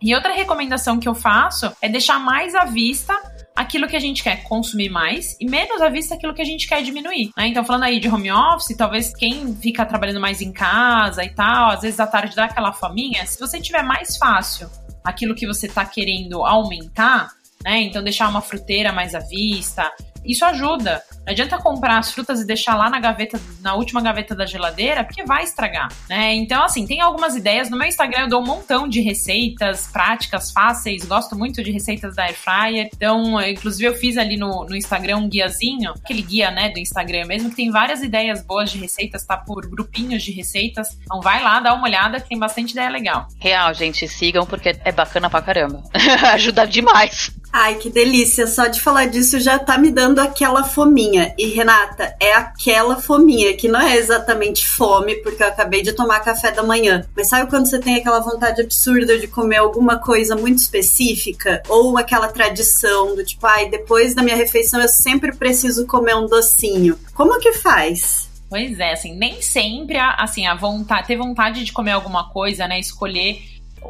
E 0.00 0.14
outra 0.14 0.32
recomendação 0.32 0.98
que 0.98 1.08
eu 1.08 1.14
faço 1.14 1.72
é 1.80 1.88
deixar 1.88 2.18
mais 2.18 2.54
à 2.56 2.64
vista 2.64 3.16
aquilo 3.54 3.86
que 3.86 3.94
a 3.94 4.00
gente 4.00 4.22
quer 4.22 4.42
consumir 4.42 4.88
mais 4.88 5.36
e 5.40 5.46
menos 5.46 5.80
à 5.80 5.88
vista 5.88 6.14
aquilo 6.14 6.34
que 6.34 6.42
a 6.42 6.44
gente 6.44 6.66
quer 6.66 6.82
diminuir. 6.82 7.30
Né? 7.36 7.48
Então, 7.48 7.64
falando 7.64 7.84
aí 7.84 8.00
de 8.00 8.08
home 8.08 8.32
office, 8.32 8.76
talvez 8.76 9.14
quem 9.14 9.54
fica 9.54 9.86
trabalhando 9.86 10.20
mais 10.20 10.40
em 10.40 10.52
casa 10.52 11.22
e 11.22 11.30
tal, 11.30 11.70
às 11.70 11.82
vezes 11.82 12.00
à 12.00 12.06
tarde 12.06 12.34
dá 12.34 12.46
aquela 12.46 12.72
fominha, 12.72 13.24
se 13.26 13.38
você 13.38 13.60
tiver 13.60 13.82
mais 13.82 14.16
fácil 14.16 14.68
aquilo 15.04 15.34
que 15.34 15.46
você 15.46 15.66
está 15.66 15.84
querendo 15.84 16.44
aumentar, 16.44 17.30
né? 17.64 17.80
Então, 17.82 18.02
deixar 18.02 18.28
uma 18.28 18.40
fruteira 18.40 18.92
mais 18.92 19.14
à 19.14 19.20
vista, 19.20 19.90
isso 20.24 20.44
ajuda. 20.44 21.02
Não 21.24 21.32
adianta 21.32 21.56
comprar 21.58 21.98
as 21.98 22.12
frutas 22.12 22.40
e 22.40 22.46
deixar 22.46 22.74
lá 22.74 22.90
na 22.90 22.98
gaveta, 22.98 23.40
na 23.60 23.74
última 23.74 24.00
gaveta 24.00 24.34
da 24.34 24.44
geladeira, 24.44 25.04
porque 25.04 25.24
vai 25.24 25.44
estragar, 25.44 25.88
né? 26.08 26.34
Então, 26.34 26.64
assim, 26.64 26.86
tem 26.86 27.00
algumas 27.00 27.36
ideias. 27.36 27.70
No 27.70 27.78
meu 27.78 27.86
Instagram 27.86 28.22
eu 28.22 28.28
dou 28.28 28.42
um 28.42 28.46
montão 28.46 28.88
de 28.88 29.00
receitas 29.00 29.86
práticas, 29.86 30.50
fáceis. 30.50 31.04
Gosto 31.04 31.36
muito 31.36 31.62
de 31.62 31.70
receitas 31.70 32.16
da 32.16 32.24
Air 32.24 32.34
Fryer. 32.34 32.90
Então, 32.94 33.40
inclusive, 33.40 33.88
eu 33.88 33.94
fiz 33.94 34.16
ali 34.16 34.36
no, 34.36 34.64
no 34.64 34.74
Instagram 34.74 35.18
um 35.18 35.28
guiazinho, 35.28 35.92
aquele 35.92 36.22
guia, 36.22 36.50
né, 36.50 36.70
do 36.70 36.80
Instagram 36.80 37.26
mesmo, 37.26 37.50
que 37.50 37.56
tem 37.56 37.70
várias 37.70 38.02
ideias 38.02 38.42
boas 38.42 38.70
de 38.70 38.78
receitas, 38.78 39.24
tá 39.24 39.36
por 39.36 39.66
grupinhos 39.68 40.22
de 40.22 40.32
receitas. 40.32 40.98
Então, 41.02 41.20
vai 41.20 41.42
lá, 41.42 41.60
dá 41.60 41.72
uma 41.72 41.84
olhada, 41.84 42.20
que 42.20 42.28
tem 42.28 42.38
bastante 42.38 42.72
ideia 42.72 42.88
legal. 42.88 43.28
Real, 43.38 43.72
gente, 43.72 44.08
sigam, 44.08 44.44
porque 44.44 44.76
é 44.84 44.92
bacana 44.92 45.30
pra 45.30 45.40
caramba. 45.40 45.82
Ajuda 46.32 46.66
demais. 46.66 47.30
Ai, 47.52 47.74
que 47.74 47.90
delícia. 47.90 48.46
Só 48.46 48.66
de 48.66 48.80
falar 48.80 49.06
disso 49.06 49.38
já 49.38 49.58
tá 49.58 49.76
me 49.76 49.90
dando 49.90 50.20
aquela 50.20 50.64
fominha. 50.64 51.34
E, 51.36 51.48
Renata, 51.48 52.16
é 52.18 52.32
aquela 52.32 52.96
fominha 52.96 53.54
que 53.54 53.68
não 53.68 53.80
é 53.80 53.96
exatamente 53.96 54.66
fome, 54.68 55.16
porque 55.16 55.42
eu 55.42 55.48
acabei 55.48 55.82
de 55.82 55.92
tomar 55.92 56.20
café 56.20 56.50
da 56.50 56.62
manhã. 56.62 57.06
Mas 57.14 57.28
sabe 57.28 57.50
quando 57.50 57.66
você 57.66 57.78
tem 57.78 57.96
aquela 57.96 58.20
vontade 58.20 58.62
absurda 58.62 59.18
de 59.18 59.28
comer 59.28 59.58
alguma 59.58 59.98
coisa 59.98 60.34
muito 60.34 60.58
específica? 60.58 61.62
Ou 61.68 61.98
aquela 61.98 62.28
tradição 62.28 63.14
do 63.14 63.24
tipo, 63.24 63.46
ai, 63.46 63.68
depois 63.68 64.14
da 64.14 64.22
minha 64.22 64.36
refeição 64.36 64.80
eu 64.80 64.88
sempre 64.88 65.36
preciso 65.36 65.86
comer 65.86 66.16
um 66.16 66.26
docinho. 66.26 66.98
Como 67.14 67.38
que 67.38 67.52
faz? 67.52 68.30
Pois 68.48 68.78
é, 68.78 68.92
assim, 68.92 69.14
nem 69.16 69.40
sempre, 69.40 69.96
assim, 69.98 70.46
a 70.46 70.54
vontade, 70.54 71.06
ter 71.06 71.16
vontade 71.16 71.64
de 71.64 71.72
comer 71.72 71.92
alguma 71.92 72.28
coisa, 72.30 72.68
né, 72.68 72.78
escolher 72.78 73.40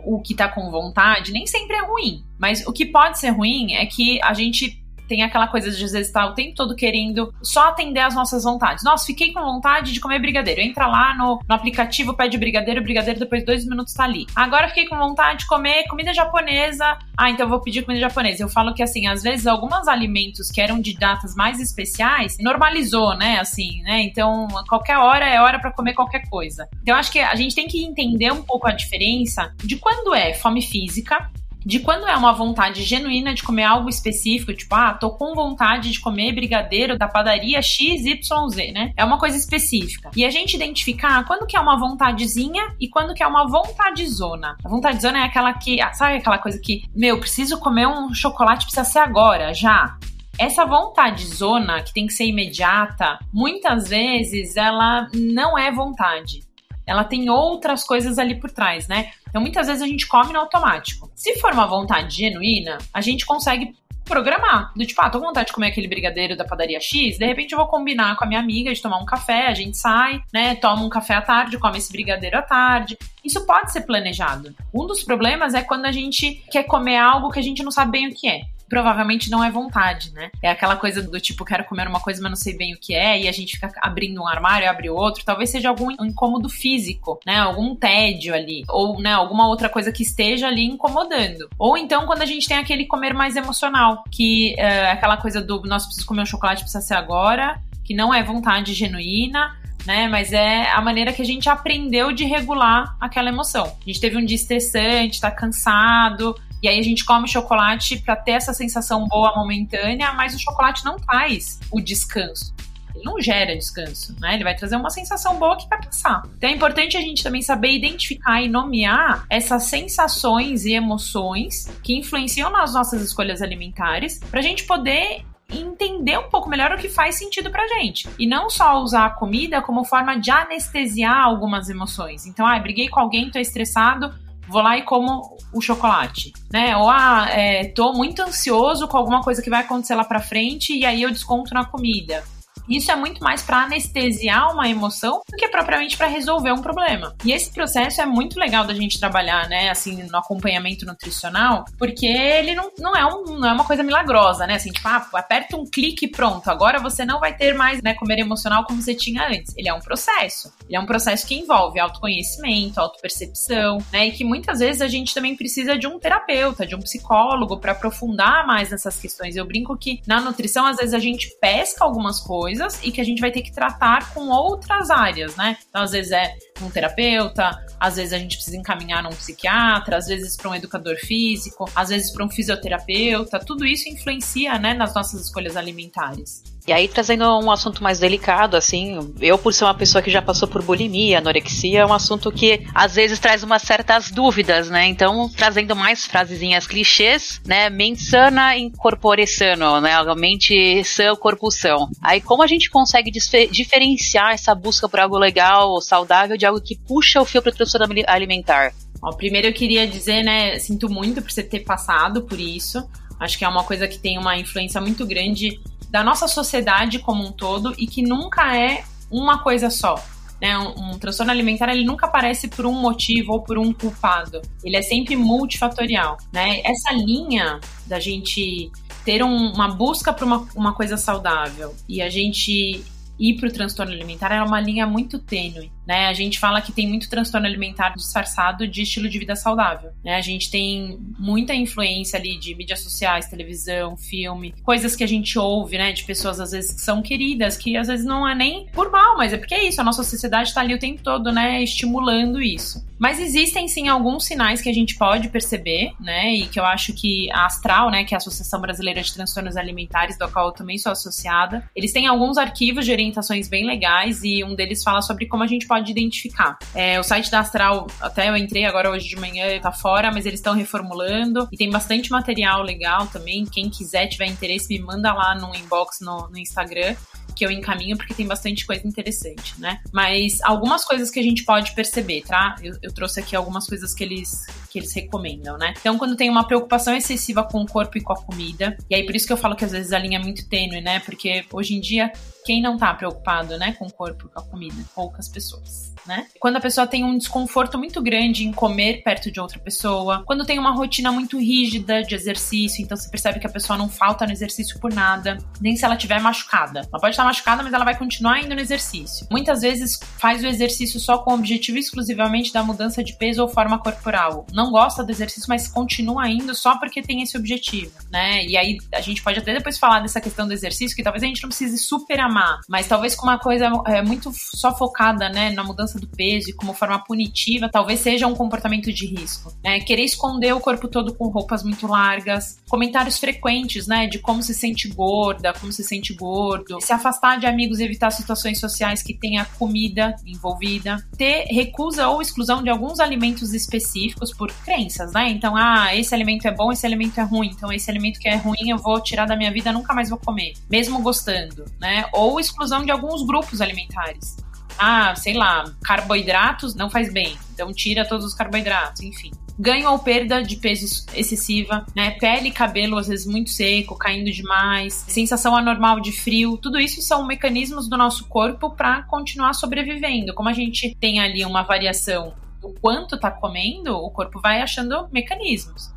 o 0.05 0.21
que 0.21 0.35
tá 0.35 0.49
com 0.49 0.71
vontade, 0.71 1.33
nem 1.33 1.47
sempre 1.47 1.77
é 1.77 1.85
ruim. 1.85 2.25
Mas 2.39 2.67
o 2.67 2.73
que 2.73 2.87
pode 2.87 3.19
ser 3.19 3.31
ruim 3.31 3.75
é 3.75 3.87
que 3.87 4.21
a 4.23 4.35
gente 4.35 4.82
tem 5.13 5.23
aquela 5.23 5.47
coisa 5.47 5.71
de 5.71 5.85
às 5.85 5.93
vezes 5.93 6.07
estar 6.07 6.23
tá 6.23 6.27
o 6.31 6.33
tempo 6.33 6.55
todo 6.55 6.75
querendo 6.75 7.35
só 7.43 7.69
atender 7.69 8.01
às 8.01 8.15
nossas 8.15 8.45
vontades. 8.45 8.83
Nossa, 8.83 9.05
fiquei 9.05 9.31
com 9.31 9.43
vontade 9.43 9.93
de 9.93 10.01
comer 10.01 10.19
brigadeiro. 10.19 10.63
Entra 10.63 10.87
lá 10.87 11.15
no, 11.15 11.39
no 11.47 11.55
aplicativo, 11.55 12.15
pede 12.15 12.39
brigadeiro, 12.39 12.83
brigadeiro 12.83 13.21
depois 13.21 13.43
de 13.43 13.47
dois 13.47 13.67
minutos 13.67 13.93
tá 13.93 14.05
ali. 14.05 14.27
Agora 14.35 14.69
fiquei 14.69 14.87
com 14.87 14.97
vontade 14.97 15.41
de 15.41 15.47
comer 15.47 15.87
comida 15.87 16.15
japonesa. 16.15 16.99
Ah, 17.15 17.29
então 17.29 17.45
eu 17.45 17.51
vou 17.51 17.61
pedir 17.61 17.83
comida 17.83 18.01
japonesa. 18.01 18.43
Eu 18.43 18.49
falo 18.49 18.73
que 18.73 18.83
assim, 18.83 19.07
às 19.07 19.23
vezes 19.23 19.47
alguns 19.47 19.87
alimentos 19.87 20.51
que 20.51 20.63
eram 20.63 20.81
de 20.81 20.97
datas 20.97 21.35
mais 21.35 21.61
especiais 21.61 22.39
normalizou, 22.41 23.15
né? 23.15 23.39
Assim, 23.39 23.83
né? 23.83 24.01
Então, 24.01 24.49
qualquer 24.67 24.97
hora 24.97 25.29
é 25.29 25.43
hora 25.43 25.59
para 25.59 25.73
comer 25.73 25.93
qualquer 25.93 26.27
coisa. 26.31 26.67
Então, 26.81 26.97
acho 26.97 27.13
que 27.13 27.19
a 27.19 27.35
gente 27.35 27.55
tem 27.55 27.69
que 27.69 27.85
entender 27.85 28.33
um 28.33 28.43
pouco 28.43 28.67
a 28.67 28.73
diferença 28.73 29.53
de 29.63 29.77
quando 29.77 30.15
é 30.15 30.33
fome 30.33 30.63
física 30.63 31.31
de 31.65 31.81
quando 31.81 32.07
é 32.07 32.17
uma 32.17 32.33
vontade 32.33 32.83
genuína 32.83 33.35
de 33.35 33.43
comer 33.43 33.65
algo 33.65 33.89
específico, 33.89 34.53
tipo, 34.53 34.75
ah, 34.75 34.95
tô 34.95 35.11
com 35.11 35.35
vontade 35.35 35.91
de 35.91 36.01
comer 36.01 36.33
brigadeiro 36.33 36.99
da 36.99 37.09
padaria 37.09 37.61
XYZ, 37.63 38.73
né? 38.73 38.93
É 38.97 39.05
uma 39.05 39.19
coisa 39.19 39.37
específica. 39.37 40.11
E 40.17 40.25
a 40.25 40.31
gente 40.31 40.55
identificar 40.55 41.25
quando 41.25 41.47
que 41.47 41.57
é 41.57 41.61
uma 41.61 41.79
vontadezinha 41.79 42.75
e 42.81 42.89
quando 42.89 43.15
que 43.15 43.23
é 43.23 43.27
uma 43.27 43.47
vontadezona. 43.47 44.57
A 44.65 44.69
vontadezona 44.69 45.19
é 45.19 45.23
aquela 45.23 45.53
que, 45.53 45.81
ah, 45.81 45.93
sabe 45.93 46.17
aquela 46.17 46.39
coisa 46.39 46.59
que, 46.59 46.83
meu, 46.95 47.19
preciso 47.19 47.59
comer 47.59 47.87
um 47.87 48.13
chocolate, 48.15 48.65
precisa 48.65 48.85
ser 48.85 48.99
agora, 49.01 49.53
já. 49.55 49.97
Essa 50.39 50.65
vontadezona, 50.65 51.83
que 51.83 51.93
tem 51.93 52.07
que 52.07 52.13
ser 52.13 52.25
imediata, 52.25 53.19
muitas 53.33 53.89
vezes 53.89 54.57
ela 54.57 55.09
não 55.15 55.59
é 55.59 55.71
vontade 55.71 56.41
ela 56.87 57.05
tem 57.05 57.31
outras 57.31 57.85
coisas 57.85 58.19
ali 58.19 58.35
por 58.35 58.51
trás, 58.51 58.89
né? 58.89 59.11
Então 59.33 59.41
muitas 59.41 59.67
vezes 59.67 59.81
a 59.81 59.87
gente 59.87 60.07
come 60.07 60.31
no 60.31 60.41
automático. 60.41 61.11
Se 61.15 61.41
for 61.41 61.55
uma 61.55 61.67
vontade 61.67 62.15
genuína, 62.15 62.77
a 62.93 63.01
gente 63.01 63.25
consegue 63.25 63.75
programar. 64.05 64.73
Do 64.77 64.85
tipo, 64.85 65.01
ah, 65.01 65.09
tô 65.09 65.19
com 65.19 65.27
vontade 65.27 65.47
de 65.47 65.55
comer 65.55 65.69
aquele 65.69 65.89
brigadeiro 65.89 66.37
da 66.37 66.45
padaria 66.45 66.79
X, 66.79 67.17
de 67.17 67.25
repente 67.25 67.53
eu 67.53 67.59
vou 67.59 67.67
combinar 67.67 68.15
com 68.17 68.25
a 68.25 68.27
minha 68.27 68.41
amiga 68.41 68.73
de 68.75 68.83
tomar 68.83 68.99
um 68.99 69.07
café, 69.07 69.47
a 69.47 69.55
gente 69.55 69.79
sai, 69.79 70.21
né, 70.35 70.55
toma 70.57 70.85
um 70.85 70.91
café 70.91 71.15
à 71.15 71.23
tarde, 71.23 71.59
come 71.59 71.79
esse 71.79 71.91
brigadeiro 71.91 72.37
à 72.37 72.43
tarde. 72.43 72.99
Isso 73.25 73.47
pode 73.47 73.73
ser 73.73 73.83
planejado. 73.83 74.55
Um 74.75 74.87
dos 74.87 75.03
problemas 75.03 75.55
é 75.55 75.63
quando 75.63 75.87
a 75.87 75.93
gente 75.93 76.43
quer 76.51 76.65
comer 76.65 76.99
algo 76.99 77.31
que 77.31 77.39
a 77.39 77.43
gente 77.43 77.63
não 77.63 77.71
sabe 77.71 77.93
bem 77.93 78.09
o 78.09 78.15
que 78.15 78.29
é 78.29 78.43
provavelmente 78.73 79.31
não 79.31 79.45
é 79.45 79.51
vontade, 79.51 80.15
né? 80.15 80.31
É 80.43 80.51
aquela 80.51 80.77
coisa 80.77 81.03
do 81.03 81.21
tipo, 81.21 81.45
quero 81.45 81.63
comer 81.65 81.87
uma 81.87 82.01
coisa, 82.01 82.23
mas 82.23 82.31
não 82.31 82.37
sei 82.37 82.57
bem 82.57 82.73
o 82.73 82.79
que 82.81 82.95
é, 82.95 83.21
e 83.21 83.29
a 83.29 83.33
gente 83.33 83.53
fica 83.53 83.71
abrindo 83.83 84.23
um 84.23 84.27
armário 84.27 84.67
abre 84.67 84.89
outro. 84.89 85.27
Talvez 85.27 85.51
seja 85.51 85.69
algum 85.69 85.91
incômodo 85.91 86.49
físico, 86.49 87.21
né? 87.27 87.37
Algum 87.37 87.77
tédio 87.77 88.35
ali, 88.35 88.65
ou 88.71 88.99
né, 88.99 89.13
alguma 89.13 89.47
outra 89.47 89.69
coisa 89.69 89.93
que 89.93 90.03
esteja 90.03 90.47
ali 90.47 90.65
incomodando. 90.65 91.51
Ou 91.59 91.77
então 91.77 92.07
quando 92.07 92.23
a 92.23 92.25
gente 92.27 92.49
tem 92.49 92.57
aquele 92.57 92.87
comer 92.87 93.13
mais 93.13 93.37
emocional, 93.37 94.05
que 94.11 94.55
é 94.59 94.91
aquela 94.91 95.19
coisa 95.19 95.43
do 95.43 95.61
nosso 95.65 95.89
preciso 95.89 96.07
comer 96.07 96.23
um 96.23 96.27
chocolate, 96.27 96.63
precisa 96.63 96.83
ser 96.83 96.95
agora, 96.95 97.61
que 97.85 97.93
não 97.93 98.15
é 98.15 98.23
vontade 98.23 98.73
genuína, 98.73 99.55
né? 99.85 100.09
Mas 100.09 100.33
é 100.33 100.71
a 100.71 100.81
maneira 100.81 101.13
que 101.13 101.21
a 101.21 101.27
gente 101.27 101.47
aprendeu 101.47 102.11
de 102.11 102.25
regular 102.25 102.97
aquela 102.99 103.29
emoção. 103.29 103.67
A 103.67 103.85
gente 103.85 104.01
teve 104.01 104.17
um 104.17 104.25
dia 104.25 104.37
estressante, 104.37 105.21
tá 105.21 105.31
cansado, 105.31 106.35
e 106.63 106.69
aí 106.69 106.79
a 106.79 106.83
gente 106.83 107.05
come 107.05 107.27
chocolate 107.27 107.99
para 107.99 108.15
ter 108.15 108.33
essa 108.33 108.55
sensação 108.55 109.07
boa 109.09 109.35
momentânea, 109.35 110.13
mas 110.13 110.35
o 110.35 110.39
chocolate 110.39 110.85
não 110.85 110.97
traz 110.97 111.59
o 111.71 111.81
descanso. 111.81 112.55
Ele 112.95 113.05
não 113.05 113.21
gera 113.21 113.57
descanso, 113.57 114.15
né? 114.21 114.35
Ele 114.35 114.45
vai 114.45 114.55
trazer 114.55 114.77
uma 114.77 114.91
sensação 114.91 115.39
boa 115.39 115.57
que 115.57 115.69
vai 115.69 115.83
passar. 115.83 116.23
Então 116.37 116.49
é 116.49 116.53
importante 116.53 116.97
a 116.97 117.01
gente 117.01 117.23
também 117.23 117.43
saber 117.43 117.73
identificar 117.73 118.43
e 118.43 118.49
nomear 118.49 119.27
essas 119.29 119.65
sensações 119.65 120.65
e 120.65 120.75
emoções 120.75 121.67
que 121.83 121.97
influenciam 121.97 122.51
nas 122.51 122.75
nossas 122.75 123.03
escolhas 123.03 123.43
alimentares, 123.43 124.19
para 124.19 124.41
a 124.41 124.43
gente 124.43 124.65
poder 124.65 125.25
entender 125.51 126.19
um 126.19 126.29
pouco 126.31 126.49
melhor 126.49 126.73
o 126.73 126.79
que 126.79 126.89
faz 126.89 127.17
sentido 127.17 127.51
pra 127.51 127.67
gente. 127.67 128.09
E 128.19 128.27
não 128.27 128.49
só 128.49 128.81
usar 128.81 129.07
a 129.07 129.11
comida 129.11 129.61
como 129.61 129.85
forma 129.85 130.19
de 130.19 130.31
anestesiar 130.31 131.25
algumas 131.25 131.69
emoções. 131.69 132.27
Então, 132.27 132.47
ah, 132.47 132.59
briguei 132.59 132.89
com 132.89 133.01
alguém, 133.01 133.31
tô 133.31 133.39
estressado, 133.39 134.15
vou 134.53 134.63
lá 134.63 134.77
e 134.77 134.83
como 134.83 135.37
o 135.53 135.61
chocolate, 135.61 136.33
né? 136.53 136.77
Ou 136.77 136.89
ah, 136.89 137.27
é, 137.31 137.65
tô 137.65 137.93
muito 137.93 138.23
ansioso 138.23 138.87
com 138.87 138.97
alguma 138.97 139.23
coisa 139.23 139.43
que 139.43 139.51
vai 139.51 139.61
acontecer 139.61 139.95
lá 139.95 140.05
para 140.05 140.21
frente 140.21 140.77
e 140.77 140.85
aí 140.85 141.03
eu 141.03 141.11
desconto 141.11 141.55
na 141.55 141.65
comida. 141.65 142.23
Isso 142.69 142.91
é 142.91 142.97
muito 142.97 143.23
mais 143.23 143.43
para 143.43 143.65
anestesiar 143.65 144.53
uma 144.53 144.69
emoção 144.69 145.21
do 145.29 145.37
que 145.37 145.49
propriamente 145.49 145.97
para 145.97 146.07
resolver 146.07 146.53
um 146.53 146.63
problema. 146.63 147.15
E 147.25 147.33
esse 147.33 147.51
processo 147.53 148.01
é 148.01 148.07
muito 148.07 148.39
legal 148.39 148.65
da 148.65 148.75
gente 148.75 148.99
trabalhar, 148.99 149.49
né, 149.49 149.71
assim, 149.71 150.03
no 150.05 150.17
acompanhamento 150.17 150.87
nutricional, 150.87 151.65
porque 151.79 152.07
ele 152.07 152.55
não, 152.55 152.71
não, 152.79 152.97
é, 152.97 153.05
um, 153.05 153.25
não 153.39 153.49
é 153.49 153.53
uma 153.53 153.65
coisa 153.65 153.83
milagrosa, 153.83 154.47
né? 154.47 154.55
Assim, 154.55 154.71
tipo, 154.71 154.87
ah, 154.87 155.07
aperta 155.15 155.57
um 155.57 155.67
clique 155.67 156.07
e 156.07 156.11
pronto. 156.11 156.49
Agora 156.49 156.79
você 156.79 157.05
não 157.05 157.21
vai 157.21 157.37
ter 157.37 157.55
mais, 157.55 157.83
né, 157.83 157.95
comer 157.95 158.19
emocional 158.19 158.65
como 158.65 158.81
você 158.81 158.95
tinha 158.95 159.27
antes. 159.27 159.55
Ele 159.57 159.69
é 159.69 159.75
um 159.75 159.81
processo. 159.81 160.53
Ele 160.69 160.77
é 160.77 160.81
um 160.81 160.87
processo 160.87 161.27
que 161.27 161.35
envolve 161.35 161.81
autoconhecimento, 161.81 162.81
autopercepção, 162.81 163.79
né? 163.93 164.07
E 164.07 164.13
que 164.13 164.25
muitas 164.25 164.61
vezes 164.61 164.81
a 164.81 164.89
gente 164.89 165.15
também 165.15 165.37
precisa 165.37 165.77
de 165.77 165.87
um 165.87 165.99
terapeuta, 165.99 166.67
de 166.67 166.75
um 166.75 166.81
psicólogo 166.81 167.59
para 167.59 167.73
aprofundar 167.73 168.47
mais 168.47 168.71
nessas 168.71 168.99
questões. 168.99 169.37
Eu 169.37 169.47
brinco 169.47 169.77
que 169.77 170.01
na 170.07 170.21
nutrição, 170.21 170.67
às 170.67 170.77
vezes 170.77 170.95
a 170.95 170.99
gente 170.99 171.29
pesca 171.41 171.85
algumas 171.85 172.21
coisas 172.21 172.52
coisas 172.53 172.83
e 172.83 172.93
que 172.93 173.01
a 173.01 173.05
gente 173.05 173.21
vai 173.21 173.31
ter 173.31 173.43
que 173.43 173.53
tratar 173.53 174.13
com 174.13 174.29
outras 174.29 174.91
áreas, 174.91 175.37
né? 175.37 175.57
Então, 175.69 175.83
às 175.83 175.93
vezes 175.93 176.13
é 176.13 176.35
um 176.65 176.71
terapeuta, 176.71 177.51
às 177.79 177.97
vezes 177.97 178.13
a 178.13 178.19
gente 178.19 178.37
precisa 178.37 178.57
encaminhar 178.57 179.03
num 179.03 179.11
psiquiatra, 179.11 179.97
às 179.97 180.07
vezes 180.07 180.37
para 180.37 180.51
um 180.51 180.55
educador 180.55 180.97
físico, 180.97 181.69
às 181.75 181.89
vezes 181.89 182.13
para 182.13 182.25
um 182.25 182.31
fisioterapeuta. 182.31 183.39
Tudo 183.39 183.67
isso 183.67 183.89
influencia, 183.89 184.59
né, 184.59 184.75
nas 184.75 184.95
nossas 184.95 185.21
escolhas 185.21 185.57
alimentares. 185.57 186.43
E 186.67 186.73
aí, 186.73 186.87
trazendo 186.87 187.25
um 187.41 187.51
assunto 187.51 187.83
mais 187.83 187.99
delicado, 187.99 188.57
assim, 188.57 189.13
eu, 189.21 189.37
por 189.37 189.53
ser 189.53 189.65
uma 189.65 189.75
pessoa 189.75 190.01
que 190.01 190.11
já 190.11 190.23
passou 190.23 190.47
por 190.47 190.63
bulimia, 190.63 191.19
anorexia, 191.19 191.81
é 191.81 191.87
um 191.87 191.93
assunto 191.93 192.31
que 192.31 192.65
às 192.73 192.95
vezes 192.95 193.19
traz 193.19 193.43
umas 193.43 193.63
certas 193.63 194.13
dúvidas, 194.13 194.71
né? 194.71 194.87
Então, 194.87 195.29
trazendo 195.29 195.75
mais 195.75 196.07
frasezinhas 196.07 196.65
clichês, 196.65 197.41
né? 197.45 197.69
Mente 197.69 198.03
sana, 198.03 198.57
incorpore 198.57 199.27
sano, 199.27 199.81
né? 199.81 199.93
Mente 200.15 200.85
sã, 200.85 201.17
corpo 201.17 201.51
são. 201.51 201.91
Aí, 202.01 202.21
como 202.21 202.45
a 202.45 202.47
gente 202.47 202.71
consegue 202.71 203.11
diferenciar 203.11 204.33
essa 204.33 204.55
busca 204.55 204.89
por 204.89 205.01
algo 205.01 205.19
legal, 205.19 205.81
saudável, 205.81 206.37
de 206.37 206.47
algo 206.53 206.61
que 206.61 206.77
puxa 206.77 207.21
o 207.21 207.25
fio 207.25 207.43
para 207.43 207.51
o 207.51 207.55
transtorno 207.55 207.87
alimentar? 208.07 208.73
Primeiro 209.17 209.49
eu 209.49 209.53
queria 209.53 209.87
dizer, 209.87 210.23
né, 210.23 210.59
sinto 210.59 210.89
muito 210.89 211.21
por 211.21 211.31
você 211.31 211.43
ter 211.43 211.61
passado 211.61 212.23
por 212.23 212.39
isso. 212.39 212.87
Acho 213.19 213.39
que 213.39 213.45
é 213.45 213.49
uma 213.49 213.65
coisa 213.65 213.89
que 213.89 213.99
tem 213.99 214.19
uma 214.19 214.37
influência 214.39 214.81
muito 214.81 215.07
grande 215.07 215.61
da 215.91 216.03
nossa 216.03 216.29
sociedade 216.29 216.99
como 216.99 217.25
um 217.25 217.33
todo 217.33 217.75
e 217.79 217.87
que 217.87 218.03
nunca 218.03 218.57
é 218.57 218.85
uma 219.11 219.43
coisa 219.43 219.71
só. 219.71 220.03
Né? 220.41 220.57
Um, 220.59 220.93
um, 220.93 220.99
transtorno 220.99 221.31
alimentar 221.31 221.69
ele 221.71 221.85
nunca 221.85 222.07
aparece 222.07 222.49
por 222.49 222.67
um 222.67 222.73
motivo 222.73 223.33
ou 223.33 223.43
por 223.43 223.59
um 223.59 223.73
culpado. 223.73 224.41
Ele 224.65 224.77
é 224.77 224.83
sempre 224.83 225.15
multifatorial. 225.17 226.17
Né? 226.33 226.61
Essa 226.65 226.93
linha 226.93 227.61
da 227.87 228.01
gente 228.01 228.71
ter 229.05 229.23
um, 229.23 229.53
uma 229.53 229.69
busca 229.69 230.13
por 230.13 230.25
uma, 230.25 230.49
uma 230.55 230.73
coisa 230.73 230.97
saudável 230.97 231.75
e 231.89 232.01
a 232.01 232.09
gente 232.09 232.83
ir 233.19 233.35
para 233.35 233.49
o 233.49 233.53
transtorno 233.53 233.93
alimentar 233.93 234.33
é 234.33 234.43
uma 234.43 234.61
linha 234.61 234.87
muito 234.87 235.19
tênue. 235.19 235.71
Né? 235.87 236.07
A 236.07 236.13
gente 236.13 236.39
fala 236.39 236.61
que 236.61 236.73
tem 236.73 236.89
muito 236.89 237.09
transtorno 237.09 237.47
alimentar 237.47 237.91
disfarçado 237.91 238.67
de 238.67 238.83
estilo 238.83 239.09
de 239.09 239.19
vida 239.19 239.35
saudável. 239.35 239.91
Né? 240.05 240.15
A 240.15 240.21
gente 240.21 240.51
tem 240.51 240.99
muita 241.19 241.55
influência 241.55 242.19
ali 242.19 242.39
de 242.39 242.55
mídias 242.55 242.81
sociais, 242.81 243.29
televisão, 243.29 243.97
filme, 243.97 244.55
coisas 244.63 244.95
que 244.95 245.05
a 245.05 245.07
gente 245.07 245.39
ouve, 245.39 245.79
né, 245.79 245.93
de 245.93 246.05
pessoas 246.05 246.41
às 246.41 246.53
vezes 246.53 246.75
que 246.75 246.81
são 246.81 247.03
queridas, 247.03 247.57
que 247.57 247.77
às 247.77 247.89
vezes 247.89 248.05
não 248.05 248.29
é 248.29 248.35
nem 248.35 248.67
por 248.73 248.91
mal, 248.91 249.17
mas 249.17 249.33
é 249.33 249.39
porque 249.39 249.55
é 249.55 249.69
isso, 249.69 249.81
a 249.81 249.85
nossa 249.85 250.03
sociedade 250.03 250.49
está 250.49 250.61
ali 250.61 250.75
o 250.75 250.79
tempo 250.79 251.03
todo, 251.03 251.33
né, 251.33 251.63
estimulando 251.63 252.41
isso. 252.41 252.85
Mas 252.99 253.19
existem 253.19 253.67
sim 253.67 253.89
alguns 253.89 254.25
sinais 254.25 254.61
que 254.61 254.69
a 254.69 254.73
gente 254.73 254.97
pode 254.97 255.29
perceber, 255.29 255.93
né, 255.99 256.35
e 256.35 256.47
que 256.47 256.61
eu 256.61 256.65
acho 256.65 256.93
que 256.93 257.31
a 257.33 257.47
Astral, 257.47 257.91
né, 257.91 258.05
que 258.05 258.15
é 258.15 258.17
a 258.17 258.19
Associação 258.19 258.61
Brasileira 258.61 259.03
de 259.03 259.13
Transtornos 259.13 259.57
Alimentares, 259.57 260.17
do 260.17 260.29
qual 260.29 260.47
eu 260.47 260.53
também 260.53 260.79
sou 260.79 260.93
associada, 260.93 261.69
eles 261.75 261.93
têm 261.93 262.07
alguns 262.07 262.39
arquivos 262.39 262.85
de 262.85 262.93
orientações 262.93 263.49
bem 263.49 263.67
legais 263.67 264.23
e 264.23 264.45
um 264.45 264.55
deles 264.55 264.83
fala 264.83 265.03
sobre 265.03 265.27
como 265.27 265.43
a 265.43 265.47
gente 265.47 265.67
pode 265.73 265.91
identificar. 265.91 266.59
É, 266.75 267.01
o 267.01 267.03
site 267.03 267.31
da 267.31 267.41
Astral, 267.41 267.87
até 267.99 268.29
eu 268.29 268.37
entrei 268.37 268.67
agora 268.67 268.91
hoje 268.91 269.09
de 269.09 269.17
manhã, 269.17 269.59
tá 269.59 269.73
fora, 269.73 270.13
mas 270.13 270.27
eles 270.27 270.39
estão 270.39 270.53
reformulando 270.53 271.49
e 271.51 271.57
tem 271.57 271.71
bastante 271.71 272.11
material 272.11 272.63
legal 272.63 273.07
também. 273.07 273.47
Quem 273.47 273.71
quiser, 273.71 274.07
tiver 274.07 274.27
interesse, 274.27 274.69
me 274.69 274.79
manda 274.79 275.11
lá 275.15 275.35
no 275.35 275.55
inbox 275.57 276.01
no, 276.01 276.29
no 276.29 276.37
Instagram 276.37 276.95
que 277.35 277.45
eu 277.45 277.51
encaminho, 277.51 277.97
porque 277.97 278.15
tem 278.15 278.27
bastante 278.27 278.67
coisa 278.67 278.87
interessante, 278.87 279.59
né? 279.59 279.81
Mas 279.93 280.41
algumas 280.43 280.85
coisas 280.85 281.11
que 281.11 281.19
a 281.19 281.23
gente 281.23 281.45
pode 281.45 281.75
perceber, 281.75 282.23
tá? 282.23 282.57
Eu, 282.63 282.77
eu, 282.83 282.93
trouxe 282.93 283.21
aqui 283.21 283.35
algumas 283.35 283.67
coisas 283.67 283.95
que 283.95 284.05
eles, 284.05 284.47
que 284.71 284.79
eles 284.79 284.93
recomendam, 284.95 285.57
né? 285.59 285.75
Então, 285.81 285.99
quando 285.99 286.17
tem 286.17 286.29
uma 286.29 286.47
preocupação 286.47 286.95
excessiva 286.95 287.45
com 287.45 287.63
o 287.63 287.67
corpo 287.67 287.99
e 287.99 288.01
com 288.01 288.13
a 288.13 288.23
comida, 288.23 288.77
e 288.89 288.95
aí 288.95 289.05
por 289.05 289.15
isso 289.15 289.27
que 289.27 289.33
eu 289.33 289.37
falo 289.37 289.57
que 289.57 289.65
às 289.65 289.73
vezes 289.73 289.93
a 289.93 289.99
linha 289.99 290.19
é 290.19 290.23
muito 290.23 290.49
tênue, 290.49 290.81
né? 290.81 291.01
Porque 291.01 291.45
hoje 291.53 291.75
em 291.75 291.81
dia 291.81 292.13
quem 292.45 292.61
não 292.61 292.77
tá 292.77 292.93
preocupado, 292.93 293.57
né, 293.57 293.73
com 293.79 293.87
o 293.87 293.93
corpo, 293.93 294.29
com 294.29 294.41
a 294.41 294.43
comida? 294.43 294.75
Poucas 294.95 295.29
pessoas, 295.29 295.92
né? 296.07 296.27
Quando 296.41 296.57
a 296.57 296.61
pessoa 296.61 296.87
tem 296.87 297.05
um 297.05 297.17
desconforto 297.17 297.79
muito 297.79 298.03
grande 298.03 298.45
em 298.45 298.53
comer 298.53 299.03
perto 299.03 299.31
de 299.31 299.41
outra 299.41 299.59
pessoa, 299.59 300.23
quando 300.27 300.45
tem 300.45 300.59
uma 300.59 300.73
rotina 300.73 301.13
muito 301.13 301.39
rígida 301.39 302.03
de 302.03 302.15
exercício, 302.15 302.83
então 302.83 302.97
você 302.97 303.09
percebe 303.09 303.39
que 303.39 303.47
a 303.47 303.51
pessoa 303.51 303.79
não 303.79 303.89
falta 303.89 304.27
no 304.27 304.33
exercício 304.33 304.79
por 304.81 304.93
nada, 304.93 305.39
nem 305.61 305.77
se 305.77 305.85
ela 305.85 305.97
tiver 305.97 306.21
machucada. 306.21 306.81
Ela 306.81 307.01
pode 307.01 307.11
estar 307.11 307.25
machucada, 307.25 307.63
mas 307.63 307.73
ela 307.73 307.85
vai 307.85 307.97
continuar 307.97 308.41
indo 308.41 308.55
no 308.55 308.61
exercício. 308.61 309.27
Muitas 309.31 309.63
vezes 309.63 310.01
faz 310.19 310.43
o 310.43 310.47
exercício 310.47 310.99
só 310.99 311.19
com 311.19 311.31
o 311.31 311.35
objetivo 311.35 311.79
exclusivamente 311.79 312.53
da 312.53 312.63
mudança 312.63 313.05
de 313.05 313.13
peso 313.15 313.43
ou 313.43 313.49
forma 313.49 313.79
corporal. 313.79 314.47
Não 314.53 314.71
gosta 314.71 315.05
do 315.05 315.11
exercício, 315.11 315.49
mas 315.49 315.69
continua 315.69 316.29
indo 316.29 316.55
só 316.55 316.79
porque 316.79 317.03
tem 317.03 317.23
esse 317.23 317.37
objetivo, 317.37 317.93
né? 318.11 318.45
E 318.45 318.57
aí 318.57 318.79
a 318.93 319.01
gente 319.01 319.23
pode 319.23 319.39
até 319.39 319.53
depois 319.53 319.79
falar 319.79 320.01
dessa 320.01 320.21
questão 320.21 320.47
do 320.47 320.53
exercício, 320.53 320.97
que 320.97 321.03
talvez 321.03 321.23
a 321.23 321.27
gente 321.27 321.43
não 321.43 321.49
precise 321.49 321.79
superar 321.79 322.23
mas 322.69 322.87
talvez 322.87 323.15
com 323.15 323.27
uma 323.27 323.39
coisa 323.39 323.71
é, 323.87 324.03
muito 324.03 324.33
só 324.35 324.75
focada, 324.77 325.29
né, 325.29 325.51
na 325.51 325.65
mudança 325.65 325.92
do 325.99 326.07
peso 326.07 326.51
e 326.51 326.53
como 326.53 326.75
forma 326.75 326.99
punitiva, 326.99 327.69
talvez 327.69 328.01
seja 328.01 328.27
um 328.27 328.35
comportamento 328.35 328.93
de 328.93 329.07
risco, 329.07 329.53
né? 329.63 329.81
Querer 329.81 330.05
esconder 330.05 330.53
o 330.55 330.61
corpo 330.61 330.89
todo 330.89 331.15
com 331.15 331.29
roupas 331.29 331.63
muito 331.63 331.87
largas, 331.87 332.59
comentários 332.69 333.19
frequentes, 333.19 333.87
né, 333.87 334.07
de 334.07 334.19
como 334.19 334.43
se 334.43 334.55
sente 334.55 334.89
gorda, 334.89 335.53
como 335.53 335.73
se 335.73 335.83
sente 335.83 336.15
gordo, 336.15 336.81
se 336.81 336.93
afastar 336.93 337.39
de 337.39 337.47
amigos 337.47 337.81
e 337.81 337.85
evitar 337.85 338.11
situações 338.11 338.59
sociais 338.59 339.03
que 339.03 339.15
tenha 339.15 339.45
comida 339.59 340.15
envolvida, 340.27 341.05
ter 341.17 341.45
recusa 341.47 342.09
ou 342.09 342.23
exclusão 342.23 342.63
de 342.63 342.71
alguns 342.71 343.01
alimentos 343.01 343.53
específicos 343.53 344.33
por 344.33 344.53
crenças, 344.65 345.13
né? 345.13 345.31
Então, 345.31 345.57
ah, 345.57 345.95
esse 345.95 346.15
alimento 346.15 346.47
é 346.47 346.51
bom, 346.51 346.73
esse 346.73 346.87
alimento 346.87 347.19
é 347.19 347.23
ruim, 347.23 347.49
então 347.49 347.73
esse 347.73 347.91
alimento 347.91 348.19
que 348.19 348.29
é 348.29 348.37
ruim 348.37 348.71
eu 348.71 348.79
vou 348.79 349.01
tirar 349.03 349.27
da 349.27 349.37
minha 349.37 349.53
vida, 349.53 349.73
nunca 349.73 349.95
mais 349.95 350.09
vou 350.09 350.19
comer, 350.19 350.53
mesmo 350.71 351.01
gostando, 351.01 351.65
né? 351.81 352.05
ou 352.13 352.39
exclusão 352.39 352.85
de 352.85 352.91
alguns 352.91 353.25
grupos 353.27 353.61
alimentares. 353.61 354.37
Ah, 354.79 355.15
sei 355.17 355.35
lá, 355.35 355.65
carboidratos 355.83 356.75
não 356.75 356.91
faz 356.91 357.13
bem, 357.13 357.39
então 357.55 357.73
tira 357.73 358.07
todos 358.07 358.25
os 358.25 358.35
carboidratos, 358.35 359.03
enfim. 359.03 359.31
Ganho 359.59 359.91
ou 359.91 359.99
perda 359.99 360.43
de 360.43 360.57
peso 360.57 361.07
excessiva, 361.15 361.87
né? 361.95 362.13
Pele 362.13 362.49
e 362.49 362.53
cabelo 362.53 362.99
às 362.99 363.07
vezes 363.07 363.27
muito 363.27 363.51
seco, 363.51 363.97
caindo 363.97 364.31
demais, 364.31 365.05
sensação 365.07 365.55
anormal 365.55 366.01
de 366.01 366.11
frio, 366.11 366.57
tudo 366.57 366.81
isso 366.81 367.03
são 367.03 367.27
mecanismos 367.27 367.89
do 367.89 367.97
nosso 367.97 368.27
corpo 368.29 368.71
para 368.71 369.03
continuar 369.03 369.53
sobrevivendo. 369.53 370.35
Como 370.35 370.49
a 370.49 370.53
gente 370.53 370.97
tem 370.97 371.21
ali 371.21 371.45
uma 371.45 371.63
variação 371.63 372.35
do 372.61 372.75
quanto 372.81 373.19
tá 373.19 373.31
comendo, 373.31 373.95
o 373.95 374.11
corpo 374.11 374.41
vai 374.41 374.63
achando 374.63 375.09
mecanismos 375.13 375.93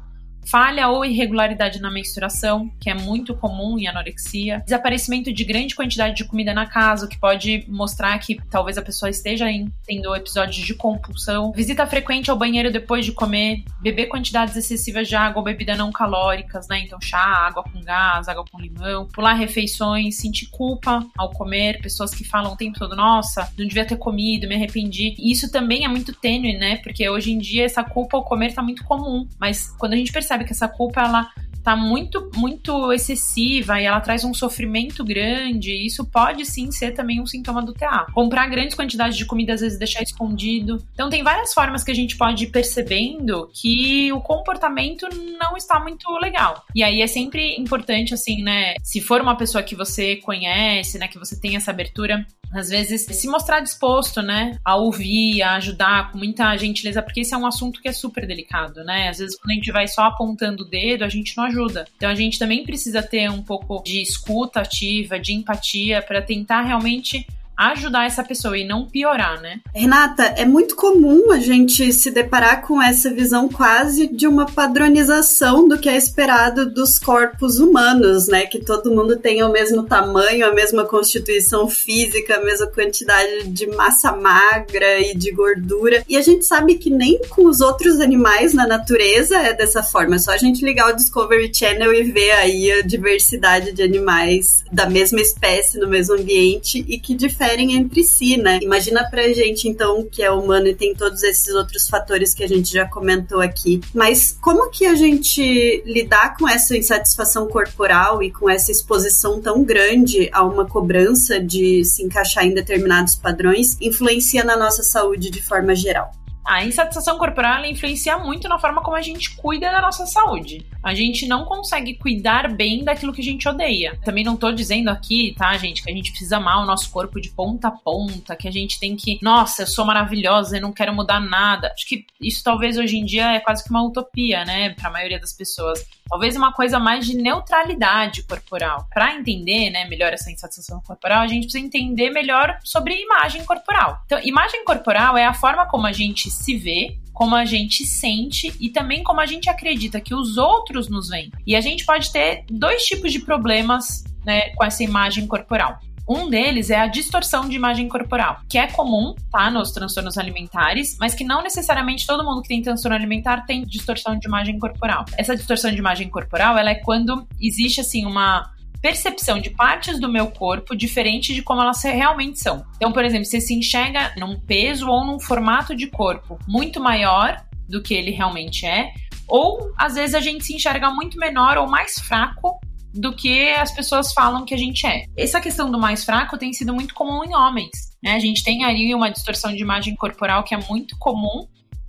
falha 0.49 0.87
ou 0.87 1.03
irregularidade 1.03 1.79
na 1.79 1.91
menstruação, 1.91 2.69
que 2.79 2.89
é 2.89 2.93
muito 2.93 3.35
comum 3.35 3.77
em 3.77 3.87
anorexia, 3.87 4.61
desaparecimento 4.65 5.31
de 5.33 5.43
grande 5.43 5.75
quantidade 5.75 6.15
de 6.15 6.25
comida 6.25 6.53
na 6.53 6.65
casa, 6.65 7.05
o 7.05 7.09
que 7.09 7.19
pode 7.19 7.65
mostrar 7.67 8.17
que 8.19 8.39
talvez 8.49 8.77
a 8.77 8.81
pessoa 8.81 9.09
esteja 9.09 9.45
tendo 9.85 10.15
episódios 10.15 10.65
de 10.65 10.73
compulsão, 10.73 11.51
visita 11.51 11.85
frequente 11.87 12.29
ao 12.29 12.37
banheiro 12.37 12.71
depois 12.71 13.05
de 13.05 13.11
comer, 13.11 13.63
beber 13.81 14.07
quantidades 14.07 14.55
excessivas 14.55 15.07
de 15.07 15.15
água 15.15 15.39
ou 15.39 15.43
bebida 15.43 15.75
não 15.75 15.91
calóricas, 15.91 16.67
né? 16.67 16.81
Então 16.81 16.99
chá, 17.01 17.17
água 17.17 17.63
com 17.63 17.81
gás, 17.81 18.27
água 18.27 18.45
com 18.51 18.59
limão, 18.59 19.07
pular 19.07 19.33
refeições, 19.33 20.17
sentir 20.17 20.47
culpa 20.47 21.05
ao 21.17 21.31
comer, 21.31 21.81
pessoas 21.81 22.11
que 22.11 22.23
falam 22.23 22.53
o 22.53 22.57
tempo 22.57 22.77
todo, 22.79 22.95
nossa, 22.95 23.51
não 23.57 23.65
devia 23.65 23.85
ter 23.85 23.97
comido, 23.97 24.47
me 24.47 24.55
arrependi. 24.55 25.15
E 25.17 25.31
isso 25.31 25.51
também 25.51 25.85
é 25.85 25.87
muito 25.87 26.13
tênue, 26.13 26.57
né? 26.57 26.77
Porque 26.77 27.07
hoje 27.09 27.31
em 27.31 27.37
dia 27.37 27.65
essa 27.65 27.83
culpa 27.83 28.17
ao 28.17 28.23
comer 28.23 28.53
tá 28.53 28.61
muito 28.61 28.83
comum, 28.83 29.27
mas 29.39 29.69
quando 29.77 29.93
a 29.93 29.97
gente 29.97 30.11
percebe 30.11 30.34
percebe 30.35 30.45
que 30.45 30.51
essa 30.51 30.67
culpa 30.67 31.01
ela 31.01 31.29
tá 31.63 31.75
muito 31.75 32.29
muito 32.35 32.93
excessiva 32.93 33.81
e 33.81 33.85
ela 33.85 33.99
traz 33.99 34.23
um 34.23 34.35
sofrimento 34.35 35.03
grande, 35.03 35.73
isso 35.73 36.05
pode 36.05 36.45
sim 36.45 36.71
ser 36.71 36.91
também 36.91 37.19
um 37.19 37.25
sintoma 37.25 37.63
do 37.63 37.73
TA. 37.73 38.05
Comprar 38.13 38.47
grandes 38.47 38.75
quantidades 38.75 39.17
de 39.17 39.25
comida 39.25 39.55
às 39.55 39.61
vezes 39.61 39.79
deixar 39.79 40.03
escondido. 40.03 40.77
Então 40.93 41.09
tem 41.09 41.23
várias 41.23 41.55
formas 41.55 41.83
que 41.83 41.89
a 41.89 41.95
gente 41.95 42.17
pode 42.17 42.43
ir 42.43 42.51
percebendo 42.51 43.49
que 43.51 44.13
o 44.13 44.21
comportamento 44.21 45.07
não 45.39 45.57
está 45.57 45.79
muito 45.79 46.07
legal. 46.19 46.63
E 46.75 46.83
aí 46.83 47.01
é 47.01 47.07
sempre 47.07 47.55
importante 47.59 48.13
assim, 48.13 48.43
né, 48.43 48.75
se 48.83 49.01
for 49.01 49.19
uma 49.19 49.35
pessoa 49.35 49.63
que 49.63 49.75
você 49.75 50.17
conhece, 50.17 50.99
né, 50.99 51.07
que 51.07 51.17
você 51.17 51.39
tem 51.39 51.55
essa 51.55 51.71
abertura, 51.71 52.27
às 52.55 52.69
vezes 52.69 53.05
se 53.05 53.27
mostrar 53.27 53.59
disposto, 53.59 54.21
né, 54.21 54.57
a 54.63 54.75
ouvir, 54.75 55.41
a 55.41 55.55
ajudar 55.55 56.11
com 56.11 56.17
muita 56.17 56.55
gentileza, 56.57 57.01
porque 57.01 57.21
esse 57.21 57.33
é 57.33 57.37
um 57.37 57.45
assunto 57.45 57.81
que 57.81 57.87
é 57.87 57.93
super 57.93 58.25
delicado, 58.25 58.83
né? 58.83 59.09
Às 59.09 59.17
vezes 59.19 59.37
quando 59.37 59.51
a 59.51 59.55
gente 59.55 59.71
vai 59.71 59.87
só 59.87 60.03
apontando 60.03 60.63
o 60.63 60.65
dedo, 60.65 61.03
a 61.03 61.09
gente 61.09 61.35
não 61.37 61.45
ajuda. 61.45 61.85
Então 61.97 62.09
a 62.09 62.15
gente 62.15 62.39
também 62.39 62.63
precisa 62.63 63.03
ter 63.03 63.29
um 63.29 63.41
pouco 63.41 63.81
de 63.83 64.01
escuta 64.01 64.61
ativa, 64.61 65.19
de 65.19 65.33
empatia 65.33 66.01
para 66.01 66.21
tentar 66.21 66.61
realmente 66.61 67.27
ajudar 67.57 68.05
essa 68.05 68.23
pessoa 68.23 68.57
e 68.57 68.67
não 68.67 68.85
piorar, 68.85 69.41
né? 69.41 69.59
Renata, 69.73 70.23
é 70.23 70.45
muito 70.45 70.75
comum 70.75 71.31
a 71.31 71.39
gente 71.39 71.91
se 71.93 72.11
deparar 72.11 72.65
com 72.65 72.81
essa 72.81 73.13
visão 73.13 73.47
quase 73.47 74.07
de 74.07 74.27
uma 74.27 74.45
padronização 74.45 75.67
do 75.67 75.77
que 75.77 75.89
é 75.89 75.95
esperado 75.95 76.69
dos 76.69 76.99
corpos 76.99 77.59
humanos, 77.59 78.27
né? 78.27 78.45
Que 78.45 78.59
todo 78.59 78.93
mundo 78.93 79.17
tenha 79.17 79.47
o 79.47 79.51
mesmo 79.51 79.83
tamanho, 79.83 80.45
a 80.45 80.53
mesma 80.53 80.85
constituição 80.85 81.67
física, 81.69 82.35
a 82.35 82.43
mesma 82.43 82.67
quantidade 82.67 83.47
de 83.47 83.67
massa 83.67 84.11
magra 84.11 84.99
e 84.99 85.15
de 85.15 85.31
gordura. 85.31 86.03
E 86.09 86.17
a 86.17 86.21
gente 86.21 86.45
sabe 86.45 86.75
que 86.75 86.89
nem 86.89 87.19
com 87.29 87.45
os 87.45 87.61
outros 87.61 87.99
animais 87.99 88.53
na 88.53 88.67
natureza 88.67 89.37
é 89.37 89.53
dessa 89.53 89.81
forma. 89.81 90.15
É 90.15 90.19
só 90.19 90.31
a 90.31 90.37
gente 90.37 90.65
ligar 90.65 90.91
o 90.91 90.95
Discovery 90.95 91.51
Channel 91.53 91.93
e 91.93 92.03
ver 92.03 92.31
aí 92.31 92.71
a 92.71 92.81
diversidade 92.81 93.71
de 93.71 93.81
animais 93.81 94.63
da 94.71 94.89
mesma 94.89 95.21
espécie 95.21 95.77
no 95.77 95.87
mesmo 95.87 96.15
ambiente 96.15 96.83
e 96.87 96.99
que 96.99 97.13
difere 97.13 97.44
diferem 97.45 97.73
entre 97.75 98.03
si, 98.03 98.37
né? 98.37 98.59
Imagina 98.61 99.07
pra 99.09 99.31
gente, 99.33 99.67
então, 99.67 100.07
que 100.09 100.23
é 100.23 100.31
humano 100.31 100.67
e 100.67 100.75
tem 100.75 100.93
todos 100.95 101.23
esses 101.23 101.53
outros 101.53 101.87
fatores 101.87 102.33
que 102.33 102.43
a 102.43 102.47
gente 102.47 102.71
já 102.71 102.87
comentou 102.87 103.41
aqui. 103.41 103.81
Mas 103.93 104.37
como 104.41 104.69
que 104.69 104.85
a 104.85 104.95
gente 104.95 105.83
lidar 105.85 106.35
com 106.37 106.47
essa 106.47 106.75
insatisfação 106.75 107.47
corporal 107.47 108.21
e 108.21 108.31
com 108.31 108.49
essa 108.49 108.71
exposição 108.71 109.41
tão 109.41 109.63
grande 109.63 110.29
a 110.31 110.43
uma 110.43 110.65
cobrança 110.65 111.39
de 111.39 111.83
se 111.85 112.03
encaixar 112.03 112.45
em 112.45 112.53
determinados 112.53 113.15
padrões 113.15 113.77
influencia 113.79 114.43
na 114.43 114.57
nossa 114.57 114.83
saúde 114.83 115.29
de 115.29 115.41
forma 115.41 115.75
geral? 115.75 116.11
A 116.45 116.63
insatisfação 116.63 117.17
corporal 117.17 117.65
influencia 117.65 118.19
muito 118.19 118.47
na 118.47 118.59
forma 118.59 118.83
como 118.83 118.95
a 118.95 119.01
gente 119.01 119.35
cuida 119.35 119.71
da 119.71 119.81
nossa 119.81 120.05
saúde. 120.05 120.63
A 120.83 120.93
gente 120.93 121.27
não 121.27 121.43
consegue 121.45 121.95
cuidar 121.95 122.53
bem 122.53 122.83
daquilo 122.83 123.11
que 123.11 123.21
a 123.21 123.23
gente 123.23 123.49
odeia. 123.49 123.99
Também 124.05 124.23
não 124.23 124.37
tô 124.37 124.51
dizendo 124.51 124.89
aqui, 124.89 125.33
tá, 125.35 125.57
gente, 125.57 125.81
que 125.81 125.89
a 125.89 125.93
gente 125.93 126.11
precisa 126.11 126.37
amar 126.37 126.61
o 126.61 126.65
nosso 126.65 126.91
corpo 126.91 127.19
de 127.19 127.29
ponta 127.31 127.69
a 127.69 127.71
ponta, 127.71 128.35
que 128.35 128.47
a 128.47 128.51
gente 128.51 128.79
tem 128.79 128.95
que, 128.95 129.17
nossa, 129.23 129.63
eu 129.63 129.67
sou 129.67 129.85
maravilhosa 129.85 130.57
e 130.57 130.61
não 130.61 130.71
quero 130.71 130.93
mudar 130.93 131.19
nada. 131.19 131.71
Acho 131.73 131.87
que 131.87 132.05
isso 132.21 132.43
talvez 132.43 132.77
hoje 132.77 132.97
em 132.97 133.05
dia 133.05 133.33
é 133.33 133.39
quase 133.39 133.63
que 133.63 133.71
uma 133.71 133.83
utopia, 133.83 134.45
né, 134.45 134.69
para 134.69 134.89
a 134.89 134.91
maioria 134.91 135.19
das 135.19 135.33
pessoas. 135.33 135.83
Talvez 136.09 136.35
uma 136.35 136.53
coisa 136.53 136.79
mais 136.79 137.05
de 137.05 137.15
neutralidade 137.15 138.23
corporal. 138.23 138.87
Para 138.93 139.15
entender, 139.15 139.69
né, 139.69 139.85
melhor 139.85 140.13
essa 140.13 140.31
insatisfação 140.31 140.79
corporal, 140.81 141.21
a 141.21 141.27
gente 141.27 141.43
precisa 141.43 141.65
entender 141.65 142.09
melhor 142.11 142.57
sobre 142.63 143.01
imagem 143.01 143.43
corporal. 143.43 144.01
Então, 144.05 144.19
imagem 144.23 144.63
corporal 144.63 145.17
é 145.17 145.25
a 145.25 145.33
forma 145.33 145.65
como 145.65 145.87
a 145.87 145.91
gente 145.91 146.29
se 146.29 146.57
vê, 146.57 146.97
como 147.13 147.35
a 147.35 147.45
gente 147.45 147.85
sente 147.85 148.53
e 148.59 148.69
também 148.69 149.01
como 149.01 149.19
a 149.21 149.25
gente 149.25 149.49
acredita 149.49 149.99
que 150.01 150.13
os 150.13 150.37
outros 150.37 150.89
nos 150.89 151.09
veem. 151.09 151.31
E 151.47 151.55
a 151.55 151.61
gente 151.61 151.85
pode 151.85 152.11
ter 152.11 152.43
dois 152.49 152.83
tipos 152.83 153.11
de 153.11 153.19
problemas 153.19 154.03
né, 154.25 154.49
com 154.49 154.63
essa 154.63 154.83
imagem 154.83 155.25
corporal. 155.25 155.79
Um 156.07 156.29
deles 156.29 156.69
é 156.69 156.79
a 156.79 156.87
distorção 156.87 157.49
de 157.49 157.55
imagem 157.55 157.89
corporal, 157.89 158.39
que 158.47 158.57
é 158.57 158.67
comum, 158.67 159.15
tá, 159.31 159.49
nos 159.49 159.71
transtornos 159.71 160.17
alimentares, 160.17 160.95
mas 160.99 161.15
que 161.15 161.23
não 161.23 161.41
necessariamente 161.41 162.05
todo 162.05 162.23
mundo 162.23 162.43
que 162.43 162.47
tem 162.47 162.61
transtorno 162.61 162.95
alimentar 162.95 163.45
tem 163.45 163.63
distorção 163.63 164.17
de 164.17 164.27
imagem 164.27 164.59
corporal. 164.59 165.05
Essa 165.17 165.35
distorção 165.35 165.71
de 165.71 165.77
imagem 165.77 166.07
corporal, 166.09 166.57
ela 166.57 166.69
é 166.69 166.75
quando 166.75 167.27
existe 167.41 167.81
assim 167.81 168.05
uma 168.05 168.51
percepção 168.81 169.39
de 169.39 169.49
partes 169.49 169.99
do 169.99 170.07
meu 170.07 170.27
corpo 170.27 170.75
diferente 170.75 171.33
de 171.33 171.41
como 171.41 171.59
elas 171.59 171.81
realmente 171.81 172.39
são. 172.39 172.63
Então, 172.75 172.91
por 172.91 173.03
exemplo, 173.03 173.25
você 173.25 173.41
se 173.41 173.55
enxerga 173.55 174.13
num 174.15 174.39
peso 174.39 174.87
ou 174.87 175.03
num 175.03 175.19
formato 175.19 175.75
de 175.75 175.87
corpo 175.87 176.37
muito 176.47 176.79
maior 176.79 177.43
do 177.67 177.81
que 177.81 177.95
ele 177.95 178.11
realmente 178.11 178.63
é, 178.63 178.91
ou 179.27 179.73
às 179.75 179.95
vezes 179.95 180.13
a 180.13 180.19
gente 180.19 180.45
se 180.45 180.53
enxerga 180.55 180.91
muito 180.91 181.17
menor 181.17 181.57
ou 181.57 181.67
mais 181.67 181.95
fraco 181.95 182.59
do 182.95 183.13
que 183.13 183.49
as 183.49 183.71
pessoas 183.71 184.13
falam 184.13 184.45
que 184.45 184.53
a 184.53 184.57
gente 184.57 184.87
é. 184.87 185.05
Essa 185.17 185.41
questão 185.41 185.69
do 185.69 185.77
mais 185.77 186.03
fraco 186.03 186.37
tem 186.37 186.53
sido 186.53 186.73
muito 186.73 186.93
comum 186.93 187.23
em 187.23 187.35
homens. 187.35 187.71
Né? 188.01 188.13
A 188.13 188.19
gente 188.19 188.43
tem 188.43 188.63
aí 188.63 188.93
uma 188.95 189.11
distorção 189.11 189.53
de 189.53 189.61
imagem 189.61 189.95
corporal 189.95 190.43
que 190.43 190.55
é 190.55 190.59
muito 190.69 190.97
comum 190.97 191.47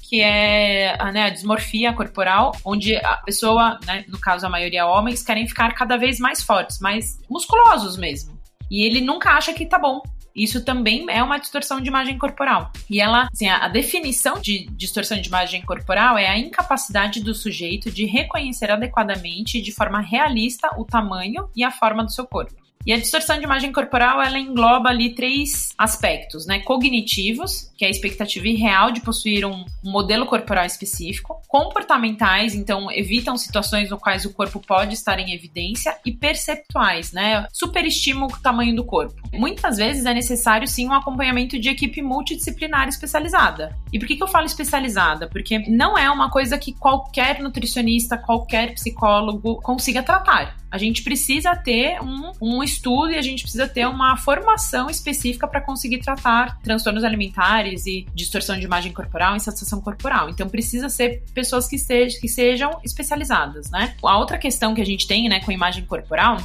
que 0.09 0.21
é 0.21 0.95
a, 1.01 1.11
né, 1.11 1.25
a 1.25 1.31
dismorfia 1.31 1.93
corporal, 1.93 2.53
onde 2.65 2.95
a 2.97 3.17
pessoa, 3.17 3.79
né, 3.85 4.05
no 4.07 4.19
caso 4.21 4.47
a 4.47 4.49
maioria 4.49 4.87
homens, 4.87 5.21
querem 5.23 5.49
ficar 5.49 5.75
cada 5.75 5.97
vez 5.97 6.21
mais 6.21 6.43
fortes, 6.43 6.79
mais 6.79 7.19
musculosos 7.29 7.97
mesmo. 7.97 8.39
E 8.71 8.87
ele 8.87 9.01
nunca 9.01 9.31
acha 9.31 9.53
que 9.53 9.67
tá 9.67 9.79
bom. 9.79 10.01
Isso 10.37 10.65
também 10.65 11.07
é 11.09 11.23
uma 11.23 11.39
distorção 11.39 11.81
de 11.81 11.89
imagem 11.89 12.19
corporal. 12.19 12.71
E 12.91 13.01
ela, 13.01 13.29
assim, 13.33 13.49
a, 13.49 13.65
a 13.65 13.69
definição 13.69 14.39
de 14.39 14.67
distorção 14.73 15.19
de 15.21 15.29
imagem 15.29 15.63
corporal 15.63 16.19
é 16.19 16.29
a 16.29 16.39
incapacidade 16.39 17.23
do 17.23 17.35
sujeito 17.35 17.91
de 17.91 18.05
reconhecer 18.05 18.71
adequadamente 18.71 19.59
e 19.59 19.63
de 19.63 19.73
forma 19.73 20.01
realista 20.01 20.69
o 20.77 20.85
tamanho 20.85 21.49
e 21.57 21.65
a 21.65 21.71
forma 21.71 22.05
do 22.05 22.13
seu 22.13 22.27
corpo. 22.27 22.66
E 22.87 22.93
a 22.93 22.97
distorção 22.97 23.37
de 23.37 23.43
imagem 23.43 23.73
corporal, 23.73 24.23
ela 24.23 24.39
engloba 24.39 24.91
ali 24.91 25.13
três 25.13 25.71
aspectos, 25.77 26.47
né? 26.47 26.61
Cognitivos, 26.61 27.73
que 27.77 27.85
é 27.85 27.89
a 27.89 27.91
expectativa 27.91 28.47
irreal 28.47 28.93
de 28.93 29.01
possuir 29.01 29.45
um, 29.45 29.65
modelo 29.83 30.25
corporal 30.25 30.65
específico. 30.65 31.43
Comportamentais, 31.49 32.55
então 32.55 32.89
evitam 32.93 33.37
situações 33.37 33.91
no 33.91 33.99
quais 33.99 34.25
o 34.25 34.33
corpo 34.33 34.61
pode 34.61 34.95
estar 34.95 35.19
em 35.19 35.33
evidência. 35.33 35.97
E 36.07 36.13
perceptuais, 36.13 37.11
né? 37.13 37.49
Superestimam 37.53 38.29
o 38.29 38.41
tamanho 38.41 38.77
do 38.77 38.85
corpo. 38.85 39.17
Muitas 39.33 39.79
vezes 39.79 40.07
é 40.07 40.15
necessário, 40.15 40.69
sim, 40.69 40.87
um 40.87 40.93
acompanhamento 40.93 41.59
de 41.59 41.69
equipe 41.69 42.01
multidisciplinar 42.01 42.89
especializada. 42.89 43.77
E 43.93 43.99
por 43.99 44.07
que, 44.07 44.15
que 44.15 44.23
eu 44.23 44.29
falo 44.29 44.47
especializada? 44.47 45.29
Porque 45.29 45.59
não 45.69 45.99
é 45.99 46.09
uma 46.09 46.31
coisa 46.31 46.57
que 46.57 46.73
qualquer 46.73 47.41
nutricionista, 47.41 48.17
qualquer 48.17 48.75
psicólogo 48.75 49.61
consiga 49.61 50.05
tratar. 50.05 50.57
A 50.71 50.79
gente 50.79 51.03
precisa 51.03 51.57
ter 51.57 52.01
um, 52.03 52.33
um 52.41 52.63
estudo 52.63 52.76
e 53.11 53.17
a 53.17 53.23
gente 53.23 53.43
precisa 53.43 53.67
ter 53.67 53.87
uma 53.87 54.17
formação 54.17 54.89
específica 54.89 55.47
para 55.47 55.61
conseguir 55.61 55.99
tratar 55.99 56.59
transtornos 56.63 57.05
alimentares 57.05 57.87
e 57.87 58.07
distorção 58.15 58.59
de 58.59 58.65
imagem 58.65 58.93
corporal 58.93 59.35
e 59.35 59.37
insatisfação 59.37 59.81
corporal. 59.81 60.29
Então 60.29 60.49
precisa 60.49 60.89
ser 60.89 61.23
pessoas 61.35 61.67
que, 61.67 61.79
sejam, 61.79 62.21
que 62.21 62.29
sejam 62.29 62.81
especializadas, 62.85 63.71
né? 63.71 63.95
A 64.03 64.19
outra 64.19 64.39
questão 64.39 64.75
que 64.75 64.81
a 64.81 64.87
gente 64.87 65.07
tem, 65.07 65.29
né, 65.29 65.41
com 65.41 65.51
imagem 65.51 65.85
corporal 65.85 66.39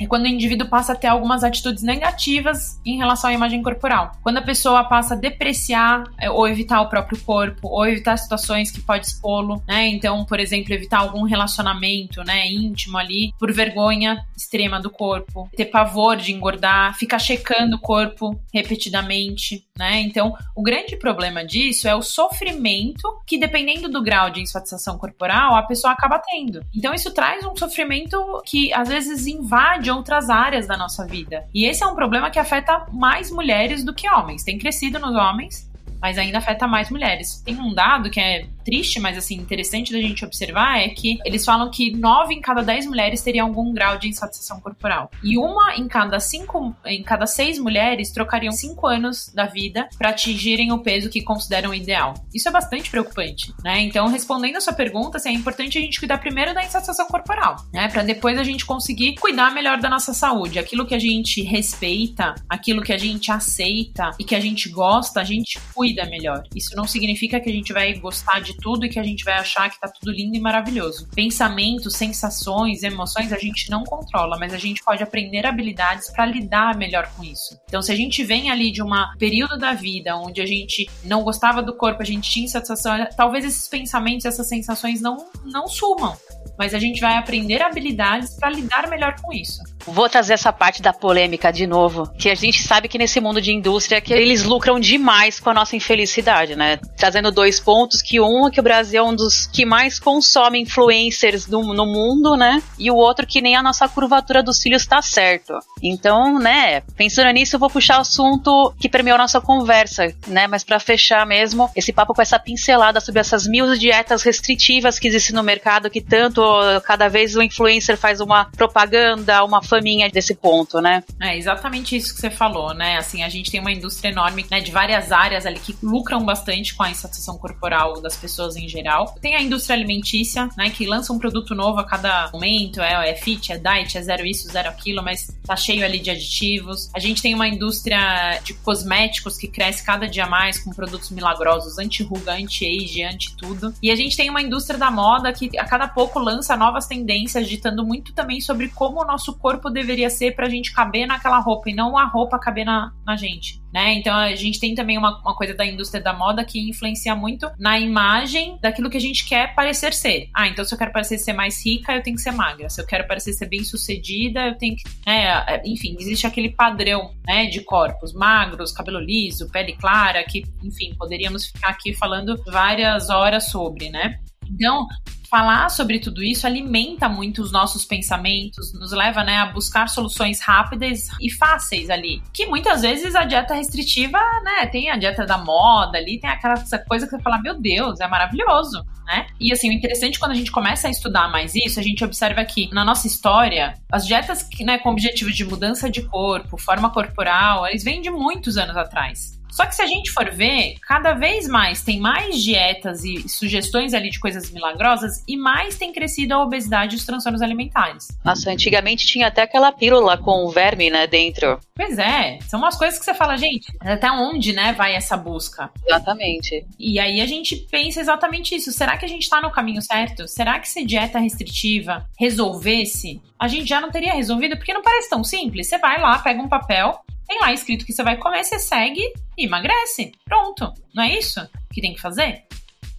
é 0.00 0.06
quando 0.06 0.24
o 0.24 0.28
indivíduo 0.28 0.68
passa 0.68 0.92
a 0.92 0.96
ter 0.96 1.08
algumas 1.08 1.44
atitudes 1.44 1.82
negativas 1.82 2.80
em 2.84 2.96
relação 2.96 3.30
à 3.30 3.32
imagem 3.32 3.62
corporal. 3.62 4.12
Quando 4.22 4.38
a 4.38 4.42
pessoa 4.42 4.84
passa 4.84 5.14
a 5.14 5.16
depreciar 5.16 6.04
é, 6.18 6.30
ou 6.30 6.46
evitar 6.46 6.80
o 6.80 6.88
próprio 6.88 7.18
corpo, 7.20 7.68
ou 7.68 7.86
evitar 7.86 8.16
situações 8.16 8.70
que 8.70 8.80
pode 8.80 9.06
expô-lo, 9.06 9.62
né? 9.66 9.88
Então, 9.88 10.24
por 10.24 10.40
exemplo, 10.40 10.72
evitar 10.72 10.98
algum 10.98 11.22
relacionamento, 11.24 12.22
né, 12.24 12.46
íntimo 12.48 12.98
ali, 12.98 13.32
por 13.38 13.52
vergonha 13.52 14.24
extrema 14.36 14.80
do 14.80 14.90
corpo, 14.90 15.48
ter 15.56 15.66
pavor 15.66 16.16
de 16.16 16.32
engordar, 16.32 16.96
ficar 16.96 17.18
checando 17.18 17.76
o 17.76 17.80
corpo 17.80 18.38
repetidamente, 18.52 19.66
né? 19.76 20.00
Então, 20.00 20.34
o 20.54 20.62
grande 20.62 20.96
problema 20.96 21.44
disso 21.44 21.88
é 21.88 21.94
o 21.94 22.02
sofrimento 22.02 23.02
que, 23.26 23.38
dependendo 23.38 23.88
do 23.88 24.02
grau 24.02 24.30
de 24.30 24.40
insatisfação 24.40 24.98
corporal, 24.98 25.54
a 25.54 25.62
pessoa 25.62 25.92
acaba 25.92 26.18
tendo. 26.18 26.60
Então, 26.74 26.94
isso 26.94 27.12
traz 27.12 27.44
um 27.44 27.56
sofrimento 27.56 28.42
que 28.44 28.72
às 28.72 28.88
vezes 28.88 29.26
invade 29.26 29.87
de 29.88 29.90
outras 29.90 30.28
áreas 30.28 30.66
da 30.66 30.76
nossa 30.76 31.06
vida. 31.06 31.46
E 31.54 31.64
esse 31.64 31.82
é 31.82 31.86
um 31.86 31.94
problema 31.94 32.30
que 32.30 32.38
afeta 32.38 32.86
mais 32.92 33.30
mulheres 33.30 33.82
do 33.82 33.94
que 33.94 34.06
homens. 34.06 34.44
Tem 34.44 34.58
crescido 34.58 34.98
nos 34.98 35.16
homens, 35.16 35.67
mas 36.00 36.18
ainda 36.18 36.38
afeta 36.38 36.66
mais 36.66 36.90
mulheres. 36.90 37.42
Tem 37.44 37.56
um 37.56 37.74
dado 37.74 38.10
que 38.10 38.20
é 38.20 38.46
triste, 38.64 39.00
mas 39.00 39.16
assim, 39.16 39.36
interessante 39.36 39.92
da 39.92 39.98
gente 40.00 40.24
observar 40.24 40.78
é 40.78 40.88
que 40.88 41.18
eles 41.24 41.44
falam 41.44 41.70
que 41.70 41.90
9 41.96 42.34
em 42.34 42.40
cada 42.40 42.62
10 42.62 42.86
mulheres 42.86 43.22
teriam 43.22 43.46
algum 43.46 43.72
grau 43.72 43.96
de 43.96 44.08
insatisfação 44.08 44.60
corporal. 44.60 45.10
E 45.24 45.38
uma 45.38 45.74
em 45.76 45.88
cada 45.88 46.20
cinco, 46.20 46.76
em 46.84 47.02
cada 47.02 47.26
seis 47.26 47.58
mulheres 47.58 48.12
trocariam 48.12 48.52
5 48.52 48.86
anos 48.86 49.32
da 49.34 49.46
vida 49.46 49.88
para 49.96 50.10
atingirem 50.10 50.70
o 50.70 50.80
peso 50.80 51.08
que 51.08 51.22
consideram 51.22 51.72
ideal. 51.72 52.12
Isso 52.34 52.48
é 52.48 52.52
bastante 52.52 52.90
preocupante, 52.90 53.54
né? 53.64 53.80
Então, 53.80 54.06
respondendo 54.08 54.56
a 54.56 54.60
sua 54.60 54.74
pergunta, 54.74 55.16
assim, 55.16 55.30
é 55.30 55.32
importante 55.32 55.78
a 55.78 55.80
gente 55.80 55.98
cuidar 55.98 56.18
primeiro 56.18 56.52
da 56.52 56.62
insatisfação 56.62 57.06
corporal, 57.06 57.56
né? 57.72 57.88
Para 57.88 58.02
depois 58.02 58.38
a 58.38 58.44
gente 58.44 58.66
conseguir 58.66 59.14
cuidar 59.14 59.52
melhor 59.54 59.80
da 59.80 59.88
nossa 59.88 60.12
saúde. 60.12 60.58
Aquilo 60.58 60.86
que 60.86 60.94
a 60.94 60.98
gente 60.98 61.42
respeita, 61.42 62.34
aquilo 62.48 62.82
que 62.82 62.92
a 62.92 62.98
gente 62.98 63.32
aceita 63.32 64.10
e 64.18 64.24
que 64.24 64.34
a 64.34 64.40
gente 64.40 64.68
gosta, 64.68 65.20
a 65.20 65.24
gente 65.24 65.58
cuida 65.74 65.87
melhor. 66.06 66.42
Isso 66.54 66.76
não 66.76 66.86
significa 66.86 67.40
que 67.40 67.48
a 67.48 67.52
gente 67.52 67.72
vai 67.72 67.94
gostar 67.94 68.40
de 68.40 68.56
tudo 68.56 68.86
e 68.86 68.88
que 68.88 68.98
a 68.98 69.02
gente 69.02 69.24
vai 69.24 69.34
achar 69.34 69.70
que 69.70 69.80
tá 69.80 69.88
tudo 69.88 70.12
lindo 70.12 70.36
e 70.36 70.40
maravilhoso. 70.40 71.08
Pensamentos, 71.14 71.94
sensações, 71.94 72.82
emoções 72.82 73.32
a 73.32 73.38
gente 73.38 73.70
não 73.70 73.84
controla, 73.84 74.38
mas 74.38 74.52
a 74.52 74.58
gente 74.58 74.82
pode 74.82 75.02
aprender 75.02 75.46
habilidades 75.46 76.10
para 76.10 76.26
lidar 76.26 76.76
melhor 76.76 77.10
com 77.16 77.24
isso. 77.24 77.58
Então, 77.66 77.82
se 77.82 77.92
a 77.92 77.96
gente 77.96 78.22
vem 78.24 78.50
ali 78.50 78.70
de 78.70 78.82
um 78.82 78.88
período 79.18 79.58
da 79.58 79.74
vida 79.74 80.16
onde 80.16 80.40
a 80.40 80.46
gente 80.46 80.88
não 81.04 81.22
gostava 81.22 81.62
do 81.62 81.76
corpo, 81.76 82.02
a 82.02 82.06
gente 82.06 82.30
tinha 82.30 82.44
insatisfação, 82.44 83.06
talvez 83.16 83.44
esses 83.44 83.68
pensamentos, 83.68 84.24
essas 84.24 84.48
sensações 84.48 85.00
não, 85.00 85.16
não 85.44 85.66
sumam 85.66 86.16
mas 86.58 86.74
a 86.74 86.78
gente 86.78 87.00
vai 87.00 87.16
aprender 87.16 87.62
habilidades 87.62 88.34
para 88.34 88.50
lidar 88.50 88.90
melhor 88.90 89.14
com 89.22 89.32
isso. 89.32 89.62
Vou 89.92 90.08
trazer 90.08 90.34
essa 90.34 90.52
parte 90.52 90.82
da 90.82 90.92
polêmica 90.92 91.52
de 91.52 91.66
novo, 91.66 92.08
que 92.18 92.30
a 92.30 92.34
gente 92.34 92.62
sabe 92.62 92.88
que 92.88 92.98
nesse 92.98 93.20
mundo 93.20 93.40
de 93.40 93.52
indústria 93.52 94.00
que 94.00 94.12
eles 94.12 94.44
lucram 94.44 94.78
demais 94.78 95.40
com 95.40 95.50
a 95.50 95.54
nossa 95.54 95.76
infelicidade, 95.76 96.54
né? 96.56 96.78
Trazendo 96.96 97.30
dois 97.30 97.60
pontos, 97.60 98.02
que 98.02 98.20
um 98.20 98.46
é 98.46 98.50
que 98.50 98.60
o 98.60 98.62
Brasil 98.62 99.00
é 99.00 99.02
um 99.02 99.14
dos 99.14 99.46
que 99.46 99.64
mais 99.64 99.98
consome 99.98 100.60
influencers 100.60 101.46
no, 101.46 101.74
no 101.74 101.86
mundo, 101.86 102.36
né? 102.36 102.62
E 102.78 102.90
o 102.90 102.96
outro 102.96 103.26
que 103.26 103.40
nem 103.40 103.56
a 103.56 103.62
nossa 103.62 103.88
curvatura 103.88 104.42
dos 104.42 104.58
cílios 104.58 104.82
está 104.82 105.02
certo. 105.02 105.54
Então, 105.82 106.38
né, 106.38 106.80
pensando 106.96 107.30
nisso, 107.30 107.56
eu 107.56 107.60
vou 107.60 107.70
puxar 107.70 107.98
o 107.98 108.02
assunto 108.02 108.74
que 108.78 108.88
permeou 108.88 109.16
a 109.16 109.18
nossa 109.18 109.40
conversa, 109.40 110.12
né? 110.26 110.46
Mas 110.46 110.64
para 110.64 110.78
fechar 110.78 111.26
mesmo, 111.26 111.70
esse 111.74 111.92
papo 111.92 112.14
com 112.14 112.22
essa 112.22 112.38
pincelada 112.38 113.00
sobre 113.00 113.20
essas 113.20 113.46
mil 113.46 113.76
dietas 113.76 114.22
restritivas 114.22 114.98
que 114.98 115.08
existem 115.08 115.34
no 115.34 115.42
mercado, 115.42 115.90
que 115.90 116.00
tanto 116.00 116.42
cada 116.84 117.08
vez 117.08 117.36
o 117.36 117.42
influencer 117.42 117.96
faz 117.96 118.20
uma 118.20 118.46
propaganda, 118.56 119.44
uma 119.44 119.62
faminha 119.78 120.10
desse 120.10 120.34
ponto, 120.34 120.80
né? 120.80 121.02
É 121.20 121.36
exatamente 121.36 121.96
isso 121.96 122.14
que 122.14 122.20
você 122.20 122.30
falou, 122.30 122.74
né? 122.74 122.96
Assim, 122.96 123.22
a 123.22 123.28
gente 123.28 123.50
tem 123.50 123.60
uma 123.60 123.72
indústria 123.72 124.10
enorme, 124.10 124.44
né, 124.50 124.60
de 124.60 124.70
várias 124.70 125.10
áreas 125.12 125.46
ali 125.46 125.58
que 125.58 125.76
lucram 125.82 126.24
bastante 126.24 126.74
com 126.74 126.82
a 126.82 126.90
insatisfação 126.90 127.38
corporal 127.38 128.00
das 128.00 128.16
pessoas 128.16 128.56
em 128.56 128.68
geral. 128.68 129.14
Tem 129.20 129.34
a 129.34 129.42
indústria 129.42 129.76
alimentícia, 129.76 130.48
né, 130.56 130.70
que 130.70 130.86
lança 130.86 131.12
um 131.12 131.18
produto 131.18 131.54
novo 131.54 131.78
a 131.80 131.84
cada 131.84 132.30
momento, 132.32 132.80
é, 132.80 133.10
é 133.10 133.14
fit, 133.14 133.52
é 133.52 133.58
diet, 133.58 133.96
é 133.96 134.02
zero 134.02 134.26
isso, 134.26 134.48
zero 134.50 134.68
aquilo, 134.68 135.02
mas 135.02 135.28
tá 135.44 135.56
cheio 135.56 135.84
ali 135.84 135.98
de 135.98 136.10
aditivos. 136.10 136.90
A 136.94 136.98
gente 136.98 137.22
tem 137.22 137.34
uma 137.34 137.48
indústria 137.48 138.40
de 138.44 138.54
cosméticos 138.54 139.36
que 139.36 139.48
cresce 139.48 139.84
cada 139.84 140.06
dia 140.06 140.26
mais 140.26 140.58
com 140.58 140.70
produtos 140.70 141.10
milagrosos, 141.10 141.78
anti-ruga, 141.78 142.32
anti-age, 142.32 143.02
anti-tudo. 143.02 143.74
E 143.82 143.90
a 143.90 143.96
gente 143.96 144.16
tem 144.16 144.28
uma 144.28 144.42
indústria 144.42 144.78
da 144.78 144.90
moda 144.90 145.32
que 145.32 145.50
a 145.58 145.64
cada 145.64 145.88
pouco 145.88 146.18
lança 146.18 146.56
novas 146.56 146.86
tendências, 146.86 147.48
ditando 147.48 147.84
muito 147.84 148.12
também 148.12 148.40
sobre 148.40 148.68
como 148.68 149.00
o 149.00 149.04
nosso 149.04 149.34
corpo 149.34 149.57
deveria 149.70 150.10
ser 150.10 150.34
pra 150.34 150.48
gente 150.48 150.72
caber 150.72 151.06
naquela 151.06 151.38
roupa 151.38 151.70
e 151.70 151.74
não 151.74 151.96
a 151.96 152.04
roupa 152.04 152.38
caber 152.38 152.64
na, 152.64 152.92
na 153.04 153.16
gente. 153.16 153.60
Né? 153.72 153.94
Então 153.94 154.14
a 154.14 154.34
gente 154.34 154.58
tem 154.58 154.74
também 154.74 154.96
uma, 154.96 155.20
uma 155.20 155.34
coisa 155.34 155.54
da 155.54 155.66
indústria 155.66 156.02
da 156.02 156.12
moda 156.12 156.44
que 156.44 156.70
influencia 156.70 157.14
muito 157.14 157.50
na 157.58 157.78
imagem 157.78 158.58
daquilo 158.62 158.88
que 158.88 158.96
a 158.96 159.00
gente 159.00 159.28
quer 159.28 159.54
parecer 159.54 159.92
ser. 159.92 160.28
Ah, 160.34 160.48
então 160.48 160.64
se 160.64 160.74
eu 160.74 160.78
quero 160.78 160.92
parecer 160.92 161.18
ser 161.18 161.32
mais 161.32 161.64
rica, 161.64 161.92
eu 161.92 162.02
tenho 162.02 162.16
que 162.16 162.22
ser 162.22 162.32
magra. 162.32 162.70
Se 162.70 162.80
eu 162.80 162.86
quero 162.86 163.06
parecer 163.06 163.32
ser 163.32 163.46
bem 163.46 163.64
sucedida, 163.64 164.46
eu 164.46 164.56
tenho 164.56 164.76
que. 164.76 164.84
Né? 165.06 165.60
Enfim, 165.64 165.96
existe 165.98 166.26
aquele 166.26 166.50
padrão 166.50 167.12
né, 167.26 167.46
de 167.46 167.60
corpos 167.60 168.12
magros, 168.12 168.72
cabelo 168.72 169.00
liso, 169.00 169.50
pele 169.50 169.74
clara, 169.74 170.24
que, 170.24 170.44
enfim, 170.62 170.94
poderíamos 170.96 171.46
ficar 171.46 171.68
aqui 171.68 171.94
falando 171.94 172.40
várias 172.46 173.10
horas 173.10 173.50
sobre, 173.50 173.90
né? 173.90 174.18
Então, 174.50 174.86
falar 175.28 175.68
sobre 175.68 175.98
tudo 175.98 176.22
isso 176.22 176.46
alimenta 176.46 177.08
muito 177.08 177.42
os 177.42 177.52
nossos 177.52 177.84
pensamentos, 177.84 178.72
nos 178.72 178.92
leva 178.92 179.22
né, 179.22 179.36
a 179.36 179.46
buscar 179.46 179.88
soluções 179.88 180.40
rápidas 180.40 181.08
e 181.20 181.30
fáceis 181.30 181.90
ali. 181.90 182.22
Que 182.32 182.46
muitas 182.46 182.82
vezes 182.82 183.14
a 183.14 183.24
dieta 183.24 183.54
restritiva, 183.54 184.18
né, 184.42 184.66
tem 184.66 184.90
a 184.90 184.96
dieta 184.96 185.26
da 185.26 185.38
moda 185.38 185.98
ali, 185.98 186.18
tem 186.18 186.30
aquela 186.30 186.56
coisa 186.86 187.06
que 187.06 187.16
você 187.16 187.22
fala, 187.22 187.40
meu 187.40 187.60
Deus, 187.60 188.00
é 188.00 188.08
maravilhoso. 188.08 188.84
Né? 189.06 189.26
E 189.40 189.52
assim, 189.52 189.70
o 189.70 189.72
interessante 189.72 190.18
quando 190.18 190.32
a 190.32 190.34
gente 190.34 190.50
começa 190.50 190.88
a 190.88 190.90
estudar 190.90 191.30
mais 191.30 191.54
isso, 191.54 191.80
a 191.80 191.82
gente 191.82 192.04
observa 192.04 192.44
que 192.44 192.68
na 192.74 192.84
nossa 192.84 193.06
história, 193.06 193.74
as 193.90 194.06
dietas 194.06 194.46
né, 194.60 194.78
com 194.78 194.90
objetivo 194.90 195.32
de 195.32 195.44
mudança 195.44 195.90
de 195.90 196.02
corpo, 196.02 196.58
forma 196.58 196.90
corporal, 196.90 197.66
eles 197.66 197.82
vêm 197.82 198.02
de 198.02 198.10
muitos 198.10 198.56
anos 198.58 198.76
atrás. 198.76 199.37
Só 199.50 199.66
que 199.66 199.74
se 199.74 199.82
a 199.82 199.86
gente 199.86 200.10
for 200.10 200.30
ver, 200.30 200.76
cada 200.82 201.14
vez 201.14 201.48
mais 201.48 201.82
tem 201.82 201.98
mais 201.98 202.42
dietas 202.42 203.04
e 203.04 203.28
sugestões 203.28 203.94
ali 203.94 204.10
de 204.10 204.20
coisas 204.20 204.50
milagrosas 204.50 205.22
e 205.26 205.36
mais 205.36 205.76
tem 205.76 205.92
crescido 205.92 206.34
a 206.34 206.42
obesidade 206.42 206.94
e 206.94 206.98
os 206.98 207.04
transtornos 207.04 207.42
alimentares. 207.42 208.08
Nossa, 208.24 208.50
antigamente 208.50 209.06
tinha 209.06 209.26
até 209.28 209.42
aquela 209.42 209.72
pílula 209.72 210.16
com 210.16 210.48
verme, 210.50 210.90
né, 210.90 211.06
dentro. 211.06 211.58
Pois 211.74 211.98
é, 211.98 212.38
são 212.48 212.58
umas 212.58 212.76
coisas 212.76 212.98
que 212.98 213.04
você 213.04 213.14
fala, 213.14 213.36
gente, 213.36 213.72
até 213.80 214.10
onde, 214.10 214.52
né, 214.52 214.72
vai 214.72 214.94
essa 214.94 215.16
busca? 215.16 215.70
Exatamente. 215.86 216.66
E 216.78 216.98
aí 216.98 217.20
a 217.20 217.26
gente 217.26 217.56
pensa 217.70 218.00
exatamente 218.00 218.54
isso. 218.54 218.72
Será 218.72 218.96
que 218.96 219.04
a 219.04 219.08
gente 219.08 219.28
tá 219.28 219.40
no 219.40 219.50
caminho 219.50 219.82
certo? 219.82 220.26
Será 220.28 220.58
que 220.58 220.68
se 220.68 220.84
dieta 220.84 221.18
restritiva 221.18 222.06
resolvesse, 222.18 223.20
a 223.38 223.48
gente 223.48 223.66
já 223.66 223.80
não 223.80 223.90
teria 223.90 224.14
resolvido? 224.14 224.56
Porque 224.56 224.72
não 224.72 224.82
parece 224.82 225.08
tão 225.08 225.22
simples. 225.22 225.68
Você 225.68 225.78
vai 225.78 226.00
lá, 226.00 226.18
pega 226.18 226.42
um 226.42 226.48
papel, 226.48 227.00
tem 227.28 227.38
lá 227.40 227.52
escrito 227.52 227.84
que 227.84 227.92
você 227.92 228.02
vai 228.02 228.16
comer, 228.16 228.42
você 228.42 228.58
segue 228.58 229.02
e 229.36 229.44
emagrece. 229.44 230.12
Pronto. 230.24 230.72
Não 230.94 231.04
é 231.04 231.16
isso 231.16 231.46
que 231.70 231.82
tem 231.82 231.94
que 231.94 232.00
fazer? 232.00 232.44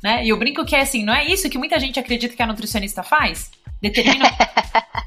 Né? 0.03 0.23
E 0.23 0.30
eu 0.30 0.38
brinco 0.38 0.63
que 0.63 0.75
é 0.75 0.82
assim, 0.82 1.03
não 1.03 1.13
é 1.13 1.25
isso 1.25 1.49
que 1.49 1.57
muita 1.57 1.80
gente 1.80 1.99
acredita 1.99 2.36
que 2.36 2.41
a 2.41 2.47
nutricionista 2.47 3.01
faz? 3.01 3.51
Determina. 3.82 4.25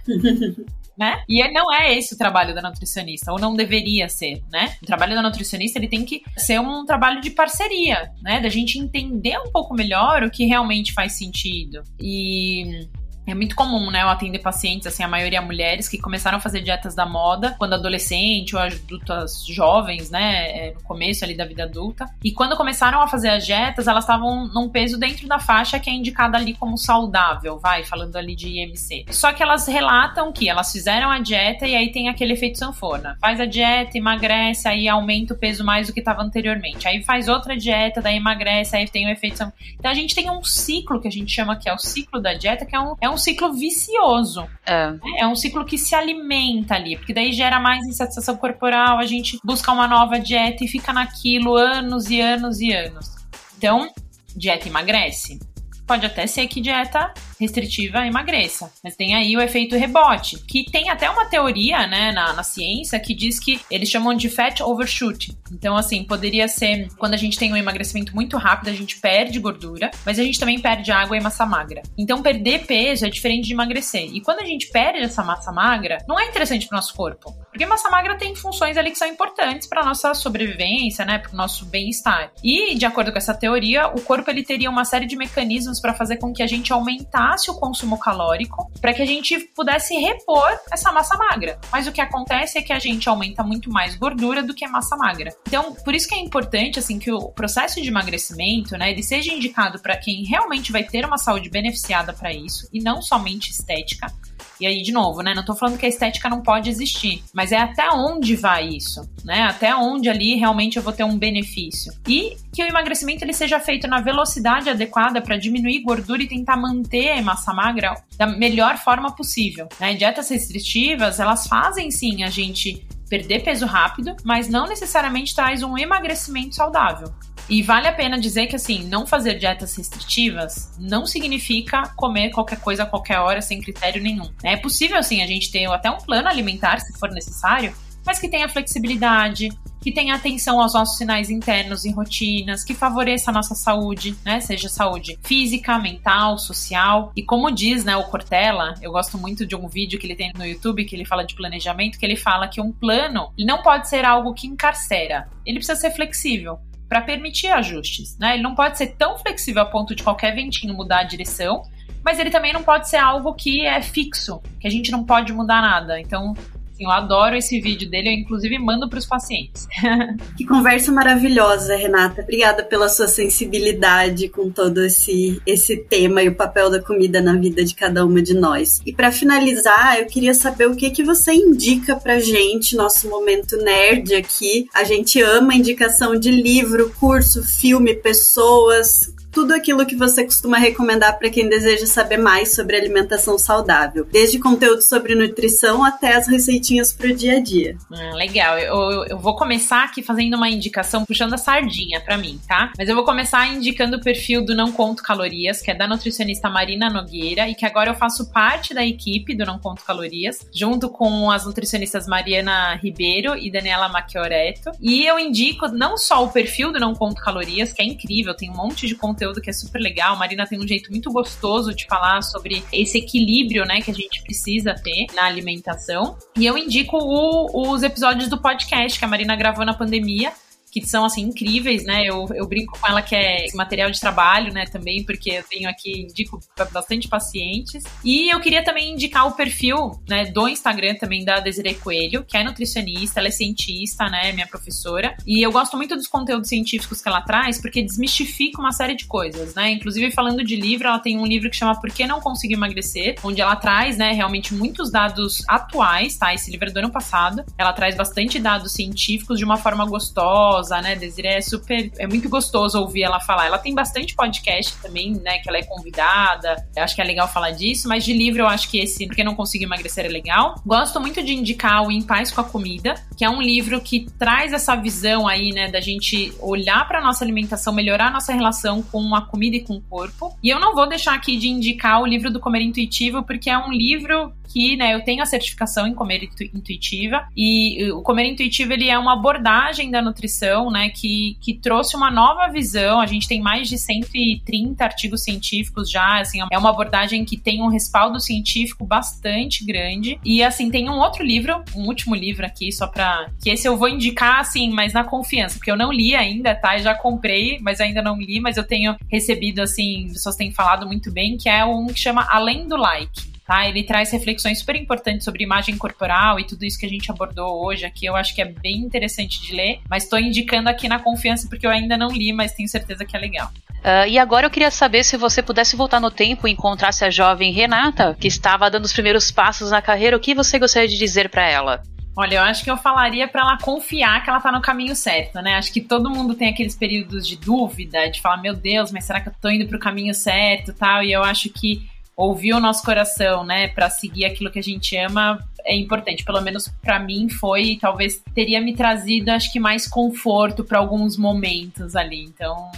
né? 0.99 1.23
E 1.29 1.43
não 1.53 1.73
é 1.73 1.97
esse 1.97 2.15
o 2.15 2.19
trabalho 2.19 2.55
da 2.55 2.61
nutricionista, 2.61 3.33
ou 3.33 3.39
não 3.39 3.55
deveria 3.55 4.09
ser, 4.09 4.43
né? 4.51 4.75
O 4.83 4.87
trabalho 4.87 5.15
da 5.15 5.23
nutricionista 5.23 5.79
ele 5.79 5.89
tem 5.89 6.05
que 6.05 6.23
ser 6.37 6.61
um 6.61 6.85
trabalho 6.85 7.21
de 7.21 7.31
parceria, 7.31 8.11
né? 8.23 8.41
Da 8.41 8.49
gente 8.49 8.79
entender 8.79 9.39
um 9.39 9.51
pouco 9.51 9.73
melhor 9.73 10.23
o 10.23 10.31
que 10.31 10.45
realmente 10.45 10.93
faz 10.93 11.13
sentido. 11.13 11.83
E 12.01 12.89
é 13.27 13.35
muito 13.35 13.55
comum, 13.55 13.91
né, 13.91 14.03
eu 14.03 14.09
atender 14.09 14.41
pacientes, 14.41 14.87
assim, 14.87 15.03
a 15.03 15.09
maioria 15.09 15.41
mulheres 15.41 15.89
que 15.89 15.99
começaram 15.99 16.39
a 16.39 16.41
fazer 16.41 16.61
dietas 16.61 16.95
da 16.95 17.07
moda 17.07 17.55
quando 17.59 17.75
adolescente 17.75 18.57
ou 18.57 18.63
adultas 18.63 19.45
jovens, 19.47 20.11
né, 20.11 20.69
é, 20.69 20.75
no 20.75 20.83
começo 20.83 21.25
ali 21.25 21.37
da 21.37 21.45
vida 21.45 21.65
adulta. 21.65 22.07
E 22.23 22.33
quando 22.33 22.57
começaram 22.57 23.01
a 23.01 23.09
fazer 23.09 23.29
as 23.29 23.45
dietas, 23.45 23.87
elas 23.87 24.05
estavam 24.05 24.49
num 24.49 24.69
peso 24.69 24.99
dentro 24.99 25.29
da 25.29 25.39
faixa 25.39 25.79
que 25.79 25.89
é 25.89 25.93
indicada 25.93 26.37
ali 26.37 26.55
como 26.55 26.77
saudável, 26.77 27.59
vai, 27.59 27.85
falando 27.85 28.17
ali 28.17 28.35
de 28.35 28.49
IMC. 28.49 29.07
Só 29.11 29.33
que 29.33 29.43
elas 29.43 29.67
relatam 29.67 30.33
que 30.33 30.49
elas 30.49 30.73
fizeram 30.73 31.11
a 31.11 31.19
dieta 31.19 31.67
e 31.67 31.77
aí 31.77 31.93
tem 31.93 32.09
aquele 32.09 32.33
efeito 32.33 32.59
sanfona. 32.59 33.17
Faz 33.21 33.41
a 33.41 33.47
dieta, 33.47 33.97
emagrece, 33.97 34.67
aí 34.69 34.89
aumenta 34.89 35.35
o 35.35 35.37
peso 35.37 35.65
mais 35.65 35.87
do 35.87 35.93
que 35.93 36.01
estava 36.01 36.23
anteriormente. 36.23 36.89
Aí 36.89 37.03
faz 37.03 37.29
outra 37.29 37.57
dieta, 37.57 38.01
daí 38.01 38.17
emagrece, 38.17 38.77
aí 38.77 38.89
tem 38.89 39.07
o 39.07 39.11
efeito 39.11 39.39
sanfona. 39.39 39.55
Então 39.79 39.91
a 39.91 39.95
gente 39.95 40.15
tem 40.15 40.31
um 40.31 40.43
ciclo 40.43 41.01
que 41.01 41.09
a 41.09 41.11
gente 41.11 41.33
chama 41.33 41.57
que 41.57 41.69
é 41.69 41.75
o 41.75 41.79
ciclo 41.79 42.21
da 42.21 42.35
dieta, 42.35 42.65
que 42.65 42.75
é 42.75 42.81
um, 42.81 42.95
é 43.01 43.09
um 43.09 43.12
ciclo 43.17 43.53
vicioso. 43.53 44.47
É. 44.67 44.95
é 45.19 45.27
um 45.27 45.35
ciclo 45.35 45.65
que 45.65 45.77
se 45.77 45.95
alimenta 45.95 46.75
ali, 46.75 46.97
porque 46.97 47.13
daí 47.13 47.33
gera 47.33 47.59
mais 47.59 47.85
insatisfação 47.87 48.37
corporal, 48.37 48.99
a 48.99 49.07
gente 49.07 49.39
busca 49.45 49.73
uma 49.73 49.89
nova 49.89 50.19
dieta 50.19 50.65
e 50.65 50.69
fica 50.69 50.93
naquilo 50.93 51.57
anos 51.57 52.11
e 52.11 52.21
anos 52.21 52.61
e 52.61 52.73
anos. 52.73 53.11
Então, 53.57 53.89
dieta 54.35 54.69
emagrece? 54.69 55.39
Pode 55.87 56.07
até 56.07 56.27
ser 56.27 56.47
que 56.47 56.61
dieta 56.61 57.13
restritiva 57.43 58.07
emagreça. 58.07 58.73
Mas 58.83 58.97
tem 58.97 59.15
aí 59.15 59.37
o 59.37 59.41
efeito 59.41 59.77
rebote, 59.77 60.39
que 60.47 60.65
tem 60.71 60.89
até 60.89 61.11
uma 61.11 61.27
teoria, 61.27 61.87
né, 61.87 62.13
na, 62.13 62.33
na 62.33 62.43
ciência 62.43 62.99
que 63.01 63.15
diz 63.15 63.39
que 63.39 63.61
eles 63.71 63.89
chamam 63.89 64.15
de 64.15 64.29
fat 64.29 64.61
overshoot. 64.63 65.37
Então, 65.51 65.77
assim, 65.77 66.05
poderia 66.05 66.47
ser 66.47 66.89
quando 66.97 67.15
a 67.15 67.17
gente 67.17 67.39
tem 67.39 67.53
um 67.53 67.57
emagrecimento 67.57 68.15
muito 68.15 68.37
rápido, 68.37 68.69
a 68.69 68.73
gente 68.73 69.01
perde 69.01 69.39
gordura, 69.41 69.91
mas 70.07 70.19
a 70.19 70.23
gente 70.23 70.39
também 70.39 70.61
perde 70.61 70.93
água 70.93 71.17
e 71.17 71.21
massa 71.21 71.45
magra. 71.45 71.83
Então, 71.99 72.23
perder 72.23 72.65
peso 72.67 73.05
é 73.05 73.11
diferente 73.11 73.47
de 73.49 73.53
emagrecer. 73.53 74.09
E 74.13 74.21
quando 74.21 74.41
a 74.41 74.45
gente 74.45 74.69
perde 74.69 75.01
essa 75.01 75.23
massa 75.23 75.53
magra, 75.53 75.99
não 76.09 76.19
é 76.19 76.27
interessante 76.29 76.67
para 76.67 76.77
o 76.77 76.79
nosso 76.79 76.95
corpo. 76.95 77.35
Porque 77.51 77.67
massa 77.67 77.91
magra 77.91 78.17
tem 78.17 78.35
funções 78.35 78.77
ali 78.77 78.91
que 78.91 78.99
são 78.99 79.09
importantes 79.09 79.67
para 79.67 79.85
nossa 79.85 80.15
sobrevivência, 80.15 81.05
né, 81.05 81.19
para 81.19 81.33
o 81.33 81.37
nosso 81.37 81.67
bem-estar. 81.67 82.33
E, 82.43 82.75
de 82.75 82.87
acordo 82.87 83.13
com 83.13 83.19
essa 83.19 83.35
teoria, 83.35 83.89
o 83.89 84.01
corpo 84.01 84.31
ele 84.31 84.43
teria 84.43 84.71
uma 84.71 84.85
série 84.85 85.07
de 85.07 85.17
mecanismos 85.17 85.72
para 85.81 85.95
fazer 85.95 86.17
com 86.17 86.33
que 86.33 86.43
a 86.43 86.47
gente 86.47 86.73
aumentasse 86.73 87.13
aumentasse 87.13 87.51
o 87.51 87.55
consumo 87.55 87.99
calórico 87.99 88.71
para 88.81 88.93
que 88.93 89.03
a 89.03 89.07
gente 89.07 89.39
pudesse 89.55 89.95
repor 89.95 90.59
essa 90.71 90.93
massa 90.93 91.17
magra. 91.17 91.59
Mas 91.71 91.87
o 91.87 91.93
que 91.93 92.01
acontece 92.01 92.59
é 92.59 92.63
que 92.63 92.73
a 92.73 92.79
gente 92.79 93.09
aumenta 93.09 93.43
muito 93.43 93.71
mais 93.71 93.97
gordura 93.97 94.43
do 94.43 94.55
que 94.55 94.67
massa 94.67 94.97
magra. 94.97 95.35
Então, 95.47 95.75
por 95.75 95.95
isso 95.95 96.09
que 96.09 96.15
é 96.15 96.19
importante 96.19 96.79
assim 96.79 96.99
que 96.99 97.11
o 97.11 97.29
processo 97.31 97.81
de 97.81 97.89
emagrecimento, 97.89 98.77
né, 98.77 98.91
ele 98.91 99.03
seja 99.03 99.33
indicado 99.33 99.81
para 99.81 99.97
quem 99.97 100.25
realmente 100.25 100.73
vai 100.73 100.85
ter 100.85 101.05
uma 101.05 101.19
saúde 101.19 101.51
beneficiada 101.51 102.13
para 102.13 102.33
isso 102.33 102.69
e 102.73 102.83
não 102.83 103.03
somente 103.03 103.51
estética. 103.51 104.13
E 104.61 104.67
aí, 104.67 104.83
de 104.83 104.93
novo, 104.93 105.23
né? 105.23 105.35
Não 105.35 105.45
tô 105.45 105.55
falando 105.55 105.79
que 105.79 105.87
a 105.87 105.89
estética 105.89 106.29
não 106.29 106.43
pode 106.43 106.71
existir, 106.71 107.23
mas 107.33 107.53
é 107.53 107.59
até 107.59 107.91
onde 107.91 108.37
vai 108.37 108.69
isso, 108.69 109.09
né? 109.25 109.43
Até 109.43 109.75
onde 109.75 110.09
ali 110.09 110.37
realmente 110.37 110.77
eu 110.77 110.83
vou 110.83 110.93
ter 110.93 111.05
um 111.05 111.19
benefício. 111.19 111.93
E 112.07 112.37
que 112.53 112.63
o 112.63 112.67
emagrecimento 112.67 113.25
ele 113.25 113.33
seja 113.33 113.59
feito 113.59 113.89
na 113.89 114.01
velocidade 114.01 114.69
adequada 114.69 115.21
para 115.21 115.37
diminuir 115.37 115.81
gordura 115.81 116.23
e 116.23 116.29
tentar 116.29 116.57
manter 116.57 117.19
a 117.19 117.23
massa 117.23 117.53
magra 117.53 117.95
da 118.17 118.27
melhor 118.27 118.77
forma 118.79 119.15
possível. 119.15 119.69
Né? 119.81 119.95
Dietas 119.95 120.29
restritivas, 120.29 121.19
elas 121.19 121.47
fazem 121.47 121.91
sim 121.91 122.23
a 122.23 122.29
gente 122.29 122.87
perder 123.13 123.41
peso 123.41 123.67
rápido, 123.67 124.17
mas 124.25 124.49
não 124.49 124.67
necessariamente 124.67 125.35
traz 125.35 125.63
um 125.63 125.77
emagrecimento 125.77 126.55
saudável. 126.55 127.13
E 127.47 127.63
vale 127.63 127.87
a 127.87 127.93
pena 127.93 128.19
dizer 128.19 128.47
que, 128.47 128.57
assim, 128.57 128.85
não 128.85 129.07
fazer 129.07 129.35
dietas 129.35 129.77
restritivas 129.77 130.73
não 130.79 131.05
significa 131.05 131.83
comer 131.95 132.31
qualquer 132.31 132.59
coisa 132.59 132.85
a 132.85 132.87
qualquer 132.87 133.19
hora 133.19 133.43
sem 133.43 133.61
critério 133.61 134.03
nenhum. 134.03 134.33
É 134.43 134.57
possível, 134.57 134.97
assim, 134.97 135.23
a 135.23 135.27
gente 135.27 135.53
ter 135.53 135.67
até 135.67 135.91
um 135.91 135.99
plano 135.99 136.27
alimentar, 136.27 136.81
se 136.81 136.99
for 136.99 137.11
necessário, 137.11 137.75
mas 138.03 138.19
que 138.19 138.31
tenha 138.31 138.49
flexibilidade, 138.49 139.51
que 139.83 139.91
tenha 139.91 140.15
atenção 140.15 140.61
aos 140.61 140.75
nossos 140.75 140.97
sinais 140.97 141.29
internos 141.29 141.85
e 141.85 141.91
rotinas, 141.91 142.63
que 142.63 142.73
favoreça 142.73 143.31
a 143.31 143.35
nossa 143.35 143.55
saúde, 143.55 144.17
né? 144.25 144.41
Seja 144.41 144.69
saúde 144.69 145.19
física, 145.23 145.79
mental, 145.79 146.39
social. 146.39 147.13
E 147.17 147.23
como 147.23 147.51
diz, 147.51 147.85
né, 147.85 147.97
o 147.97 148.05
Cortella, 148.05 148.75
eu 148.81 148.93
gosto 148.93 149.19
muito 149.19 149.45
de 149.45 149.57
um 149.57 149.67
vídeo 149.69 149.99
que 149.99 150.07
ele 150.07 150.15
tem 150.15 150.33
no 150.37 150.47
YouTube 150.47 150.85
que 150.85 150.95
ele 150.95 151.05
fala 151.05 151.25
de 151.25 151.35
planejamento, 151.35 151.99
que 151.99 152.07
ele 152.07 152.17
fala 152.17 152.47
que 152.47 152.61
um 152.61 152.71
plano 152.71 153.33
não 153.39 153.61
pode 153.63 153.89
ser 153.89 154.05
algo 154.05 154.33
que 154.33 154.47
encarcera. 154.47 155.29
Ele 155.45 155.59
precisa 155.59 155.79
ser 155.79 155.91
flexível 155.91 156.59
para 156.89 157.01
permitir 157.01 157.49
ajustes, 157.49 158.17
né? 158.19 158.35
Ele 158.35 158.43
não 158.43 158.55
pode 158.55 158.79
ser 158.79 158.95
tão 158.99 159.19
flexível 159.19 159.63
a 159.63 159.67
ponto 159.67 159.95
de 159.95 160.03
qualquer 160.05 160.35
ventinho 160.35 160.75
mudar 160.75 161.01
a 161.01 161.05
direção, 161.05 161.63
mas 162.05 162.19
ele 162.19 162.31
também 162.31 162.53
não 162.53 162.63
pode 162.63 162.89
ser 162.89 162.99
algo 162.99 163.35
que 163.35 163.67
é 163.67 163.81
fixo, 163.83 164.41
que 164.61 164.69
a 164.69 164.71
gente 164.71 164.93
não 164.93 165.03
pode 165.05 165.33
mudar 165.33 165.61
nada. 165.61 166.01
Então, 166.01 166.35
Assim, 166.83 166.85
eu 166.85 166.91
adoro 166.91 167.37
esse 167.37 167.61
vídeo 167.61 167.89
dele, 167.89 168.09
eu 168.09 168.13
inclusive 168.13 168.59
mando 168.59 168.89
para 168.89 168.99
os 168.99 169.07
pacientes. 169.07 169.67
que 170.37 170.45
conversa 170.45 170.91
maravilhosa, 170.93 171.77
Renata. 171.77 172.23
Obrigada 172.23 172.63
pela 172.63 172.89
sua 172.89 173.07
sensibilidade 173.07 174.29
com 174.29 174.51
todo 174.51 174.85
esse, 174.85 175.41
esse 175.47 175.77
tema 175.77 176.23
e 176.23 176.29
o 176.29 176.35
papel 176.35 176.71
da 176.71 176.83
comida 176.83 177.21
na 177.21 177.35
vida 177.35 177.65
de 177.65 177.75
cada 177.75 178.05
uma 178.05 178.21
de 178.21 178.35
nós. 178.35 178.81
E 178.85 178.93
para 178.93 179.13
finalizar, 179.13 179.99
eu 179.99 180.07
queria 180.07 180.35
saber 180.35 180.67
o 180.67 180.77
que 180.77 180.91
que 180.91 181.05
você 181.05 181.33
indica 181.33 181.97
pra 181.97 182.19
gente, 182.19 182.77
nosso 182.77 183.09
momento 183.09 183.57
nerd 183.57 184.15
aqui. 184.15 184.69
A 184.75 184.85
gente 184.85 185.21
ama 185.23 185.55
indicação 185.55 186.17
de 186.19 186.31
livro, 186.31 186.93
curso, 186.99 187.43
filme, 187.43 187.95
pessoas 187.95 189.13
tudo 189.33 189.55
aquilo 189.55 189.87
que 189.87 189.97
você 189.97 190.25
costuma 190.25 190.59
recomendar 190.59 191.19
para 191.19 191.31
quem 191.31 191.49
deseja 191.49 191.87
saber 191.87 192.19
mais 192.19 192.55
sobre 192.55 192.77
alimentação 192.77 193.39
saudável, 193.39 194.07
desde 194.13 194.39
conteúdo 194.39 194.83
sobre 194.83 195.15
nutrição 195.15 195.83
até 195.83 196.15
as 196.15 196.29
receitinhas 196.29 196.93
para 196.93 197.09
o 197.09 197.15
dia 197.15 197.39
a 197.39 197.41
dia. 197.41 197.77
Ah, 197.91 198.15
legal, 198.15 198.59
eu, 198.59 199.07
eu 199.07 199.19
vou 199.19 199.35
começar 199.35 199.85
aqui 199.85 200.03
fazendo 200.03 200.35
uma 200.37 200.51
indicação, 200.51 201.07
puxando 201.07 201.33
a 201.33 201.39
sardinha 201.39 202.01
para 202.01 202.19
mim, 202.19 202.39
tá? 202.47 202.73
Mas 202.79 202.89
eu 202.89 202.95
vou 202.95 203.05
começar 203.05 203.49
indicando 203.49 203.97
o 203.97 204.01
perfil 204.01 204.45
do 204.45 204.55
Não 204.55 204.71
Conto 204.71 205.03
Calorias, 205.03 205.63
que 205.63 205.71
é 205.71 205.75
da 205.75 205.89
nutricionista 205.89 206.51
Marina 206.51 206.91
Nogueira 206.91 207.49
e 207.49 207.55
que 207.55 207.65
agora 207.65 207.91
eu 207.91 207.95
faço 207.95 208.31
parte 208.31 208.75
da 208.75 208.85
equipe 208.85 209.35
do 209.35 209.47
Não 209.47 209.59
Conto 209.59 209.83
Calorias, 209.83 210.47
junto 210.53 210.91
com 210.91 211.31
as 211.31 211.47
nutricionistas 211.47 212.07
Mariana 212.07 212.75
Ribeiro 212.75 213.35
e 213.35 213.51
Daniela 213.51 213.89
Macchioretto. 213.89 214.73
E 214.79 215.07
eu 215.07 215.19
indico 215.19 215.69
não 215.69 215.97
só 215.97 216.23
o 216.23 216.29
perfil 216.29 216.71
do 216.71 216.79
Não 216.79 216.95
Conto 216.95 217.23
Calorias, 217.23 217.73
que 217.73 217.81
é 217.81 217.87
incrível, 217.87 218.35
tem 218.35 218.51
um 218.51 218.55
monte 218.55 218.87
de 218.87 218.95
conteúdo 218.95 219.22
que 219.41 219.51
é 219.51 219.53
super 219.53 219.79
legal. 219.79 220.17
Marina 220.17 220.47
tem 220.47 220.59
um 220.59 220.67
jeito 220.67 220.91
muito 220.91 221.11
gostoso 221.13 221.75
de 221.75 221.87
falar 221.87 222.23
sobre 222.23 222.65
esse 222.73 222.99
equilíbrio, 222.99 223.65
né, 223.65 223.81
que 223.81 223.91
a 223.91 223.95
gente 223.95 224.23
precisa 224.23 224.75
ter 224.75 225.07
na 225.15 225.25
alimentação. 225.25 226.17
E 226.37 226.47
eu 226.47 226.57
indico 226.57 226.97
o, 226.97 227.73
os 227.73 227.83
episódios 227.83 228.29
do 228.29 228.41
podcast 228.41 228.99
que 228.99 229.05
a 229.05 229.09
Marina 229.09 229.37
gravou 229.37 229.65
na 229.65 229.75
pandemia 229.75 230.33
que 230.73 230.87
são 230.87 231.05
assim 231.05 231.21
incríveis, 231.21 231.85
né? 231.85 232.05
Eu, 232.07 232.27
eu 232.35 232.49
brinco 232.49 232.79
com 232.81 232.89
ela 232.89 233.03
que 233.03 233.15
é 233.15 233.45
material 233.55 233.91
de 233.91 234.01
trabalho, 234.01 234.53
né? 234.55 234.65
Também, 234.65 235.05
porque 235.05 235.31
eu 235.31 235.43
tenho 235.43 235.69
aqui, 235.69 236.01
indico 236.01 236.41
bastante 236.73 237.09
pacientes. 237.09 237.85
E 238.03 238.35
eu 238.35 238.41
queria 238.41 238.65
também 238.65 238.95
indicar 238.95 239.27
o 239.27 239.33
perfil 239.33 240.01
né, 240.09 240.25
do 240.25 240.49
Instagram 240.49 240.95
também 240.95 241.27
da 241.27 241.41
Desiree 241.41 241.75
Coelho, 241.75 242.25
que 242.25 242.39
é 242.39 242.43
nutricionista, 242.43 243.21
ela 243.21 243.29
é 243.29 243.31
cientista, 243.31 244.09
né? 244.09 244.33
Minha 244.33 244.47
professora. 244.47 245.15
E 245.27 245.43
eu 245.43 245.53
gosto 245.53 245.77
muito 245.77 245.95
dos 245.95 246.07
conteúdos 246.07 246.49
científicos 246.49 247.03
que 247.03 247.09
ela 247.09 247.21
traz, 247.21 247.61
porque 247.61 247.83
desmistifica 247.83 248.59
uma 248.59 248.73
série 248.73 248.95
de 248.95 249.05
coisas, 249.05 249.55
né? 249.55 249.73
Inclusive, 249.73 250.11
falando 250.11 250.43
de 250.43 250.57
livro, 250.57 250.89
ela 250.89 250.99
tem 250.99 251.19
um 251.19 251.27
livro 251.27 251.51
que 251.51 251.57
chama 251.57 251.79
Por 251.79 251.91
que 251.91 252.07
Não 252.07 252.19
Conseguir 252.19 252.55
Emagrecer, 252.55 253.17
onde 253.23 253.43
ela 253.43 253.57
traz, 253.57 253.99
né, 253.99 254.13
realmente 254.13 254.55
muitos 254.55 254.91
dados 254.91 255.43
atuais, 255.47 256.17
tá? 256.17 256.33
Esse 256.33 256.51
livro 256.51 256.71
é 256.71 256.73
do 256.73 256.79
ano 256.79 256.91
passado. 256.91 257.45
Ela 257.59 257.75
traz 257.75 257.95
bastante 257.95 258.39
dados 258.39 258.73
científicos 258.73 259.39
de 259.39 259.45
uma 259.45 259.59
forma 259.59 259.85
gostosa 259.85 260.62
maravilhosa, 260.63 260.81
né? 260.81 260.95
Desiree 260.95 261.29
é 261.29 261.41
super. 261.41 261.91
É 261.99 262.07
muito 262.07 262.29
gostoso 262.29 262.79
ouvir 262.79 263.03
ela 263.03 263.21
falar. 263.21 263.47
Ela 263.47 263.59
tem 263.59 263.75
bastante 263.75 264.15
podcast 264.15 264.77
também, 264.81 265.13
né? 265.13 265.39
Que 265.39 265.49
ela 265.49 265.59
é 265.59 265.65
convidada. 265.65 266.67
Eu 266.75 266.85
acho 266.85 266.95
que 266.95 267.01
é 267.01 267.05
legal 267.05 267.29
falar 267.29 267.51
disso, 267.51 267.89
mas 267.89 268.05
de 268.05 268.13
livro 268.13 268.43
eu 268.43 268.47
acho 268.47 268.71
que 268.71 268.79
esse, 268.79 269.07
porque 269.07 269.25
não 269.25 269.35
consigo 269.35 269.65
emagrecer, 269.65 270.07
é 270.07 270.09
legal. 270.09 270.55
Gosto 270.65 271.01
muito 271.01 271.23
de 271.23 271.35
indicar 271.35 271.85
o 271.87 271.91
Em 271.91 272.03
Paz 272.03 272.31
com 272.31 272.41
a 272.41 272.45
Comida, 272.45 272.95
que 273.17 273.25
é 273.25 273.31
um 273.31 273.43
livro 273.43 273.81
que 273.81 274.07
traz 274.19 274.53
essa 274.53 274.75
visão 274.77 275.27
aí, 275.27 275.51
né? 275.51 275.69
Da 275.69 275.81
gente 275.81 276.33
olhar 276.41 276.87
para 276.87 277.01
nossa 277.01 277.25
alimentação, 277.25 277.73
melhorar 277.73 278.11
nossa 278.11 278.33
relação 278.33 278.83
com 278.83 279.15
a 279.15 279.23
comida 279.23 279.57
e 279.57 279.61
com 279.61 279.75
o 279.75 279.81
corpo. 279.81 280.37
E 280.43 280.49
eu 280.49 280.61
não 280.61 280.75
vou 280.75 280.89
deixar 280.89 281.15
aqui 281.15 281.37
de 281.37 281.49
indicar 281.49 282.01
o 282.01 282.07
livro 282.07 282.31
do 282.31 282.41
Comer 282.41 282.63
Intuitivo, 282.63 283.23
porque 283.23 283.51
é 283.51 283.59
um 283.59 283.73
livro 283.73 284.33
que, 284.53 284.77
né, 284.77 284.95
eu 284.95 285.03
tenho 285.03 285.23
a 285.23 285.27
certificação 285.27 285.87
em 285.87 285.95
comer 285.95 286.29
intuitiva 286.55 287.27
e 287.35 287.91
o 287.93 288.03
comer 288.03 288.27
intuitivo 288.27 288.73
ele 288.75 288.89
é 288.89 288.99
uma 288.99 289.15
abordagem 289.15 289.91
da 289.91 290.03
nutrição, 290.03 290.52
né, 290.71 290.91
que, 290.91 291.37
que 291.41 291.55
trouxe 291.55 291.97
uma 291.97 292.11
nova 292.11 292.49
visão. 292.49 293.01
A 293.01 293.07
gente 293.07 293.29
tem 293.29 293.41
mais 293.41 293.69
de 293.69 293.79
130 293.79 294.83
artigos 294.83 295.23
científicos 295.23 295.91
já, 295.91 296.21
assim, 296.21 296.41
é 296.51 296.59
uma 296.59 296.71
abordagem 296.71 297.25
que 297.25 297.37
tem 297.37 297.63
um 297.63 297.69
respaldo 297.69 298.21
científico 298.21 298.85
bastante 298.85 299.65
grande. 299.65 300.19
E 300.25 300.43
assim, 300.43 300.71
tem 300.71 300.89
um 300.89 300.99
outro 300.99 301.25
livro, 301.25 301.63
um 301.75 301.87
último 301.87 302.15
livro 302.15 302.45
aqui 302.45 302.71
só 302.73 302.87
para 302.87 303.29
que 303.43 303.51
esse 303.51 303.67
eu 303.67 303.77
vou 303.77 303.89
indicar 303.89 304.41
assim, 304.41 304.71
mas 304.71 304.93
na 304.93 305.05
confiança, 305.05 305.57
porque 305.57 305.71
eu 305.71 305.77
não 305.77 305.93
li 305.93 306.15
ainda, 306.15 306.55
tá? 306.55 306.77
Eu 306.79 306.83
já 306.83 306.95
comprei, 306.95 307.59
mas 307.61 307.81
ainda 307.81 308.03
não 308.03 308.21
li, 308.21 308.41
mas 308.41 308.57
eu 308.57 308.65
tenho 308.65 308.97
recebido 309.11 309.61
assim, 309.61 310.09
pessoas 310.13 310.37
têm 310.37 310.53
falado 310.53 310.87
muito 310.87 311.11
bem, 311.11 311.37
que 311.37 311.49
é 311.49 311.65
um 311.65 311.87
que 311.87 311.99
chama 311.99 312.27
Além 312.31 312.67
do 312.67 312.77
Like 312.77 313.32
tá? 313.47 313.69
Ele 313.69 313.83
traz 313.83 314.11
reflexões 314.11 314.59
super 314.59 314.77
importantes 314.77 315.25
sobre 315.25 315.45
imagem 315.45 315.77
corporal 315.77 316.39
e 316.39 316.45
tudo 316.45 316.65
isso 316.65 316.79
que 316.79 316.87
a 316.87 316.89
gente 316.89 317.11
abordou 317.11 317.65
hoje 317.65 317.85
aqui. 317.85 318.07
Eu 318.07 318.17
acho 318.17 318.35
que 318.35 318.43
é 318.43 318.47
bem 318.47 318.79
interessante 318.79 319.41
de 319.43 319.55
ler, 319.55 319.81
mas 319.89 320.05
estou 320.05 320.19
indicando 320.19 320.69
aqui 320.69 320.89
na 320.89 320.99
confiança 320.99 321.49
porque 321.49 321.67
eu 321.67 321.71
ainda 321.71 321.97
não 321.97 322.09
li, 322.09 322.33
mas 322.33 322.53
tenho 322.53 322.69
certeza 322.69 323.05
que 323.05 323.17
é 323.17 323.21
legal. 323.21 323.51
Uh, 323.83 324.07
e 324.09 324.17
agora 324.17 324.47
eu 324.47 324.51
queria 324.51 324.71
saber 324.71 325.03
se 325.03 325.17
você 325.17 325.43
pudesse 325.43 325.75
voltar 325.75 326.01
no 326.01 326.11
tempo 326.11 326.47
e 326.47 326.53
encontrasse 326.53 327.05
a 327.05 327.11
jovem 327.11 327.53
Renata, 327.53 328.17
que 328.19 328.29
estava 328.29 328.71
dando 328.71 328.85
os 328.85 328.93
primeiros 328.93 329.33
passos 329.33 329.73
na 329.73 329.83
carreira, 329.83 330.17
o 330.17 330.21
que 330.21 330.35
você 330.35 330.59
gostaria 330.59 330.89
de 330.89 330.97
dizer 330.97 331.29
para 331.29 331.49
ela? 331.49 331.83
Olha, 332.15 332.37
eu 332.37 332.43
acho 332.43 332.63
que 332.63 332.71
eu 332.71 332.77
falaria 332.77 333.27
para 333.27 333.41
ela 333.41 333.59
confiar 333.59 334.23
que 334.23 334.29
ela 334.29 334.39
tá 334.39 334.53
no 334.53 334.61
caminho 334.61 334.95
certo, 334.95 335.41
né? 335.41 335.55
Acho 335.55 335.73
que 335.73 335.81
todo 335.81 336.11
mundo 336.11 336.35
tem 336.35 336.51
aqueles 336.51 336.77
períodos 336.77 337.27
de 337.27 337.37
dúvida, 337.37 338.09
de 338.11 338.21
falar, 338.21 338.37
meu 338.37 338.55
Deus, 338.55 338.93
mas 338.93 339.05
será 339.05 339.21
que 339.21 339.31
eu 339.31 339.35
tô 339.41 339.49
indo 339.49 339.67
pro 339.67 339.79
caminho 339.79 340.15
certo, 340.15 340.75
tal? 340.75 341.03
E 341.03 341.11
eu 341.11 341.25
acho 341.25 341.49
que 341.49 341.89
ouvir 342.23 342.53
o 342.55 342.61
nosso 342.61 342.85
coração, 342.85 343.45
né, 343.45 343.67
para 343.69 343.91
seguir 343.91 344.25
aquilo 344.25 344.51
que 344.51 344.59
a 344.59 344.63
gente 344.63 344.97
ama 344.97 345.45
é 345.65 345.75
importante. 345.75 346.25
Pelo 346.25 346.41
menos 346.41 346.69
para 346.81 346.99
mim 346.99 347.29
foi, 347.29 347.79
talvez 347.81 348.23
teria 348.35 348.61
me 348.61 348.75
trazido, 348.75 349.31
acho 349.31 349.53
que 349.53 349.59
mais 349.59 349.89
conforto 349.89 350.63
para 350.63 350.79
alguns 350.79 351.17
momentos 351.17 351.97
ali. 351.97 352.23
Então, 352.23 352.71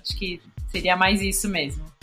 acho 0.00 0.16
que 0.16 0.40
seria 0.70 0.96
mais 0.96 1.20
isso 1.20 1.48
mesmo. 1.48 1.93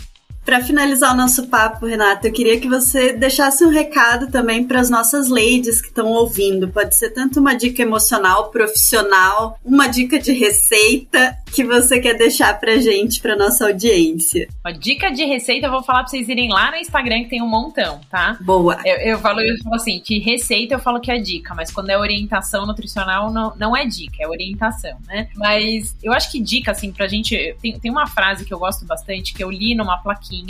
Para 0.51 0.65
finalizar 0.65 1.13
o 1.13 1.15
nosso 1.15 1.47
papo, 1.47 1.85
Renata, 1.85 2.27
eu 2.27 2.33
queria 2.33 2.59
que 2.59 2.67
você 2.67 3.13
deixasse 3.13 3.63
um 3.63 3.69
recado 3.69 4.29
também 4.29 4.65
para 4.65 4.81
as 4.81 4.89
nossas 4.89 5.29
ladies 5.29 5.79
que 5.79 5.87
estão 5.87 6.07
ouvindo. 6.07 6.67
Pode 6.67 6.93
ser 6.93 7.11
tanto 7.11 7.39
uma 7.39 7.53
dica 7.53 7.81
emocional, 7.81 8.51
profissional, 8.51 9.57
uma 9.63 9.87
dica 9.87 10.19
de 10.19 10.33
receita 10.33 11.37
que 11.53 11.63
você 11.63 12.01
quer 12.01 12.15
deixar 12.15 12.59
pra 12.59 12.77
gente, 12.79 13.21
pra 13.21 13.37
nossa 13.37 13.67
audiência. 13.67 14.49
Uma 14.65 14.73
dica 14.73 15.09
de 15.09 15.23
receita, 15.23 15.67
eu 15.67 15.71
vou 15.71 15.83
falar 15.83 15.99
pra 15.99 16.09
vocês 16.09 16.27
irem 16.27 16.49
lá 16.49 16.71
no 16.71 16.77
Instagram 16.77 17.23
que 17.23 17.29
tem 17.29 17.41
um 17.41 17.47
montão, 17.47 18.01
tá? 18.09 18.37
Boa. 18.41 18.77
Eu, 18.83 18.95
eu 18.97 19.19
falo, 19.19 19.39
eu 19.39 19.57
falo 19.63 19.75
assim, 19.75 20.01
de 20.03 20.19
receita 20.19 20.73
eu 20.73 20.79
falo 20.79 20.99
que 20.99 21.11
é 21.11 21.17
dica, 21.17 21.55
mas 21.55 21.71
quando 21.71 21.91
é 21.91 21.97
orientação 21.97 22.65
nutricional 22.65 23.31
não, 23.31 23.53
não 23.57 23.75
é 23.75 23.85
dica, 23.85 24.17
é 24.19 24.27
orientação, 24.27 24.97
né? 25.07 25.29
Mas 25.35 25.95
eu 26.03 26.11
acho 26.11 26.29
que 26.29 26.41
dica, 26.41 26.71
assim, 26.71 26.91
pra 26.91 27.07
gente. 27.07 27.55
Tem, 27.61 27.79
tem 27.79 27.89
uma 27.89 28.07
frase 28.07 28.43
que 28.43 28.53
eu 28.53 28.59
gosto 28.59 28.85
bastante, 28.85 29.33
que 29.33 29.41
eu 29.41 29.49
li 29.49 29.75
numa 29.75 29.97
plaquinha 29.97 30.40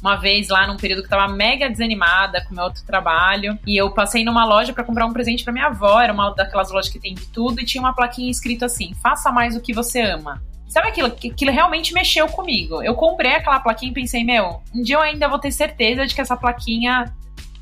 uma 0.00 0.16
vez 0.16 0.48
lá 0.48 0.66
num 0.66 0.76
período 0.76 1.02
que 1.02 1.08
tava 1.08 1.32
mega 1.32 1.68
desanimada 1.68 2.44
com 2.44 2.54
meu 2.54 2.64
outro 2.64 2.84
trabalho. 2.84 3.58
E 3.66 3.76
eu 3.76 3.90
passei 3.90 4.24
numa 4.24 4.44
loja 4.44 4.72
para 4.72 4.84
comprar 4.84 5.06
um 5.06 5.12
presente 5.12 5.44
para 5.44 5.52
minha 5.52 5.66
avó. 5.66 6.00
Era 6.00 6.12
uma 6.12 6.30
daquelas 6.30 6.70
lojas 6.70 6.90
que 6.90 6.98
tem 6.98 7.14
de 7.14 7.26
tudo. 7.26 7.60
E 7.60 7.64
tinha 7.64 7.82
uma 7.82 7.94
plaquinha 7.94 8.30
escrito 8.30 8.64
assim: 8.64 8.94
faça 8.94 9.30
mais 9.30 9.56
o 9.56 9.60
que 9.60 9.72
você 9.72 10.00
ama. 10.00 10.42
Sabe 10.68 10.88
aquilo? 10.88 11.08
Aquilo 11.08 11.50
realmente 11.50 11.92
mexeu 11.92 12.28
comigo. 12.28 12.82
Eu 12.82 12.94
comprei 12.94 13.32
aquela 13.32 13.58
plaquinha 13.58 13.90
e 13.90 13.94
pensei, 13.94 14.22
meu, 14.22 14.62
um 14.72 14.82
dia 14.82 14.96
eu 14.96 15.00
ainda 15.00 15.28
vou 15.28 15.38
ter 15.38 15.50
certeza 15.50 16.06
de 16.06 16.14
que 16.14 16.20
essa 16.20 16.36
plaquinha 16.36 17.12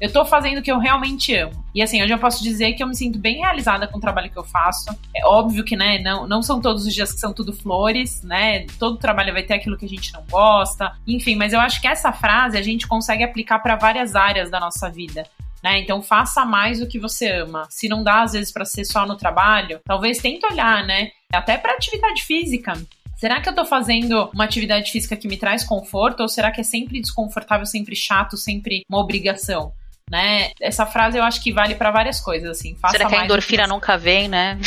eu 0.01 0.12
tô 0.12 0.24
fazendo 0.24 0.59
o 0.59 0.62
que 0.62 0.70
eu 0.70 0.78
realmente 0.78 1.34
amo. 1.34 1.64
E 1.74 1.82
assim, 1.82 2.03
hoje 2.03 2.12
eu 2.12 2.18
posso 2.18 2.42
dizer 2.42 2.72
que 2.74 2.82
eu 2.82 2.86
me 2.86 2.94
sinto 2.94 3.18
bem 3.18 3.38
realizada 3.38 3.86
com 3.86 3.99
o 3.99 4.01
trabalho 4.01 4.30
que 4.30 4.36
eu 4.36 4.44
faço. 4.44 4.90
É 5.14 5.26
óbvio 5.26 5.64
que, 5.64 5.76
né, 5.76 5.99
não, 5.99 6.26
não 6.26 6.42
são 6.42 6.61
todos 6.61 6.86
os 6.86 6.94
dias 6.94 7.12
que 7.12 7.18
são 7.18 7.32
tudo 7.32 7.53
flores, 7.53 8.22
né? 8.22 8.66
Todo 8.78 8.96
trabalho 8.96 9.32
vai 9.32 9.42
ter 9.42 9.55
aquilo 9.55 9.76
que 9.76 9.84
a 9.84 9.88
gente 9.88 10.12
não 10.12 10.24
gosta. 10.30 10.92
Enfim, 11.07 11.36
mas 11.36 11.53
eu 11.53 11.61
acho 11.61 11.80
que 11.80 11.88
essa 11.88 12.12
frase 12.12 12.57
a 12.57 12.62
gente 12.62 12.86
consegue 12.86 13.24
aplicar 13.24 13.59
para 13.59 13.76
várias 13.76 14.14
áreas 14.14 14.51
da 14.51 14.61
nossa 14.61 14.88
vida. 14.88 15.24
Né? 15.62 15.80
Então 15.80 16.01
faça 16.01 16.44
mais 16.44 16.80
o 16.80 16.86
que 16.86 17.01
você 17.01 17.30
ama. 17.32 17.66
Se 17.68 17.88
não 17.88 18.05
dá 18.05 18.22
às 18.22 18.32
vezes 18.32 18.53
para 18.53 18.64
ser 18.64 18.84
só 18.84 19.05
no 19.05 19.16
trabalho, 19.16 19.80
talvez 19.84 20.18
tente 20.18 20.46
olhar, 20.46 20.86
né? 20.86 21.11
Até 21.32 21.59
para 21.59 21.74
atividade 21.74 22.22
física. 22.22 22.74
Será 23.16 23.40
que 23.40 23.49
eu 23.49 23.55
tô 23.55 23.64
fazendo 23.64 24.30
uma 24.32 24.44
atividade 24.44 24.92
física 24.92 25.16
que 25.16 25.26
me 25.26 25.36
traz 25.36 25.64
conforto 25.64 26.20
ou 26.20 26.28
será 26.28 26.53
que 26.53 26.61
é 26.61 26.64
sempre 26.64 27.01
desconfortável, 27.01 27.66
sempre 27.66 27.96
chato, 27.96 28.36
sempre 28.36 28.84
uma 28.88 29.01
obrigação? 29.01 29.72
Né? 30.11 30.50
Essa 30.61 30.86
frase 30.86 31.18
eu 31.18 31.24
acho 31.24 31.42
que 31.42 31.52
vale 31.52 31.74
para 31.74 31.90
várias 31.90 32.20
coisas, 32.20 32.50
assim. 32.50 32.74
Faça 32.76 32.96
Será 32.96 33.09
que 33.09 33.14
a 33.14 33.24
endorfina 33.24 33.64
que 33.64 33.68
nunca 33.68 33.96
vem, 33.96 34.28
né? 34.28 34.59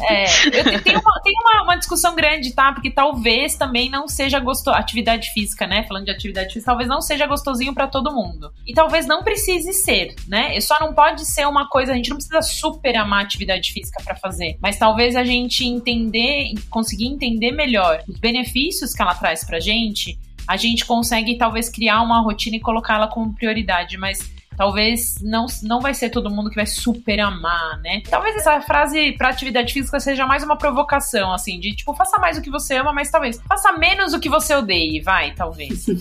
É, 0.00 0.24
eu 0.46 0.82
tenho, 0.82 1.00
uma, 1.00 1.12
uma, 1.54 1.62
uma, 1.62 1.76
discussão 1.76 2.14
grande, 2.14 2.52
tá? 2.52 2.72
Porque 2.72 2.90
talvez 2.90 3.56
também 3.56 3.88
não 3.88 4.06
seja 4.06 4.38
gostoso. 4.38 4.76
Atividade 4.76 5.30
física, 5.32 5.66
né? 5.66 5.84
Falando 5.84 6.04
de 6.04 6.10
atividade 6.10 6.48
física, 6.52 6.70
talvez 6.70 6.88
não 6.88 7.00
seja 7.00 7.26
gostosinho 7.26 7.72
para 7.72 7.86
todo 7.86 8.12
mundo. 8.12 8.52
E 8.66 8.74
talvez 8.74 9.06
não 9.06 9.22
precise 9.22 9.72
ser, 9.72 10.14
né? 10.28 10.60
Só 10.60 10.78
não 10.80 10.92
pode 10.92 11.24
ser 11.24 11.46
uma 11.46 11.68
coisa, 11.68 11.92
a 11.92 11.96
gente 11.96 12.10
não 12.10 12.16
precisa 12.16 12.42
super 12.42 12.96
amar 12.96 13.24
atividade 13.24 13.72
física 13.72 14.02
para 14.04 14.14
fazer. 14.16 14.58
Mas 14.60 14.78
talvez 14.78 15.16
a 15.16 15.24
gente 15.24 15.64
entender, 15.64 16.52
conseguir 16.68 17.06
entender 17.06 17.52
melhor 17.52 18.02
os 18.06 18.18
benefícios 18.18 18.92
que 18.92 19.00
ela 19.00 19.14
traz 19.14 19.44
pra 19.44 19.60
gente, 19.60 20.18
a 20.46 20.56
gente 20.56 20.84
consegue 20.84 21.38
talvez 21.38 21.68
criar 21.68 22.02
uma 22.02 22.20
rotina 22.20 22.56
e 22.56 22.60
colocá-la 22.60 23.08
como 23.08 23.34
prioridade. 23.34 23.96
Mas 23.96 24.35
talvez 24.56 25.20
não, 25.22 25.46
não 25.62 25.80
vai 25.80 25.94
ser 25.94 26.10
todo 26.10 26.30
mundo 26.30 26.50
que 26.50 26.56
vai 26.56 26.66
super 26.66 27.20
amar, 27.20 27.78
né? 27.78 28.02
Talvez 28.08 28.36
essa 28.36 28.60
frase 28.60 29.12
pra 29.12 29.28
atividade 29.28 29.72
física 29.72 30.00
seja 30.00 30.26
mais 30.26 30.42
uma 30.42 30.56
provocação, 30.56 31.32
assim, 31.32 31.58
de 31.60 31.74
tipo, 31.74 31.94
faça 31.94 32.18
mais 32.18 32.38
o 32.38 32.42
que 32.42 32.50
você 32.50 32.76
ama, 32.76 32.92
mas 32.92 33.10
talvez 33.10 33.40
faça 33.48 33.72
menos 33.72 34.12
o 34.12 34.20
que 34.20 34.28
você 34.28 34.54
odeie, 34.54 35.00
vai, 35.00 35.32
talvez. 35.32 35.86